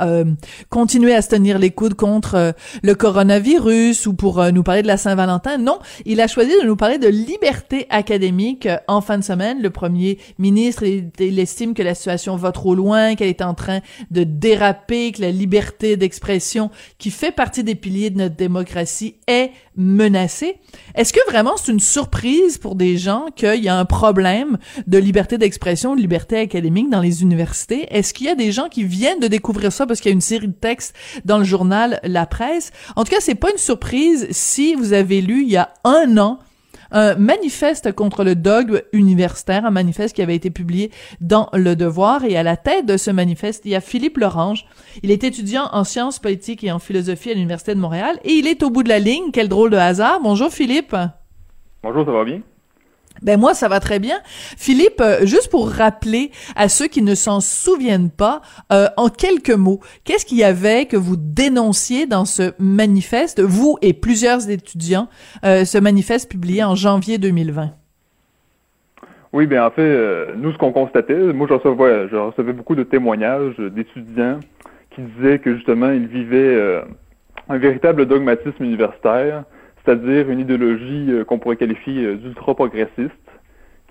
continuer 0.69 1.15
à 1.15 1.23
se 1.23 1.29
tenir 1.31 1.59
les 1.59 1.71
coudes 1.71 1.95
contre 1.95 2.55
le 2.83 2.95
coronavirus 2.95 4.07
ou 4.07 4.15
pour 4.15 4.45
nous 4.53 4.63
parler 4.63 4.83
de 4.83 4.87
la 4.89 4.97
Saint-Valentin. 4.97 5.57
Non, 5.59 5.79
il 6.05 6.21
a 6.21 6.27
choisi 6.27 6.51
de 6.61 6.67
nous 6.67 6.77
parler 6.77 6.99
de 6.99 7.09
liberté 7.09 7.87
académique 7.91 8.69
en 8.89 9.01
fin 9.01 9.19
de 9.19 9.25
semaine. 9.25 9.63
Le 9.63 9.71
premier 9.71 10.19
ministre, 10.39 10.83
il, 10.83 11.11
il 11.19 11.39
estime 11.39 11.75
que 11.75 11.83
la 11.83 11.95
situation 11.95 12.37
va 12.37 12.51
trop 12.53 12.75
loin, 12.75 13.15
qu'elle 13.15 13.29
est 13.29 13.43
en 13.43 13.55
train 13.55 13.81
de 14.11 14.25
que 14.57 15.21
la 15.21 15.31
liberté 15.31 15.97
d'expression 15.97 16.71
qui 16.99 17.11
fait 17.11 17.33
partie 17.33 17.65
des 17.65 17.75
piliers 17.75 18.11
de 18.11 18.19
notre 18.19 18.37
démocratie 18.37 19.17
est 19.27 19.51
menacée. 19.77 20.57
Est-ce 20.95 21.13
que 21.13 21.21
vraiment 21.29 21.57
c'est 21.57 21.73
une 21.73 21.81
surprise 21.81 22.59
pour 22.59 22.75
des 22.75 22.99
gens 22.99 23.27
qu'il 23.35 23.63
y 23.63 23.69
a 23.69 23.79
un 23.79 23.85
problème 23.85 24.59
de 24.87 24.99
liberté 24.99 25.39
d'expression, 25.39 25.97
de 25.97 26.01
liberté 26.01 26.39
académique 26.39 26.91
dans 26.91 27.01
les 27.01 27.23
universités? 27.23 27.87
Est-ce 27.91 28.13
qu'il 28.13 28.27
y 28.27 28.31
a 28.31 28.35
des 28.35 28.53
gens 28.53 28.69
qui 28.69 28.85
viennent 28.85 29.21
de 29.21 29.29
découvrir 29.29 29.73
ça 29.73 29.87
parce 29.87 30.01
qu'il 30.01 30.11
y 30.11 30.13
a 30.13 30.15
une 30.15 30.21
série 30.21 30.49
de 30.49 30.53
textes 30.53 30.95
dans 31.25 31.39
le 31.39 31.45
journal 31.45 32.01
La 32.05 32.27
Presse? 32.27 32.73
En 32.97 33.05
tout 33.05 33.11
cas, 33.11 33.21
c'est 33.21 33.35
pas 33.35 33.51
une 33.51 33.59
surprise 33.59 34.29
si 34.31 34.75
vous 34.75 34.93
avez 34.93 35.21
lu 35.21 35.43
il 35.43 35.51
y 35.51 35.57
a 35.57 35.73
un 35.85 36.19
an 36.19 36.39
un 36.93 37.17
manifeste 37.17 37.93
contre 37.93 38.23
le 38.23 38.35
dogme 38.35 38.81
universitaire, 38.93 39.65
un 39.65 39.71
manifeste 39.71 40.15
qui 40.15 40.23
avait 40.23 40.37
été 40.37 40.51
publié 40.51 40.91
dans 41.21 41.49
Le 41.53 41.75
Devoir. 41.75 42.25
Et 42.25 42.37
à 42.37 42.43
la 42.43 42.57
tête 42.57 42.87
de 42.87 42.97
ce 42.97 43.11
manifeste, 43.11 43.65
il 43.65 43.73
y 43.73 43.75
a 43.75 43.81
Philippe 43.81 44.19
Lorange. 44.19 44.67
Il 45.03 45.11
est 45.11 45.25
étudiant 45.25 45.69
en 45.73 45.85
sciences 45.85 46.19
politiques 46.19 46.63
et 46.63 46.71
en 46.71 46.79
philosophie 46.79 47.31
à 47.31 47.35
l'Université 47.35 47.75
de 47.75 47.81
Montréal. 47.81 48.19
Et 48.25 48.33
il 48.35 48.47
est 48.47 48.63
au 48.63 48.71
bout 48.71 48.83
de 48.83 48.89
la 48.89 48.99
ligne. 48.99 49.31
Quel 49.33 49.49
drôle 49.49 49.71
de 49.71 49.77
hasard. 49.77 50.21
Bonjour 50.23 50.53
Philippe. 50.53 50.95
Bonjour, 51.83 52.05
ça 52.05 52.13
va 52.13 52.25
bien? 52.25 52.43
Ben 53.21 53.39
moi, 53.39 53.55
ça 53.55 53.69
va 53.69 53.81
très 53.81 53.99
bien. 53.99 54.17
Philippe, 54.25 55.01
euh, 55.01 55.27
juste 55.27 55.51
pour 55.51 55.71
rappeler 55.71 56.31
à 56.57 56.69
ceux 56.69 56.87
qui 56.87 57.03
ne 57.03 57.15
s'en 57.15 57.41
souviennent 57.41 58.11
pas, 58.11 58.41
euh, 58.73 58.87
en 58.97 59.09
quelques 59.09 59.51
mots, 59.51 59.81
qu'est-ce 60.05 60.25
qu'il 60.25 60.39
y 60.39 60.45
avait 60.45 60.87
que 60.87 60.97
vous 60.97 61.17
dénonciez 61.17 62.07
dans 62.07 62.25
ce 62.25 62.53
manifeste, 62.59 63.41
vous 63.41 63.77
et 63.83 63.93
plusieurs 63.93 64.49
étudiants, 64.49 65.09
euh, 65.45 65.65
ce 65.65 65.79
manifeste 65.79 66.31
publié 66.31 66.65
en 66.65 66.75
janvier 66.75 67.19
2020? 67.19 67.71
Oui, 69.33 69.47
bien 69.47 69.67
en 69.67 69.71
fait, 69.71 70.35
nous, 70.37 70.53
ce 70.53 70.59
qu'on 70.59 70.73
constatait, 70.73 71.15
moi, 71.15 71.47
je 71.49 71.55
recevais, 71.55 72.09
je 72.11 72.17
recevais 72.17 72.53
beaucoup 72.53 72.75
de 72.75 72.83
témoignages 72.83 73.57
d'étudiants 73.57 74.41
qui 74.95 75.01
disaient 75.01 75.39
que 75.39 75.57
justement, 75.57 75.91
ils 75.91 76.07
vivaient 76.07 76.83
un 77.49 77.57
véritable 77.57 78.05
dogmatisme 78.05 78.63
universitaire, 78.63 79.45
c'est-à-dire 79.85 80.31
une 80.31 80.41
idéologie 80.41 81.07
euh, 81.11 81.25
qu'on 81.25 81.39
pourrait 81.39 81.57
qualifier 81.57 82.05
euh, 82.05 82.17
d'ultra-progressiste, 82.17 83.13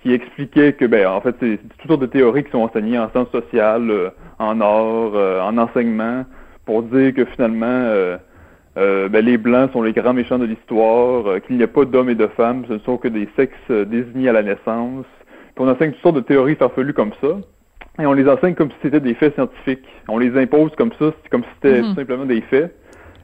qui 0.02 0.14
expliquait 0.14 0.74
que, 0.74 0.86
ben, 0.86 1.08
en 1.08 1.22
fait, 1.22 1.36
c'est 1.40 1.60
toutes 1.78 1.88
sortes 1.88 2.02
de 2.02 2.08
théories 2.08 2.44
qui 2.44 2.52
sont 2.52 2.60
enseignées 2.60 2.98
en 2.98 3.10
sciences 3.12 3.30
sociales, 3.32 3.90
euh, 3.92 4.10
en 4.40 4.60
art, 4.60 5.46
en 5.46 5.58
enseignement, 5.58 6.26
pour 6.66 6.82
dire 6.84 7.14
que 7.14 7.26
finalement, 7.26 7.86
ben, 8.76 9.26
les 9.26 9.38
Blancs 9.38 9.72
sont 9.74 9.84
les 9.84 9.94
grands 9.94 10.14
méchants 10.14 10.40
de 10.40 10.46
l'histoire, 10.46 11.40
qu'il 11.42 11.58
n'y 11.58 11.64
a 11.64 11.68
pas 11.68 11.86
d'hommes 11.86 12.10
et 12.10 12.16
de 12.16 12.26
femmes, 12.26 12.64
ce 12.68 12.74
ne 12.74 12.80
sont 12.80 12.98
que 12.98 13.08
des 13.08 13.30
sexes 13.36 13.70
désignés 13.70 14.30
à 14.30 14.34
la 14.34 14.42
naissance. 14.42 15.06
Puis 15.54 15.64
on 15.64 15.68
enseigne 15.68 15.92
toutes 15.92 16.02
sortes 16.02 16.16
de 16.16 16.22
théories 16.22 16.56
farfelues 16.56 16.94
comme 16.94 17.12
ça. 17.22 17.38
Et 18.02 18.08
on 18.08 18.14
les 18.14 18.28
enseigne 18.28 18.56
comme 18.56 18.72
si 18.72 18.78
c'était 18.82 19.00
des 19.00 19.14
faits 19.14 19.36
scientifiques. 19.36 19.88
On 20.08 20.18
les 20.18 20.36
impose 20.36 20.72
comme 20.76 20.94
ça, 20.98 21.14
comme 21.30 21.44
si 21.44 21.50
c'était 21.62 21.82
mm-hmm. 21.82 21.96
simplement 21.96 22.26
des 22.26 22.42
faits 22.42 22.76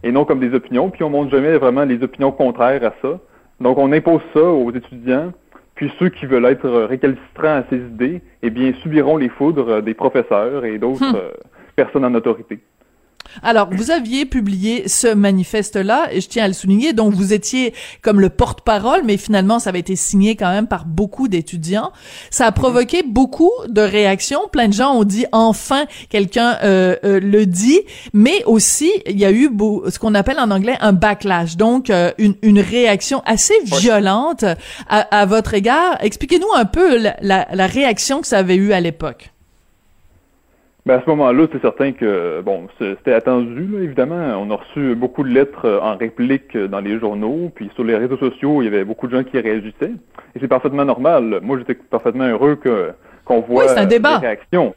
et 0.07 0.11
non 0.11 0.23
comme 0.23 0.39
des 0.39 0.53
opinions. 0.53 0.89
Puis 0.89 1.03
on 1.03 1.09
montre 1.09 1.31
jamais 1.31 1.57
vraiment 1.57 1.83
les 1.83 2.01
opinions 2.01 2.31
contraires 2.31 2.83
à 2.83 2.93
ça. 3.01 3.19
Donc 3.59 3.77
on 3.77 3.91
impose 3.91 4.21
ça 4.33 4.41
aux 4.41 4.71
étudiants. 4.71 5.33
Puis 5.75 5.91
ceux 5.99 6.09
qui 6.09 6.25
veulent 6.25 6.45
être 6.45 6.69
récalcitrants 6.69 7.57
à 7.57 7.63
ces 7.69 7.77
idées, 7.77 8.21
eh 8.41 8.49
bien, 8.49 8.73
subiront 8.81 9.17
les 9.17 9.29
foudres 9.29 9.83
des 9.83 9.93
professeurs 9.93 10.65
et 10.65 10.79
d'autres 10.79 11.03
hum. 11.03 11.15
euh, 11.15 11.31
personnes 11.75 12.05
en 12.05 12.15
autorité. 12.15 12.59
Alors, 13.43 13.69
vous 13.71 13.91
aviez 13.91 14.25
publié 14.25 14.87
ce 14.87 15.07
manifeste-là, 15.13 16.09
et 16.11 16.21
je 16.21 16.27
tiens 16.27 16.45
à 16.45 16.47
le 16.47 16.53
souligner, 16.53 16.93
donc 16.93 17.13
vous 17.13 17.33
étiez 17.33 17.73
comme 18.01 18.19
le 18.19 18.29
porte-parole, 18.29 19.01
mais 19.05 19.17
finalement, 19.17 19.59
ça 19.59 19.69
avait 19.69 19.79
été 19.79 19.95
signé 19.95 20.35
quand 20.35 20.49
même 20.49 20.67
par 20.67 20.85
beaucoup 20.85 21.27
d'étudiants. 21.27 21.91
Ça 22.29 22.45
a 22.45 22.51
provoqué 22.51 23.03
beaucoup 23.03 23.51
de 23.67 23.81
réactions. 23.81 24.41
Plein 24.51 24.67
de 24.67 24.73
gens 24.73 24.93
ont 24.93 25.03
dit, 25.03 25.25
enfin, 25.31 25.85
quelqu'un 26.09 26.57
euh, 26.63 26.95
euh, 27.03 27.19
le 27.19 27.45
dit, 27.45 27.81
mais 28.13 28.43
aussi, 28.45 28.91
il 29.05 29.19
y 29.19 29.25
a 29.25 29.31
eu 29.31 29.49
ce 29.89 29.99
qu'on 29.99 30.15
appelle 30.15 30.39
en 30.39 30.51
anglais 30.51 30.77
un 30.81 30.93
backlash, 30.93 31.57
donc 31.57 31.89
euh, 31.89 32.11
une, 32.17 32.35
une, 32.41 32.59
réaction 32.59 33.21
assez 33.25 33.53
violente 33.63 34.43
à, 34.89 34.99
à 34.99 35.25
votre 35.25 35.53
égard. 35.53 35.97
Expliquez-nous 36.01 36.53
un 36.55 36.65
peu 36.65 36.97
la, 36.97 37.15
la, 37.21 37.47
la 37.53 37.67
réaction 37.67 38.21
que 38.21 38.27
ça 38.27 38.39
avait 38.39 38.55
eu 38.55 38.73
à 38.73 38.79
l'époque. 38.79 39.31
Ben 40.87 40.99
à 40.99 41.01
ce 41.01 41.09
moment-là, 41.09 41.47
c'est 41.51 41.61
certain 41.61 41.91
que 41.91 42.39
bon, 42.39 42.69
c'était 42.79 43.11
attendu, 43.11 43.83
évidemment. 43.83 44.41
On 44.41 44.49
a 44.51 44.55
reçu 44.55 44.95
beaucoup 44.95 45.23
de 45.23 45.27
lettres 45.27 45.65
euh, 45.65 45.81
en 45.81 45.97
réplique 45.97 46.55
euh, 46.55 46.69
dans 46.69 46.79
les 46.79 46.97
journaux, 46.97 47.51
puis 47.53 47.69
sur 47.75 47.83
les 47.83 47.97
réseaux 47.97 48.15
sociaux, 48.15 48.61
il 48.61 48.65
y 48.65 48.67
avait 48.69 48.85
beaucoup 48.85 49.07
de 49.07 49.17
gens 49.17 49.25
qui 49.25 49.37
réagissaient. 49.37 49.91
Et 50.33 50.39
c'est 50.39 50.47
parfaitement 50.47 50.85
normal. 50.85 51.41
Moi, 51.43 51.57
j'étais 51.57 51.73
parfaitement 51.73 52.23
heureux 52.23 52.55
que 52.55 52.93
qu'on 53.25 53.41
voit 53.41 53.65
oui, 53.65 53.71
un 53.75 53.85
débat. 53.85 54.19
des 54.19 54.27
réactions. 54.27 54.73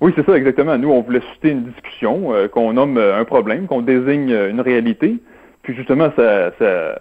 Oui, 0.00 0.14
c'est 0.16 0.24
ça, 0.24 0.34
exactement. 0.34 0.78
Nous, 0.78 0.90
on 0.90 1.02
voulait 1.02 1.20
susciter 1.20 1.50
une 1.50 1.64
discussion, 1.64 2.32
euh, 2.32 2.48
qu'on 2.48 2.72
nomme 2.72 2.96
un 2.96 3.24
problème, 3.26 3.66
qu'on 3.66 3.82
désigne 3.82 4.30
une 4.30 4.62
réalité. 4.62 5.18
Puis 5.60 5.74
justement, 5.76 6.10
ça, 6.16 6.52
ça, 6.58 6.98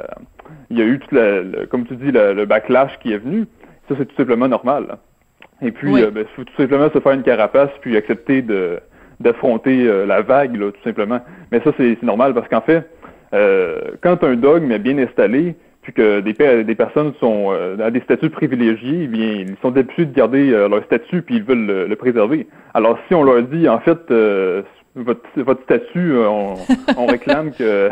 il 0.70 0.78
y 0.78 0.82
a 0.82 0.86
eu 0.86 1.00
tout 1.00 1.16
la, 1.16 1.66
comme 1.68 1.86
tu 1.86 1.96
dis, 1.96 2.12
le 2.12 2.44
backlash 2.44 3.00
qui 3.00 3.14
est 3.14 3.20
venu. 3.20 3.46
Ça, 3.88 3.96
c'est 3.98 4.06
tout 4.06 4.18
simplement 4.18 4.50
normal. 4.50 4.98
Et 5.64 5.72
puis, 5.72 6.01
euh, 6.01 6.11
ben, 6.11 6.26
tout 6.36 6.45
simplement 6.57 6.89
se 6.91 6.99
faire 6.99 7.14
une 7.14 7.24
carapace, 7.24 7.70
puis 7.82 7.97
accepter 7.97 8.41
de 8.41 8.80
d'affronter 9.20 9.88
euh, 9.88 10.05
la 10.05 10.22
vague, 10.22 10.57
là, 10.57 10.72
tout 10.72 10.84
simplement. 10.84 11.22
Mais 11.51 11.61
ça, 11.64 11.72
c'est 11.78 12.01
normal 12.03 12.34
parce 12.34 12.49
qu'en 12.49 12.61
fait, 12.61 12.89
euh, 13.34 13.80
quand 14.01 14.24
un 14.24 14.36
dogme 14.36 14.72
est 14.72 14.80
bien 14.80 14.97
installé, 14.97 15.55
puis 15.82 15.93
que 15.93 16.20
des, 16.20 16.64
des 16.64 16.76
personnes 16.76 17.14
sont 17.20 17.51
à 17.51 17.91
des 17.91 17.99
statuts 18.01 18.30
privilégiés, 18.30 19.01
eh 19.03 19.07
bien, 19.07 19.26
ils 19.26 19.55
sont 19.61 19.72
d'habitude 19.72 20.14
de 20.14 20.16
garder 20.16 20.49
leur 20.51 20.82
statut, 20.86 21.22
puis 21.22 21.36
ils 21.36 21.43
veulent 21.43 21.88
le, 21.89 21.95
préserver. 21.97 22.47
Alors, 22.74 22.97
si 23.07 23.16
on 23.16 23.24
leur 23.24 23.43
dit, 23.43 23.68
en 23.68 23.80
fait, 23.80 23.99
votre, 24.95 25.22
votre 25.36 25.61
statut, 25.64 26.14
on, 26.16 26.55
réclame 27.05 27.51
que, 27.51 27.89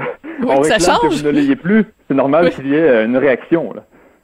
on 0.48 0.62
réclame 0.62 1.00
que 1.02 1.16
vous 1.18 1.28
ne 1.28 1.32
l'ayez 1.32 1.58
plus, 1.58 1.84
c'est 2.08 2.14
normal 2.14 2.52
qu'il 2.52 2.68
y 2.68 2.76
ait 2.76 3.04
une 3.04 3.18
réaction. 3.18 3.74
Là. 3.74 3.84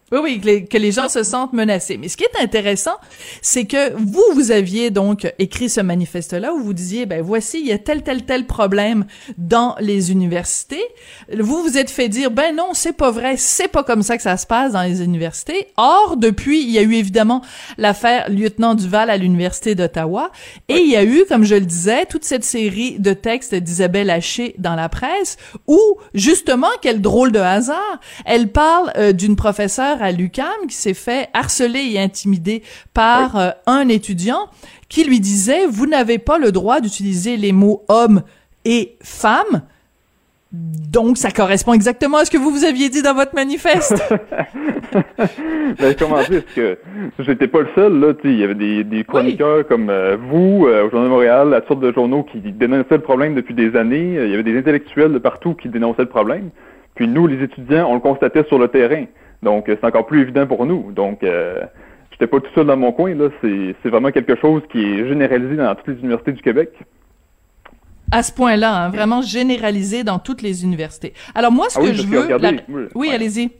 Oui, 0.10 0.20
oui, 0.24 0.68
que 0.70 0.78
les, 0.78 0.92
gens 0.94 1.10
se 1.10 1.22
sentent 1.22 1.52
menacés. 1.52 1.98
Mais 1.98 2.08
ce 2.08 2.16
qui 2.16 2.24
est 2.24 2.42
intéressant, 2.42 2.96
c'est 3.42 3.66
que 3.66 3.92
vous, 3.94 4.24
vous 4.34 4.52
aviez 4.52 4.90
donc 4.90 5.30
écrit 5.38 5.68
ce 5.70 5.82
manifeste-là 5.82 6.54
où 6.54 6.62
vous 6.62 6.74
disiez, 6.74 7.06
ben 7.06 7.22
voici, 7.22 7.60
il 7.60 7.68
y 7.68 7.74
a 7.74 7.78
tel, 7.78 8.04
tel, 8.04 8.24
tel 8.24 8.46
problème 8.46 9.06
dans 9.38 9.76
les 9.82 10.14
universités. 10.14 10.84
Vous 11.38 11.62
vous 11.62 11.78
êtes 11.78 11.90
fait 11.90 12.08
dire, 12.08 12.32
ben 12.32 12.56
non, 12.56 12.70
c'est 12.72 12.94
pas 12.94 13.12
vrai, 13.12 13.36
c'est 13.36 13.68
pas 13.68 13.84
comme 13.84 14.02
ça 14.02 14.16
que 14.16 14.24
ça 14.24 14.38
se 14.38 14.48
passe 14.48 14.72
dans 14.72 14.82
les 14.82 15.04
universités. 15.04 15.68
Or, 15.76 16.16
depuis, 16.16 16.64
il 16.64 16.70
y 16.70 16.78
a 16.78 16.84
eu 16.84 16.94
évidemment 16.94 17.42
l'affaire 17.78 18.30
lieutenant 18.30 18.76
Duval 18.76 19.10
à 19.10 19.18
l'université 19.18 19.76
d'Ottawa, 19.76 20.32
et 20.70 20.78
il 20.78 20.90
y 20.90 20.96
a 20.96 21.04
eu, 21.04 21.26
comme 21.28 21.44
je 21.44 21.56
le 21.56 21.66
disais, 21.66 22.06
toute 22.06 22.24
cette 22.24 22.46
série 22.46 22.98
de 22.98 23.12
textes 23.12 23.54
d'Isabelle 23.54 24.10
Haché 24.10 24.56
dans 24.58 24.76
la 24.76 24.88
presse 24.88 25.36
où, 25.68 25.80
justement, 26.14 26.68
quel 26.82 27.02
drôle 27.02 27.34
de 27.34 27.40
hasard, 27.40 28.00
elle 28.26 28.54
parle 28.54 28.94
euh, 28.96 29.12
d'une 29.12 29.36
professeure 29.36 29.97
à 30.02 30.12
l'UCAM 30.12 30.68
qui 30.68 30.76
s'est 30.76 30.94
fait 30.94 31.30
harceler 31.34 31.92
et 31.94 32.00
intimider 32.00 32.64
par 32.94 33.38
euh, 33.38 33.50
un 33.66 33.88
étudiant 33.90 34.50
qui 34.90 35.04
lui 35.04 35.20
disait 35.20 35.66
vous 35.68 35.86
n'avez 35.86 36.18
pas 36.18 36.38
le 36.38 36.52
droit 36.52 36.80
d'utiliser 36.80 37.38
les 37.38 37.52
mots 37.52 37.84
homme 37.88 38.22
et 38.66 38.98
femme. 39.02 39.64
Donc, 40.52 41.18
ça 41.18 41.30
correspond 41.30 41.74
exactement 41.74 42.18
à 42.18 42.26
ce 42.26 42.32
que 42.32 42.38
vous 42.38 42.52
vous 42.52 42.64
aviez 42.64 42.88
dit 42.88 43.02
dans 43.02 43.14
votre 43.14 43.36
manifeste. 43.36 44.02
ben, 44.94 45.94
comment 46.00 46.22
dire, 46.24 46.44
que 46.56 46.78
j'étais 47.20 47.48
pas 47.48 47.62
le 47.62 47.68
seul, 47.76 48.00
là, 48.00 48.14
il 48.24 48.38
y 48.38 48.44
avait 48.46 48.56
des, 48.56 49.04
chroniqueurs 49.04 49.68
comme 49.68 49.90
euh, 49.90 50.16
vous, 50.16 50.66
euh, 50.68 50.86
au 50.86 50.90
Journal 50.90 51.10
de 51.10 51.14
Montréal, 51.14 51.54
à 51.54 51.60
toutes 51.60 51.68
sortes 51.68 51.82
de 51.82 51.92
journaux 51.92 52.24
qui 52.24 52.40
dénonçaient 52.40 52.96
le 52.96 53.02
problème 53.02 53.36
depuis 53.36 53.54
des 53.54 53.76
années. 53.76 54.16
Il 54.24 54.30
y 54.30 54.34
avait 54.34 54.44
des 54.44 54.58
intellectuels 54.58 55.12
de 55.12 55.20
partout 55.20 55.54
qui 55.54 55.68
dénonçaient 55.68 56.04
le 56.04 56.10
problème. 56.10 56.50
Puis 56.96 57.10
nous, 57.10 57.28
les 57.28 57.44
étudiants, 57.44 57.90
on 57.90 57.96
le 57.96 58.00
constatait 58.00 58.46
sur 58.46 58.58
le 58.58 58.70
terrain. 58.70 59.06
Donc, 59.44 59.70
euh, 59.70 59.76
c'est 59.80 59.88
encore 59.88 60.06
plus 60.06 60.22
évident 60.22 60.48
pour 60.48 60.66
nous. 60.66 60.92
Donc, 60.92 61.24
euh, 61.24 61.62
j'étais 62.12 62.28
pas 62.28 62.40
tout 62.40 62.52
seul 62.56 62.68
dans 62.68 62.78
mon 62.78 62.92
coin. 62.92 63.14
Là, 63.14 63.30
c'est, 63.42 63.90
vraiment 63.90 64.12
quelque 64.12 64.36
chose 64.40 64.62
qui 64.72 64.84
est 64.84 65.08
généralisé 65.08 65.56
dans 65.56 65.76
toutes 65.76 65.88
les 65.88 66.00
universités 66.00 66.32
du 66.32 66.42
Québec. 66.42 66.72
À 68.12 68.24
ce 68.24 68.32
point-là, 68.32 68.86
hein, 68.86 68.90
vraiment 68.90 69.22
généralisé 69.22 70.04
dans 70.04 70.18
toutes 70.18 70.42
les 70.42 70.64
universités. 70.64 71.14
Alors 71.36 71.52
moi, 71.52 71.70
ce 71.70 71.80
ah 71.80 71.84
que 71.84 71.94
je 71.94 72.08
veux, 72.08 72.90
oui, 72.96 73.12
allez-y. 73.14 73.52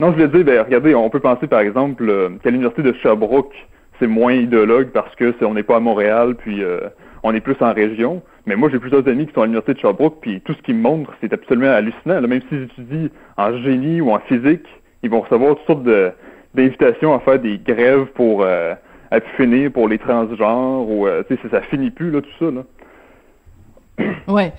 Non, 0.00 0.08
je 0.08 0.12
voulais 0.12 0.28
dire, 0.28 0.44
ben, 0.44 0.62
regardez, 0.62 0.94
on 0.94 1.08
peut 1.08 1.20
penser 1.20 1.46
par 1.46 1.60
exemple 1.60 2.08
euh, 2.08 2.30
qu'à 2.42 2.50
l'université 2.50 2.82
de 2.82 2.92
Sherbrooke, 3.02 3.54
c'est 3.98 4.06
moins 4.06 4.34
idéologue 4.34 4.90
parce 4.92 5.14
que 5.14 5.34
on 5.42 5.54
n'est 5.54 5.62
pas 5.62 5.76
à 5.76 5.80
Montréal, 5.80 6.34
puis 6.36 6.62
euh, 6.62 6.80
on 7.22 7.34
est 7.34 7.40
plus 7.40 7.56
en 7.60 7.72
région. 7.72 8.22
Mais 8.44 8.56
moi, 8.56 8.68
j'ai 8.70 8.78
plusieurs 8.78 9.06
amis 9.08 9.26
qui 9.26 9.32
sont 9.32 9.40
à 9.40 9.44
l'université 9.44 9.74
de 9.74 9.78
Sherbrooke, 9.78 10.18
puis 10.20 10.42
tout 10.42 10.52
ce 10.52 10.62
qu'ils 10.62 10.74
me 10.74 10.82
montrent, 10.82 11.12
c'est 11.20 11.32
absolument 11.32 11.70
hallucinant. 11.70 12.20
même 12.20 12.42
s'ils 12.48 12.64
étudient 12.64 13.08
en 13.38 13.56
génie 13.62 14.02
ou 14.02 14.10
en 14.10 14.18
physique, 14.20 14.66
ils 15.06 15.10
vont 15.10 15.20
recevoir 15.20 15.56
toutes 15.56 15.66
sortes 15.66 15.88
d'invitations 16.54 17.14
à 17.14 17.20
faire 17.20 17.38
des 17.38 17.58
grèves 17.58 18.06
pour 18.14 18.42
euh, 18.42 18.74
à 19.10 19.20
finir 19.36 19.70
pour 19.72 19.88
les 19.88 19.98
transgenres 19.98 20.88
ou 20.90 21.06
euh, 21.06 21.22
tu 21.28 21.36
sais 21.36 21.48
ça 21.48 21.62
finit 21.62 21.90
plus 21.90 22.10
là 22.10 22.20
tout 22.20 22.36
ça 22.38 22.50
là. 22.50 22.62
Ouais. 24.28 24.52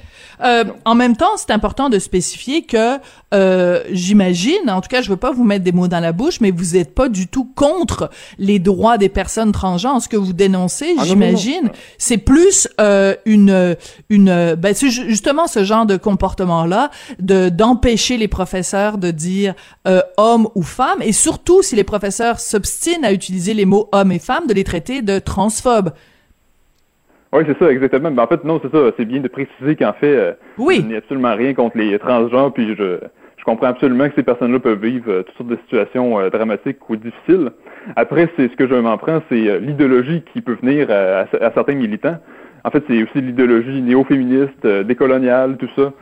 Euh, 0.44 0.66
en 0.86 0.96
même 0.96 1.16
temps, 1.16 1.36
c'est 1.36 1.52
important 1.52 1.90
de 1.90 2.00
spécifier 2.00 2.64
que 2.64 2.98
euh, 3.34 3.84
j'imagine, 3.92 4.70
en 4.70 4.82
tout 4.82 4.90
cas, 4.90 5.02
je 5.02 5.10
veux 5.10 5.18
pas 5.18 5.32
vous 5.32 5.44
mettre 5.44 5.64
des 5.64 5.72
mots 5.72 5.88
dans 5.88 6.00
la 6.00 6.12
bouche, 6.12 6.40
mais 6.42 6.52
vous 6.52 6.76
êtes 6.78 6.94
pas 6.94 7.10
du 7.10 7.28
tout 7.28 7.46
contre 7.56 8.10
les 8.38 8.60
droits 8.60 8.98
des 8.98 9.10
personnes 9.10 9.52
transgenres. 9.52 10.02
Ce 10.02 10.08
que 10.08 10.18
vous 10.18 10.34
dénoncez, 10.34 10.96
ah, 10.98 11.04
j'imagine, 11.06 11.70
c'est 11.98 12.18
plus 12.18 12.68
euh, 12.80 13.16
une 13.26 13.76
une 14.10 14.56
ben 14.56 14.74
c'est 14.74 14.90
justement 14.90 15.48
ce 15.48 15.64
genre 15.64 15.86
de 15.86 15.98
comportement 15.98 16.66
là, 16.66 16.92
de 17.20 17.50
d'empêcher 17.50 18.18
les 18.18 18.28
professeurs 18.28 18.98
de 18.98 19.12
dire 19.12 19.54
euh, 19.88 20.02
homme 20.18 20.48
ou 20.56 20.64
femme, 20.64 21.02
et 21.02 21.14
surtout 21.14 21.62
si 21.62 21.76
les 21.76 21.84
professeurs 21.84 22.40
s'obstinent 22.40 23.06
à 23.06 23.12
utiliser 23.12 23.54
les 23.54 23.66
mots 23.66 23.90
homme 23.92 24.12
et 24.12 24.20
femme, 24.20 24.48
de 24.48 24.54
les 24.54 24.64
traiter 24.64 25.02
de 25.02 25.20
transphobes. 25.20 25.92
Oui, 27.38 27.44
c'est 27.46 27.64
ça, 27.64 27.72
exactement. 27.72 28.10
Mais 28.10 28.22
en 28.22 28.28
fait, 28.28 28.44
non, 28.44 28.60
c'est 28.64 28.76
ça. 28.76 28.92
C'est 28.98 29.06
bien 29.06 29.20
de 29.20 29.28
préciser 29.28 29.76
qu'en 29.76 29.94
fait, 29.94 30.16
euh, 30.16 30.34
oui. 30.58 30.78
il 30.80 30.88
n'y 30.88 30.96
a 30.96 30.98
absolument 30.98 31.36
rien 31.36 31.54
contre 31.54 31.78
les 31.78 32.00
transgenres, 32.00 32.52
puis 32.52 32.76
je, 32.76 32.98
je 33.38 33.44
comprends 33.46 33.68
absolument 33.68 34.10
que 34.10 34.16
ces 34.16 34.24
personnes-là 34.24 34.60
peuvent 34.60 34.84
vivre 34.84 35.12
euh, 35.12 35.22
toutes 35.22 35.38
sortes 35.38 35.50
de 35.50 35.58
situations 35.58 36.20
euh, 36.20 36.32
dramatiques 36.32 36.90
ou 36.90 36.96
difficiles. 36.96 37.52
Après, 37.96 38.28
c'est 38.36 38.50
ce 38.50 38.56
que 38.56 38.68
je 38.68 38.74
m'en 38.74 38.98
prends, 38.98 39.22
c'est 39.30 39.60
l'idéologie 39.60 40.24
qui 40.34 40.42
peut 40.42 40.58
venir 40.62 40.90
à, 40.90 41.28
certains 41.54 41.76
militants. 41.76 42.18
En 42.64 42.72
fait, 42.72 42.84
c'est 42.88 43.04
aussi 43.04 43.22
l'idéologie 43.22 43.82
néo-féministe, 43.84 44.66
décoloniale, 44.66 45.58
tout 45.58 45.70
ça. 45.76 45.94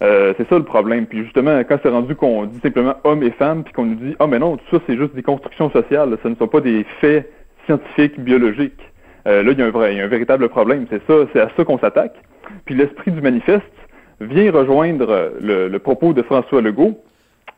c'est 0.00 0.48
ça 0.48 0.58
le 0.58 0.64
problème. 0.64 1.06
Puis 1.06 1.22
justement, 1.22 1.60
quand 1.68 1.78
c'est 1.80 1.90
rendu 1.90 2.16
qu'on 2.16 2.46
dit 2.46 2.58
simplement 2.58 2.96
hommes 3.04 3.22
et 3.22 3.30
femmes, 3.30 3.62
puis 3.62 3.72
qu'on 3.72 3.84
nous 3.84 3.94
dit 3.94 4.16
ah 4.18 4.26
mais 4.26 4.40
non, 4.40 4.56
tout 4.56 4.76
ça 4.76 4.82
c'est 4.88 4.96
juste 4.96 5.14
des 5.14 5.22
constructions 5.22 5.70
sociales, 5.70 6.18
ce 6.24 6.28
ne 6.28 6.34
sont 6.34 6.48
pas 6.48 6.60
des 6.60 6.84
faits 7.00 7.30
scientifiques, 7.66 8.18
biologiques. 8.18 8.87
Euh, 9.28 9.42
là, 9.42 9.52
il 9.52 9.58
y, 9.58 9.62
a 9.62 9.66
un 9.66 9.70
vrai, 9.70 9.94
il 9.94 9.98
y 9.98 10.00
a 10.00 10.04
un 10.04 10.08
véritable 10.08 10.48
problème. 10.48 10.86
C'est 10.90 11.02
ça, 11.06 11.26
c'est 11.32 11.40
à 11.40 11.50
ça 11.56 11.64
qu'on 11.64 11.78
s'attaque. 11.78 12.16
Puis 12.64 12.74
l'esprit 12.74 13.10
du 13.10 13.20
manifeste 13.20 13.64
vient 14.20 14.50
rejoindre 14.50 15.32
le, 15.40 15.68
le 15.68 15.78
propos 15.78 16.12
de 16.12 16.22
François 16.22 16.60
Legault 16.62 16.98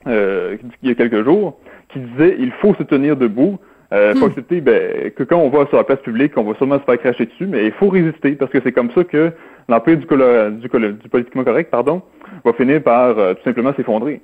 euh, 0.07 0.57
il 0.83 0.89
y 0.89 0.93
a 0.93 0.95
quelques 0.95 1.25
jours, 1.25 1.59
qui 1.93 1.99
disait 2.01 2.37
il 2.39 2.53
faut 2.53 2.75
se 2.75 2.83
tenir 2.83 3.17
debout. 3.17 3.59
Euh, 3.93 4.15
faut 4.15 4.27
hmm. 4.27 4.31
accepter 4.31 4.61
ben, 4.61 5.11
que 5.11 5.25
quand 5.25 5.39
on 5.39 5.49
va 5.49 5.67
sur 5.67 5.77
la 5.77 5.85
place 5.85 5.99
publique, 5.99 6.33
on 6.37 6.45
va 6.45 6.55
sûrement 6.55 6.79
se 6.79 6.85
faire 6.85 6.99
cracher 6.99 7.27
dessus, 7.27 7.47
mais 7.47 7.67
il 7.67 7.73
faut 7.73 7.89
résister 7.89 8.33
parce 8.37 8.51
que 8.53 8.59
c'est 8.63 8.71
comme 8.71 8.93
ça 8.93 9.03
que 9.03 9.33
l'empire 9.69 9.97
du, 9.97 10.07
du, 10.07 10.69
du, 10.93 11.09
politiquement 11.09 11.43
correct 11.43 11.73
pardon, 11.73 12.01
va 12.45 12.53
finir 12.53 12.81
par 12.85 13.19
euh, 13.19 13.35
tout 13.35 13.43
simplement 13.43 13.75
s'effondrer. 13.75 14.21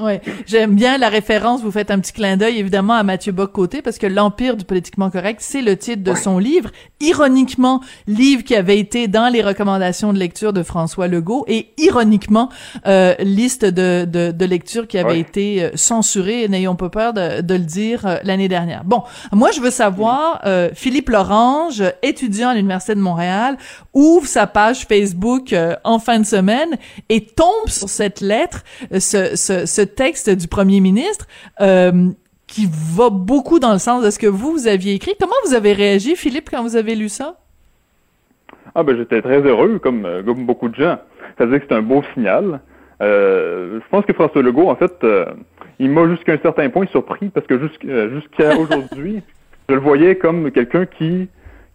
Ouais, 0.00 0.22
j'aime 0.46 0.74
bien 0.74 0.96
la 0.96 1.10
référence. 1.10 1.60
Vous 1.62 1.70
faites 1.70 1.90
un 1.90 1.98
petit 1.98 2.14
clin 2.14 2.38
d'œil 2.38 2.58
évidemment 2.58 2.94
à 2.94 3.02
Mathieu 3.02 3.30
Bock-Côté 3.30 3.82
parce 3.82 3.98
que 3.98 4.06
l'empire 4.06 4.56
du 4.56 4.64
politiquement 4.64 5.10
correct, 5.10 5.40
c'est 5.42 5.60
le 5.60 5.76
titre 5.76 6.02
de 6.02 6.14
son 6.14 6.38
livre. 6.38 6.70
Ironiquement, 7.00 7.82
livre 8.06 8.42
qui 8.42 8.54
avait 8.54 8.78
été 8.78 9.06
dans 9.06 9.28
les 9.30 9.42
recommandations 9.42 10.14
de 10.14 10.18
lecture 10.18 10.54
de 10.54 10.62
François 10.62 11.08
Legault 11.08 11.44
et 11.46 11.68
ironiquement 11.76 12.48
euh, 12.86 13.14
liste 13.18 13.66
de, 13.66 14.06
de, 14.06 14.30
de 14.32 14.44
lecture 14.46 14.86
qui 14.86 14.96
avait 14.96 15.20
été 15.20 15.62
euh, 15.62 15.70
censurée. 15.74 16.48
N'ayons 16.48 16.74
pas 16.74 16.88
peur 16.88 17.12
de, 17.12 17.42
de 17.42 17.54
le 17.54 17.60
dire 17.60 18.06
euh, 18.06 18.16
l'année 18.24 18.48
dernière. 18.48 18.84
Bon, 18.84 19.02
moi 19.30 19.50
je 19.50 19.60
veux 19.60 19.70
savoir, 19.70 20.40
euh, 20.46 20.70
Philippe 20.74 21.10
Lorange, 21.10 21.82
étudiant 22.02 22.48
à 22.48 22.54
l'université 22.54 22.94
de 22.94 23.00
Montréal, 23.00 23.58
ouvre 23.92 24.26
sa 24.26 24.46
page 24.46 24.86
Facebook 24.86 25.54
en 25.84 25.98
fin 25.98 26.18
de 26.18 26.24
semaine 26.26 26.78
et 27.10 27.26
tombe 27.26 27.68
sur 27.68 27.90
cette 27.90 28.22
lettre, 28.22 28.64
ce, 28.98 29.36
ce, 29.36 29.66
ce 29.66 29.81
texte 29.84 30.30
du 30.30 30.48
premier 30.48 30.80
ministre 30.80 31.26
euh, 31.60 32.10
qui 32.46 32.68
va 32.70 33.10
beaucoup 33.10 33.58
dans 33.58 33.72
le 33.72 33.78
sens 33.78 34.04
de 34.04 34.10
ce 34.10 34.18
que 34.18 34.26
vous, 34.26 34.52
vous 34.52 34.66
aviez 34.66 34.94
écrit. 34.94 35.14
Comment 35.18 35.34
vous 35.46 35.54
avez 35.54 35.72
réagi, 35.72 36.16
Philippe, 36.16 36.50
quand 36.50 36.62
vous 36.62 36.76
avez 36.76 36.94
lu 36.94 37.08
ça? 37.08 37.36
Ah 38.74 38.82
ben 38.82 38.96
j'étais 38.96 39.20
très 39.20 39.40
heureux, 39.40 39.78
comme, 39.78 40.06
euh, 40.06 40.22
comme 40.22 40.46
beaucoup 40.46 40.68
de 40.68 40.74
gens. 40.74 40.98
Ça 41.38 41.44
veut 41.44 41.52
dire 41.52 41.60
que 41.60 41.66
c'est 41.68 41.74
un 41.74 41.82
beau 41.82 42.02
signal. 42.14 42.60
Euh, 43.02 43.80
je 43.80 43.88
pense 43.90 44.04
que 44.04 44.12
François 44.12 44.42
Legault, 44.42 44.68
en 44.68 44.76
fait, 44.76 44.94
il 45.78 45.90
m'a 45.90 46.08
jusqu'à 46.08 46.32
un 46.32 46.38
certain 46.38 46.68
point 46.70 46.86
surpris 46.86 47.28
parce 47.28 47.46
que 47.46 47.58
jusqu'à 47.58 48.56
aujourd'hui, 48.58 49.22
je 49.68 49.74
le 49.74 49.80
voyais 49.80 50.16
comme 50.16 50.50
quelqu'un 50.50 50.86
qui 50.86 51.28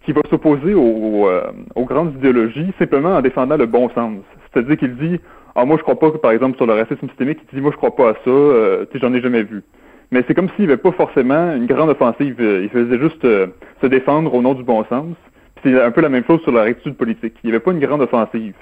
qui 0.07 0.13
va 0.13 0.21
s'opposer 0.29 0.73
aux, 0.73 1.27
aux, 1.75 1.85
grandes 1.85 2.15
idéologies 2.15 2.71
simplement 2.79 3.17
en 3.17 3.21
défendant 3.21 3.57
le 3.57 3.65
bon 3.65 3.89
sens. 3.89 4.21
C'est-à-dire 4.53 4.77
qu'il 4.77 4.95
dit 4.95 5.19
ah, 5.59 5.65
moi, 5.65 5.77
je 5.77 5.81
crois 5.81 5.97
pas 5.97 6.11
que, 6.11 6.17
par 6.17 6.31
exemple, 6.31 6.55
sur 6.57 6.67
le 6.67 6.73
racisme 6.73 7.07
systémique, 7.07 7.39
il 7.51 7.55
dit, 7.55 7.61
moi, 7.61 7.71
je 7.71 7.77
crois 7.77 7.95
pas 7.95 8.11
à 8.11 8.13
ça, 8.13 8.29
euh, 8.29 8.85
tu 8.85 8.93
sais, 8.93 8.99
j'en 8.99 9.11
ai 9.11 9.21
jamais 9.21 9.41
vu. 9.41 9.63
Mais 10.11 10.23
c'est 10.27 10.35
comme 10.35 10.49
s'il 10.49 10.65
n'y 10.65 10.71
avait 10.71 10.81
pas 10.81 10.91
forcément 10.91 11.51
une 11.55 11.65
grande 11.65 11.89
offensive. 11.89 12.35
Euh, 12.39 12.61
il 12.61 12.69
faisait 12.69 12.99
juste 12.99 13.25
euh, 13.25 13.47
se 13.81 13.87
défendre 13.87 14.31
au 14.35 14.41
nom 14.43 14.53
du 14.53 14.63
bon 14.63 14.85
sens. 14.85 15.15
C'est 15.63 15.81
un 15.81 15.89
peu 15.89 16.01
la 16.01 16.09
même 16.09 16.23
chose 16.25 16.41
sur 16.43 16.51
la 16.51 16.61
rectitude 16.61 16.95
politique. 16.95 17.33
Il 17.43 17.47
n'y 17.47 17.55
avait 17.55 17.63
pas 17.63 17.71
une 17.71 17.79
grande 17.79 18.01
offensive. 18.01 18.53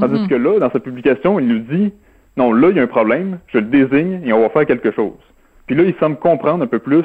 Tandis 0.00 0.22
mm-hmm. 0.22 0.28
que 0.28 0.34
là, 0.36 0.58
dans 0.58 0.70
sa 0.70 0.80
publication, 0.80 1.38
il 1.38 1.48
nous 1.48 1.58
dit, 1.58 1.92
non, 2.38 2.50
là, 2.50 2.70
il 2.70 2.76
y 2.76 2.80
a 2.80 2.82
un 2.82 2.86
problème, 2.86 3.40
je 3.48 3.58
le 3.58 3.66
désigne 3.66 4.22
et 4.24 4.32
on 4.32 4.40
va 4.40 4.48
faire 4.48 4.64
quelque 4.64 4.90
chose. 4.90 5.18
Puis 5.66 5.76
là, 5.76 5.82
il 5.82 5.94
semble 6.00 6.16
comprendre 6.16 6.64
un 6.64 6.66
peu 6.66 6.78
plus, 6.78 7.04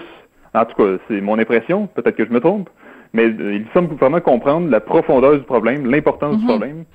en 0.54 0.64
tout 0.64 0.76
cas, 0.82 0.98
c'est 1.10 1.20
mon 1.20 1.38
impression, 1.38 1.88
peut-être 1.88 2.16
que 2.16 2.26
je 2.26 2.32
me 2.32 2.39
trompe, 2.39 2.70
mais 3.12 3.26
il 3.28 3.66
semble 3.74 3.94
vraiment 3.96 4.22
comprendre 4.22 4.70
la 4.70 4.80
profondeur 4.80 5.34
du 5.34 5.44
problème, 5.44 5.86
l'importance 5.86 6.38
du 6.38 6.46
mm-hmm. 6.46 6.48
problème, 6.48 6.86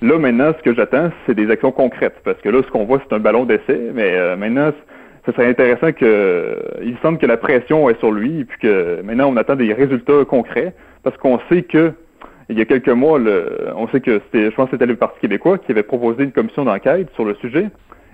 Là, 0.00 0.18
maintenant, 0.18 0.52
ce 0.56 0.62
que 0.62 0.74
j'attends, 0.74 1.10
c'est 1.26 1.34
des 1.34 1.50
actions 1.50 1.72
concrètes. 1.72 2.16
Parce 2.24 2.40
que 2.40 2.48
là, 2.48 2.62
ce 2.64 2.70
qu'on 2.70 2.84
voit, 2.84 3.00
c'est 3.08 3.14
un 3.14 3.18
ballon 3.18 3.44
d'essai. 3.44 3.90
Mais 3.94 4.16
euh, 4.16 4.36
maintenant, 4.36 4.70
ce 5.26 5.32
serait 5.32 5.48
intéressant 5.48 5.92
que. 5.92 6.56
Il 6.82 6.96
semble 7.02 7.18
que 7.18 7.26
la 7.26 7.36
pression 7.36 7.88
est 7.90 7.98
sur 7.98 8.12
lui, 8.12 8.40
et 8.40 8.44
puis 8.44 8.58
que 8.60 9.02
maintenant, 9.02 9.30
on 9.32 9.36
attend 9.36 9.56
des 9.56 9.72
résultats 9.72 10.24
concrets. 10.24 10.74
Parce 11.02 11.16
qu'on 11.16 11.40
sait 11.48 11.62
que. 11.62 11.92
Il 12.50 12.58
y 12.58 12.62
a 12.62 12.64
quelques 12.64 12.88
mois, 12.88 13.18
le, 13.18 13.68
on 13.76 13.88
sait 13.88 14.00
que 14.00 14.22
c'était, 14.24 14.50
je 14.50 14.56
pense 14.56 14.66
que 14.66 14.76
c'était 14.76 14.86
le 14.86 14.96
Parti 14.96 15.20
québécois 15.20 15.58
qui 15.58 15.70
avait 15.70 15.82
proposé 15.82 16.24
une 16.24 16.32
commission 16.32 16.64
d'enquête 16.64 17.10
sur 17.14 17.26
le 17.26 17.34
sujet. 17.34 17.66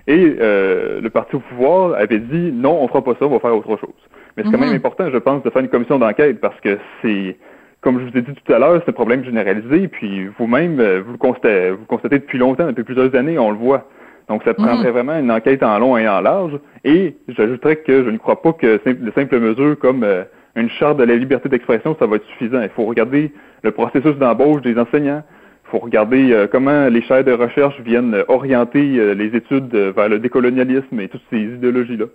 Et 0.07 0.35
euh, 0.39 1.01
le 1.01 1.09
parti 1.09 1.35
au 1.35 1.39
pouvoir 1.39 1.93
avait 1.93 2.19
dit 2.19 2.51
non, 2.51 2.77
on 2.81 2.87
fera 2.87 3.03
pas 3.03 3.13
ça, 3.17 3.25
on 3.25 3.29
va 3.29 3.39
faire 3.39 3.55
autre 3.55 3.77
chose. 3.77 3.93
Mais 4.35 4.43
c'est 4.43 4.51
quand 4.51 4.59
même 4.59 4.71
mm-hmm. 4.71 4.75
important, 4.75 5.09
je 5.09 5.17
pense, 5.17 5.41
de 5.43 5.49
faire 5.49 5.61
une 5.61 5.69
commission 5.69 5.97
d'enquête 5.97 6.41
parce 6.41 6.59
que 6.59 6.77
c'est 7.01 7.37
comme 7.85 7.99
je 7.99 8.05
vous 8.05 8.17
ai 8.17 8.23
dit 8.23 8.33
tout 8.33 8.51
à 8.51 8.57
l'heure, 8.57 8.81
c'est 8.83 8.89
un 8.89 8.93
problème 8.93 9.23
généralisé, 9.23 9.87
puis 9.87 10.27
vous-même, 10.39 10.79
euh, 10.79 11.03
vous 11.05 11.11
le 11.11 11.17
constatez, 11.19 11.69
vous 11.69 11.85
constatez 11.85 12.17
depuis 12.17 12.39
longtemps, 12.39 12.65
depuis 12.65 12.83
plusieurs 12.83 13.13
années, 13.13 13.37
on 13.37 13.51
le 13.51 13.57
voit. 13.57 13.87
Donc, 14.27 14.41
ça 14.43 14.55
prendrait 14.55 14.89
vraiment 14.89 15.19
une 15.19 15.29
enquête 15.29 15.61
en 15.61 15.77
long 15.77 15.95
et 15.95 16.07
en 16.07 16.19
large. 16.19 16.57
Et 16.83 17.15
j'ajouterais 17.27 17.75
que 17.75 18.03
je 18.03 18.09
ne 18.09 18.17
crois 18.17 18.41
pas 18.41 18.53
que 18.53 18.81
de 18.91 19.11
simples 19.11 19.39
mesures 19.39 19.77
comme 19.77 20.03
euh, 20.03 20.23
une 20.55 20.67
charte 20.71 20.97
de 20.97 21.03
la 21.03 21.15
liberté 21.15 21.47
d'expression, 21.47 21.95
ça 21.99 22.07
va 22.07 22.15
être 22.15 22.25
suffisant. 22.25 22.59
Il 22.63 22.69
faut 22.69 22.85
regarder 22.85 23.31
le 23.61 23.69
processus 23.69 24.15
d'embauche 24.15 24.63
des 24.63 24.79
enseignants. 24.79 25.21
Il 25.67 25.69
faut 25.69 25.77
regarder 25.77 26.31
euh, 26.31 26.47
comment 26.51 26.87
les 26.87 27.03
chaires 27.03 27.23
de 27.23 27.33
recherche 27.33 27.79
viennent 27.81 28.17
orienter 28.27 28.97
euh, 28.97 29.13
les 29.13 29.35
études 29.35 29.75
vers 29.75 30.09
le 30.09 30.17
décolonialisme 30.17 30.99
et 30.99 31.07
toutes 31.07 31.21
ces 31.29 31.37
idéologies-là. 31.37 32.05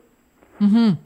Mhm. 0.60 0.96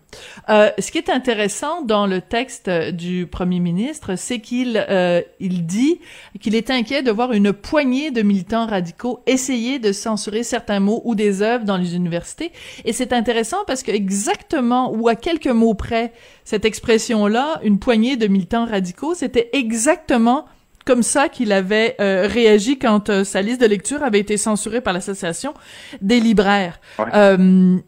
Euh, 0.49 0.71
ce 0.79 0.91
qui 0.91 0.99
est 0.99 1.11
intéressant 1.11 1.83
dans 1.83 2.07
le 2.07 2.21
texte 2.21 2.69
du 2.71 3.27
premier 3.27 3.61
ministre, 3.61 4.17
c'est 4.17 4.41
qu'il 4.41 4.85
euh, 4.89 5.23
il 5.41 5.67
dit 5.67 6.01
qu'il 6.41 6.55
est 6.55 6.71
inquiet 6.71 7.03
de 7.03 7.11
voir 7.11 7.33
une 7.33 7.53
poignée 7.53 8.11
de 8.11 8.23
militants 8.23 8.67
radicaux 8.67 9.21
essayer 9.27 9.79
de 9.79 9.93
censurer 9.93 10.43
certains 10.43 10.81
mots 10.81 11.03
ou 11.05 11.15
des 11.15 11.43
œuvres 11.43 11.65
dans 11.65 11.77
les 11.77 11.95
universités. 11.95 12.53
Et 12.85 12.93
c'est 12.93 13.13
intéressant 13.13 13.59
parce 13.67 13.83
que 13.83 13.91
exactement 13.91 14.93
ou 14.93 15.09
à 15.09 15.15
quelques 15.15 15.47
mots 15.47 15.75
près, 15.75 16.13
cette 16.45 16.65
expression-là, 16.65 17.61
une 17.63 17.79
poignée 17.79 18.17
de 18.17 18.27
militants 18.27 18.67
radicaux, 18.67 19.15
c'était 19.15 19.51
exactement 19.53 20.47
comme 20.85 21.03
ça 21.03 21.29
qu'il 21.29 21.53
avait 21.53 21.97
euh, 22.01 22.27
réagi 22.31 22.79
quand 22.79 23.11
euh, 23.11 23.25
sa 23.25 23.43
liste 23.43 23.61
de 23.61 23.67
lecture 23.67 24.03
avait 24.03 24.21
été 24.21 24.37
censurée 24.37 24.81
par 24.81 24.93
l'association 24.93 25.55
des 26.01 26.21
libraires. 26.21 26.81
Euh, 27.01 27.79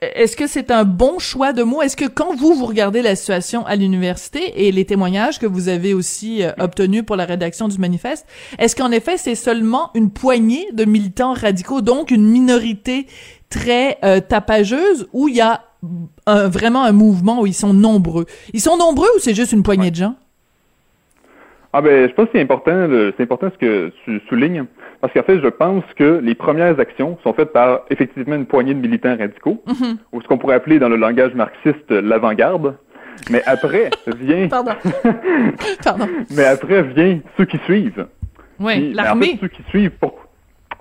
est-ce 0.00 0.36
que 0.36 0.46
c'est 0.46 0.70
un 0.70 0.84
bon 0.84 1.18
choix 1.18 1.52
de 1.52 1.62
mots? 1.62 1.82
Est-ce 1.82 1.96
que 1.96 2.06
quand 2.06 2.34
vous, 2.34 2.54
vous 2.54 2.66
regardez 2.66 3.02
la 3.02 3.16
situation 3.16 3.64
à 3.66 3.76
l'université 3.76 4.66
et 4.66 4.72
les 4.72 4.84
témoignages 4.84 5.38
que 5.38 5.46
vous 5.46 5.68
avez 5.68 5.94
aussi 5.94 6.42
euh, 6.42 6.52
obtenus 6.58 7.04
pour 7.04 7.16
la 7.16 7.24
rédaction 7.24 7.68
du 7.68 7.78
manifeste, 7.78 8.26
est-ce 8.58 8.76
qu'en 8.76 8.90
effet, 8.90 9.16
c'est 9.16 9.34
seulement 9.34 9.90
une 9.94 10.10
poignée 10.10 10.68
de 10.72 10.84
militants 10.84 11.32
radicaux, 11.32 11.80
donc 11.80 12.10
une 12.10 12.26
minorité 12.26 13.06
très 13.48 13.98
euh, 14.04 14.20
tapageuse, 14.20 15.08
ou 15.12 15.28
il 15.28 15.36
y 15.36 15.40
a 15.40 15.62
vraiment 16.26 16.84
un 16.84 16.92
mouvement 16.92 17.40
où 17.40 17.46
ils 17.46 17.54
sont 17.54 17.72
nombreux? 17.72 18.26
Ils 18.52 18.60
sont 18.60 18.76
nombreux 18.76 19.08
ou 19.16 19.18
c'est 19.18 19.34
juste 19.34 19.52
une 19.52 19.62
poignée 19.62 19.90
de 19.90 19.96
gens? 19.96 20.14
Ah 21.72 21.80
ben, 21.80 22.08
je 22.08 22.14
pense 22.14 22.26
que 22.26 22.32
c'est 22.34 22.42
important, 22.42 22.86
c'est 23.16 23.22
important 23.22 23.48
ce 23.50 23.58
que 23.58 23.92
tu 24.04 24.20
soulignes, 24.28 24.66
parce 25.00 25.12
qu'en 25.12 25.22
fait, 25.22 25.40
je 25.40 25.48
pense 25.48 25.84
que 25.96 26.20
les 26.22 26.34
premières 26.34 26.78
actions 26.78 27.18
sont 27.22 27.32
faites 27.32 27.52
par 27.52 27.82
effectivement 27.90 28.36
une 28.36 28.46
poignée 28.46 28.74
de 28.74 28.80
militants 28.80 29.16
radicaux, 29.16 29.62
mhm. 29.66 29.98
ou 30.12 30.20
ce 30.20 30.28
qu'on 30.28 30.38
pourrait 30.38 30.56
appeler 30.56 30.78
dans 30.78 30.88
le 30.88 30.96
langage 30.96 31.34
marxiste 31.34 31.90
l'avant-garde. 31.90 32.76
Mais 33.30 33.42
après 33.46 33.90
vient. 34.18 34.48
Pardon. 34.50 34.72
Pardon. 35.84 36.08
Mais 36.34 36.44
après 36.44 36.82
vient 36.82 37.20
ceux 37.36 37.44
qui 37.44 37.58
suivent. 37.58 38.06
Oui, 38.58 38.92
l'armée. 38.92 39.26
En 39.26 39.30
fait, 39.32 39.38
ceux 39.40 39.48
qui 39.48 39.62
suivent. 39.70 39.92
Pourquoi 40.00 40.30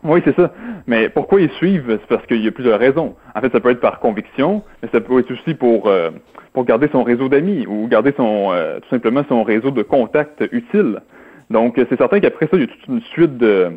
oui, 0.03 0.22
c'est 0.24 0.36
ça. 0.36 0.53
Mais 0.88 1.09
pourquoi 1.09 1.41
ils 1.41 1.51
suivent? 1.51 1.99
C'est 2.01 2.07
parce 2.07 2.26
qu'il 2.26 2.43
y 2.43 2.47
a 2.47 2.51
plusieurs 2.51 2.80
raisons. 2.80 3.15
En 3.36 3.41
fait, 3.41 3.51
ça 3.51 3.59
peut 3.59 3.70
être 3.70 3.82
par 3.82 3.99
conviction, 3.99 4.63
mais 4.82 4.89
ça 4.93 5.01
peut 5.01 5.20
être 5.20 5.32
aussi 5.32 5.53
pour 5.53 5.88
euh, 5.88 6.09
pour 6.53 6.65
garder 6.65 6.88
son 6.91 7.03
réseau 7.03 7.28
d'amis 7.28 7.65
ou 7.67 7.88
garder 7.88 8.13
son 8.15 8.51
euh, 8.51 8.80
tout 8.80 8.89
simplement 8.89 9.24
son 9.28 9.43
réseau 9.43 9.72
de 9.72 9.84
contacts 9.84 10.43
utile. 10.51 11.01
Donc, 11.49 11.74
c'est 11.76 11.97
certain 11.97 12.20
qu'après 12.20 12.45
ça, 12.45 12.51
il 12.53 12.61
y 12.61 12.63
a 12.63 12.67
toute 12.67 12.88
une 12.88 13.01
suite 13.01 13.38
de 13.38 13.72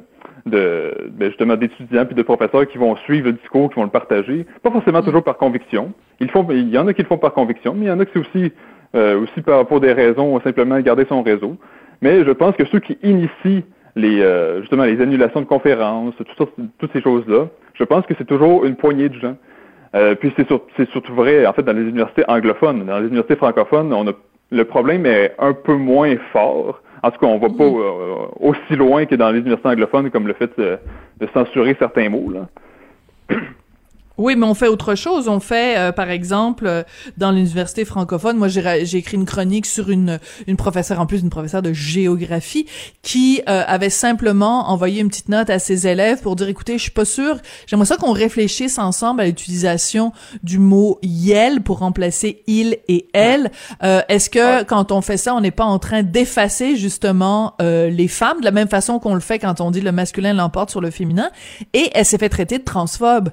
de 0.46 1.10
ben, 1.10 1.28
justement 1.28 1.56
d'étudiants 1.56 2.04
puis 2.04 2.14
de 2.14 2.22
professeurs 2.22 2.66
qui 2.66 2.78
vont 2.78 2.96
suivre 2.96 3.26
le 3.26 3.32
discours, 3.34 3.70
qui 3.70 3.76
vont 3.76 3.84
le 3.84 3.90
partager. 3.90 4.46
Pas 4.62 4.70
forcément 4.70 5.02
toujours 5.02 5.22
par 5.22 5.36
conviction. 5.36 5.92
Ils 6.20 6.30
font, 6.30 6.46
il 6.50 6.68
y 6.68 6.78
en 6.78 6.86
a 6.86 6.94
qui 6.94 7.02
le 7.02 7.08
font 7.08 7.18
par 7.18 7.32
conviction, 7.32 7.74
mais 7.74 7.86
il 7.86 7.88
y 7.88 7.92
en 7.92 8.00
a 8.00 8.04
qui 8.04 8.12
c'est 8.14 8.20
aussi 8.20 8.52
euh, 8.94 9.20
aussi 9.22 9.40
par, 9.40 9.66
pour 9.66 9.80
des 9.80 9.92
raisons 9.92 10.38
simplement 10.40 10.78
garder 10.80 11.06
son 11.08 11.22
réseau. 11.22 11.56
Mais 12.00 12.24
je 12.24 12.30
pense 12.30 12.56
que 12.56 12.64
ceux 12.66 12.80
qui 12.80 12.98
initient 13.02 13.64
les 13.94 14.20
euh, 14.20 14.60
justement 14.60 14.84
les 14.84 15.00
annulations 15.00 15.40
de 15.40 15.46
conférences, 15.46 16.14
toutes 16.36 16.92
ces 16.92 17.00
choses-là. 17.00 17.46
Je 17.74 17.84
pense 17.84 18.04
que 18.06 18.14
c'est 18.18 18.26
toujours 18.26 18.64
une 18.64 18.76
poignée 18.76 19.08
de 19.08 19.18
gens. 19.18 19.36
Euh, 19.94 20.14
puis 20.14 20.32
c'est, 20.36 20.46
c'est 20.76 20.88
surtout 20.90 21.14
vrai 21.14 21.46
en 21.46 21.52
fait 21.52 21.62
dans 21.62 21.72
les 21.72 21.82
universités 21.82 22.24
anglophones. 22.26 22.84
Dans 22.86 22.98
les 22.98 23.06
universités 23.06 23.36
francophones, 23.36 23.92
on 23.92 24.08
a 24.08 24.12
le 24.52 24.64
problème 24.64 25.06
est 25.06 25.34
un 25.38 25.54
peu 25.54 25.74
moins 25.74 26.14
fort. 26.32 26.82
En 27.02 27.10
tout 27.10 27.18
cas, 27.18 27.26
on 27.26 27.38
va 27.38 27.48
pas 27.48 27.64
mm. 27.64 27.76
euh, 27.76 28.26
aussi 28.40 28.76
loin 28.76 29.06
que 29.06 29.14
dans 29.14 29.30
les 29.30 29.40
universités 29.40 29.68
anglophones 29.68 30.10
comme 30.10 30.26
le 30.26 30.34
fait 30.34 30.50
de, 30.58 30.78
de 31.18 31.28
censurer 31.34 31.76
certains 31.78 32.08
mots. 32.08 32.30
Là. 32.30 33.36
Oui, 34.22 34.36
mais 34.36 34.46
on 34.46 34.54
fait 34.54 34.68
autre 34.68 34.94
chose. 34.94 35.26
On 35.26 35.40
fait, 35.40 35.76
euh, 35.76 35.90
par 35.90 36.08
exemple, 36.08 36.68
euh, 36.68 36.84
dans 37.16 37.32
l'université 37.32 37.84
francophone, 37.84 38.36
moi 38.36 38.46
j'ai 38.46 38.96
écrit 38.96 39.16
une 39.16 39.24
chronique 39.24 39.66
sur 39.66 39.90
une 39.90 40.20
une 40.46 40.56
professeure, 40.56 41.00
en 41.00 41.06
plus 41.06 41.22
une 41.22 41.28
professeure 41.28 41.60
de 41.60 41.72
géographie, 41.72 42.66
qui 43.02 43.42
euh, 43.48 43.64
avait 43.66 43.90
simplement 43.90 44.70
envoyé 44.70 45.00
une 45.00 45.08
petite 45.08 45.28
note 45.28 45.50
à 45.50 45.58
ses 45.58 45.88
élèves 45.88 46.20
pour 46.20 46.36
dire, 46.36 46.46
écoutez, 46.46 46.74
je 46.74 46.82
suis 46.82 46.92
pas 46.92 47.04
sûre, 47.04 47.38
j'aimerais 47.66 47.86
ça 47.86 47.96
qu'on 47.96 48.12
réfléchisse 48.12 48.78
ensemble 48.78 49.22
à 49.22 49.26
l'utilisation 49.26 50.12
du 50.44 50.60
mot 50.60 51.00
yel 51.02 51.60
pour 51.60 51.78
remplacer 51.78 52.44
il 52.46 52.78
et 52.86 53.08
elle. 53.14 53.50
Est-ce 53.80 54.30
que 54.30 54.62
quand 54.62 54.92
on 54.92 55.00
fait 55.00 55.16
ça, 55.16 55.34
on 55.34 55.40
n'est 55.40 55.50
pas 55.50 55.64
en 55.64 55.80
train 55.80 56.04
d'effacer 56.04 56.76
justement 56.76 57.56
les 57.60 58.08
femmes 58.08 58.38
de 58.38 58.44
la 58.44 58.52
même 58.52 58.68
façon 58.68 59.00
qu'on 59.00 59.14
le 59.14 59.20
fait 59.20 59.40
quand 59.40 59.60
on 59.60 59.72
dit 59.72 59.80
le 59.80 59.92
masculin 59.92 60.32
l'emporte 60.32 60.70
sur 60.70 60.80
le 60.80 60.90
féminin 60.90 61.30
Et 61.74 61.90
elle 61.94 62.04
s'est 62.04 62.18
fait 62.18 62.28
traiter 62.28 62.58
de 62.58 62.64
transphobe? 62.64 63.30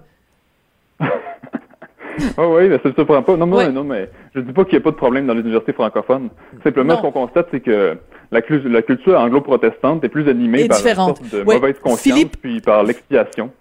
Oh 2.38 2.56
oui, 2.58 2.70
mais 2.70 2.80
ça 2.82 2.90
ne 2.90 2.94
surprend 2.94 3.22
pas. 3.22 3.36
Non, 3.36 3.46
non, 3.46 3.72
non, 3.72 3.84
mais 3.84 4.10
je 4.34 4.40
ne 4.40 4.46
dis 4.46 4.54
pas 4.54 4.64
qu'il 4.64 4.74
n'y 4.74 4.82
a 4.82 4.84
pas 4.84 4.92
de 4.92 4.96
problème 4.96 5.28
dans 5.28 5.34
les 5.34 5.42
universités 5.42 5.74
francophones. 5.74 6.30
Simplement, 6.64 6.98
ce 6.98 7.02
qu'on 7.02 7.12
constate, 7.12 7.48
c'est 7.52 7.60
que 7.60 7.98
la, 8.32 8.42
la 8.66 8.82
culture 8.82 9.20
anglo-protestante 9.20 10.04
est 10.04 10.10
plus 10.10 10.30
animée 10.30 10.68
par 10.68 10.80
une 10.86 10.96
sorte 10.96 11.32
de 11.32 11.44
mauvaise 11.44 11.80
conscience 11.80 12.26
puis 12.42 12.62
par 12.62 12.84
l'expiation. 12.84 13.52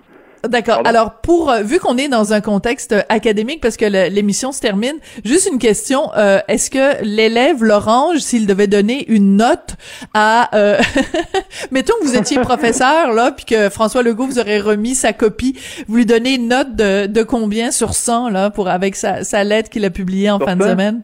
D'accord. 0.47 0.83
Alors, 0.85 1.15
pour 1.15 1.51
euh, 1.51 1.63
vu 1.63 1.79
qu'on 1.81 1.97
est 1.97 2.09
dans 2.09 2.33
un 2.33 2.41
contexte 2.41 2.93
euh, 2.93 3.03
académique, 3.09 3.61
parce 3.61 3.77
que 3.77 3.85
l'émission 4.09 4.53
se 4.53 4.61
termine, 4.61 4.97
juste 5.25 5.49
une 5.51 5.59
question 5.59 6.11
euh, 6.17 6.39
est-ce 6.49 6.71
que 6.71 7.03
l'élève 7.03 7.65
Lorange, 7.65 8.19
s'il 8.19 8.47
devait 8.47 8.69
donner 8.69 9.11
une 9.11 9.37
note 9.37 9.77
à, 10.15 10.51
mettons 11.73 11.95
que 12.01 12.05
vous 12.05 12.17
étiez 12.17 12.39
professeur 12.41 13.13
là, 13.13 13.33
puis 13.33 13.45
que 13.45 13.69
François 13.69 14.03
Legault 14.03 14.27
vous 14.27 14.39
aurait 14.39 14.61
remis 14.61 14.95
sa 14.95 15.13
copie, 15.13 15.59
vous 15.89 15.97
lui 15.97 16.07
donnez 16.07 16.35
une 16.35 16.49
note 16.49 16.77
de, 16.77 17.07
de 17.07 17.23
combien 17.23 17.71
sur 17.71 17.95
100 17.95 18.31
là, 18.31 18.51
pour 18.51 18.69
avec 18.69 18.95
sa, 18.95 19.25
sa 19.25 19.45
lettre 19.45 19.71
qu'il 19.71 19.85
a 19.85 19.91
publiée 19.91 20.31
en 20.31 20.39
fin 20.39 20.57
de 20.57 20.63
semaine? 20.63 21.03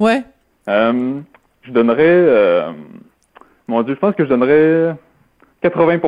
Ouais. 0.00 0.22
je 0.66 1.70
donnerais, 1.70 2.66
mon 3.68 3.82
Dieu, 3.82 3.94
je 3.94 4.00
pense 4.00 4.14
que 4.14 4.24
je 4.24 4.28
donnerais 4.28 4.96
80 5.62 5.98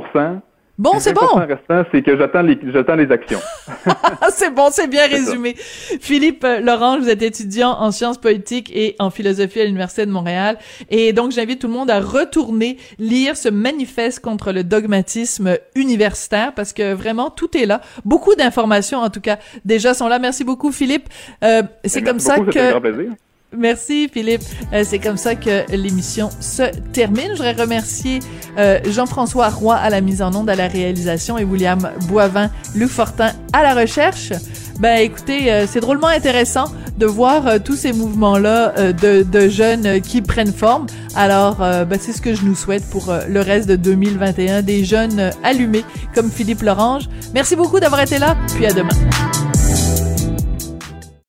Bon, 0.77 0.99
c'est 0.99 1.13
bon. 1.13 1.27
restant, 1.37 1.85
c'est 1.93 2.03
que 2.03 2.19
j'attends 2.19 2.43
les, 2.43 2.59
j'attends 2.73 2.97
les 2.97 3.11
actions. 3.13 3.39
c'est 4.31 4.53
bon, 4.53 4.69
c'est 4.73 4.89
bien 4.89 5.07
résumé. 5.07 5.55
Philippe 5.57 6.43
euh, 6.43 6.59
Laurent, 6.59 6.99
vous 6.99 7.09
êtes 7.09 7.23
étudiant 7.23 7.71
en 7.71 7.93
sciences 7.93 8.19
politiques 8.19 8.73
et 8.75 8.97
en 8.99 9.11
philosophie 9.11 9.61
à 9.61 9.65
l'Université 9.67 10.05
de 10.05 10.11
Montréal. 10.11 10.59
Et 10.91 11.13
donc, 11.13 11.31
j'invite 11.31 11.61
tout 11.61 11.69
le 11.69 11.75
monde 11.75 11.91
à 11.91 12.01
retourner 12.01 12.79
lire 12.99 13.37
ce 13.37 13.49
manifeste 13.49 14.19
contre 14.19 14.51
le 14.51 14.65
dogmatisme 14.65 15.59
universitaire 15.77 16.53
parce 16.53 16.73
que 16.73 16.93
vraiment, 16.93 17.31
tout 17.31 17.57
est 17.57 17.67
là. 17.67 17.81
Beaucoup 18.05 18.35
d'informations, 18.35 18.99
en 18.99 19.11
tout 19.11 19.21
cas, 19.21 19.39
déjà 19.65 19.95
sont 19.95 20.09
là. 20.09 20.19
Merci 20.19 20.43
beaucoup, 20.43 20.73
Philippe. 20.73 21.09
Euh, 21.45 21.63
c'est 21.85 22.03
comme 22.03 22.19
ça 22.19 22.41
que... 22.41 22.59
Un 22.59 22.71
grand 22.71 22.81
plaisir. 22.81 23.13
Merci 23.57 24.09
Philippe. 24.09 24.43
Euh, 24.73 24.83
c'est 24.85 24.99
comme 24.99 25.17
ça 25.17 25.35
que 25.35 25.71
l'émission 25.75 26.31
se 26.41 26.63
termine. 26.93 27.29
Je 27.29 27.33
voudrais 27.33 27.53
remercier 27.53 28.21
euh, 28.59 28.79
Jean-François 28.91 29.49
Roy 29.49 29.75
à 29.75 29.91
la 29.91 30.01
mise 30.01 30.23
en 30.23 30.35
onde, 30.35 30.51
à 30.51 30.55
la 30.55 30.69
réalisation 30.69 31.39
et 31.39 31.45
William 31.45 31.91
Boivin, 32.09 32.51
Luc 32.75 32.91
Fortin 32.91 33.33
à 33.53 33.63
la 33.63 33.75
recherche. 33.75 34.33
Ben 34.81 34.99
écoutez, 34.99 35.53
euh, 35.53 35.67
c'est 35.69 35.81
drôlement 35.81 36.09
intéressant 36.09 36.65
de 36.99 37.07
voir 37.07 37.61
tous 37.65 37.75
ces 37.75 37.93
mouvements-là 37.93 38.93
de, 38.93 39.25
de, 39.25 39.49
jeunes 39.49 40.01
qui 40.01 40.23
prennent 40.23 40.53
forme. 40.53 40.87
Alors, 41.17 41.57
ben, 41.57 41.99
c'est 42.01 42.13
ce 42.13 42.23
que 42.23 42.35
je 42.35 42.45
nous 42.45 42.55
souhaite 42.55 42.89
pour 42.89 43.13
le 43.29 43.41
reste 43.41 43.69
de 43.69 43.75
2021, 43.75 44.63
des 44.63 44.85
jeunes 44.85 45.33
allumés 45.43 45.85
comme 46.15 46.31
Philippe 46.31 46.63
Lorange. 46.63 47.09
Merci 47.35 47.57
beaucoup 47.57 47.81
d'avoir 47.81 48.01
été 48.03 48.21
là, 48.21 48.37
puis 48.55 48.65
à 48.67 48.73
demain. 48.73 48.95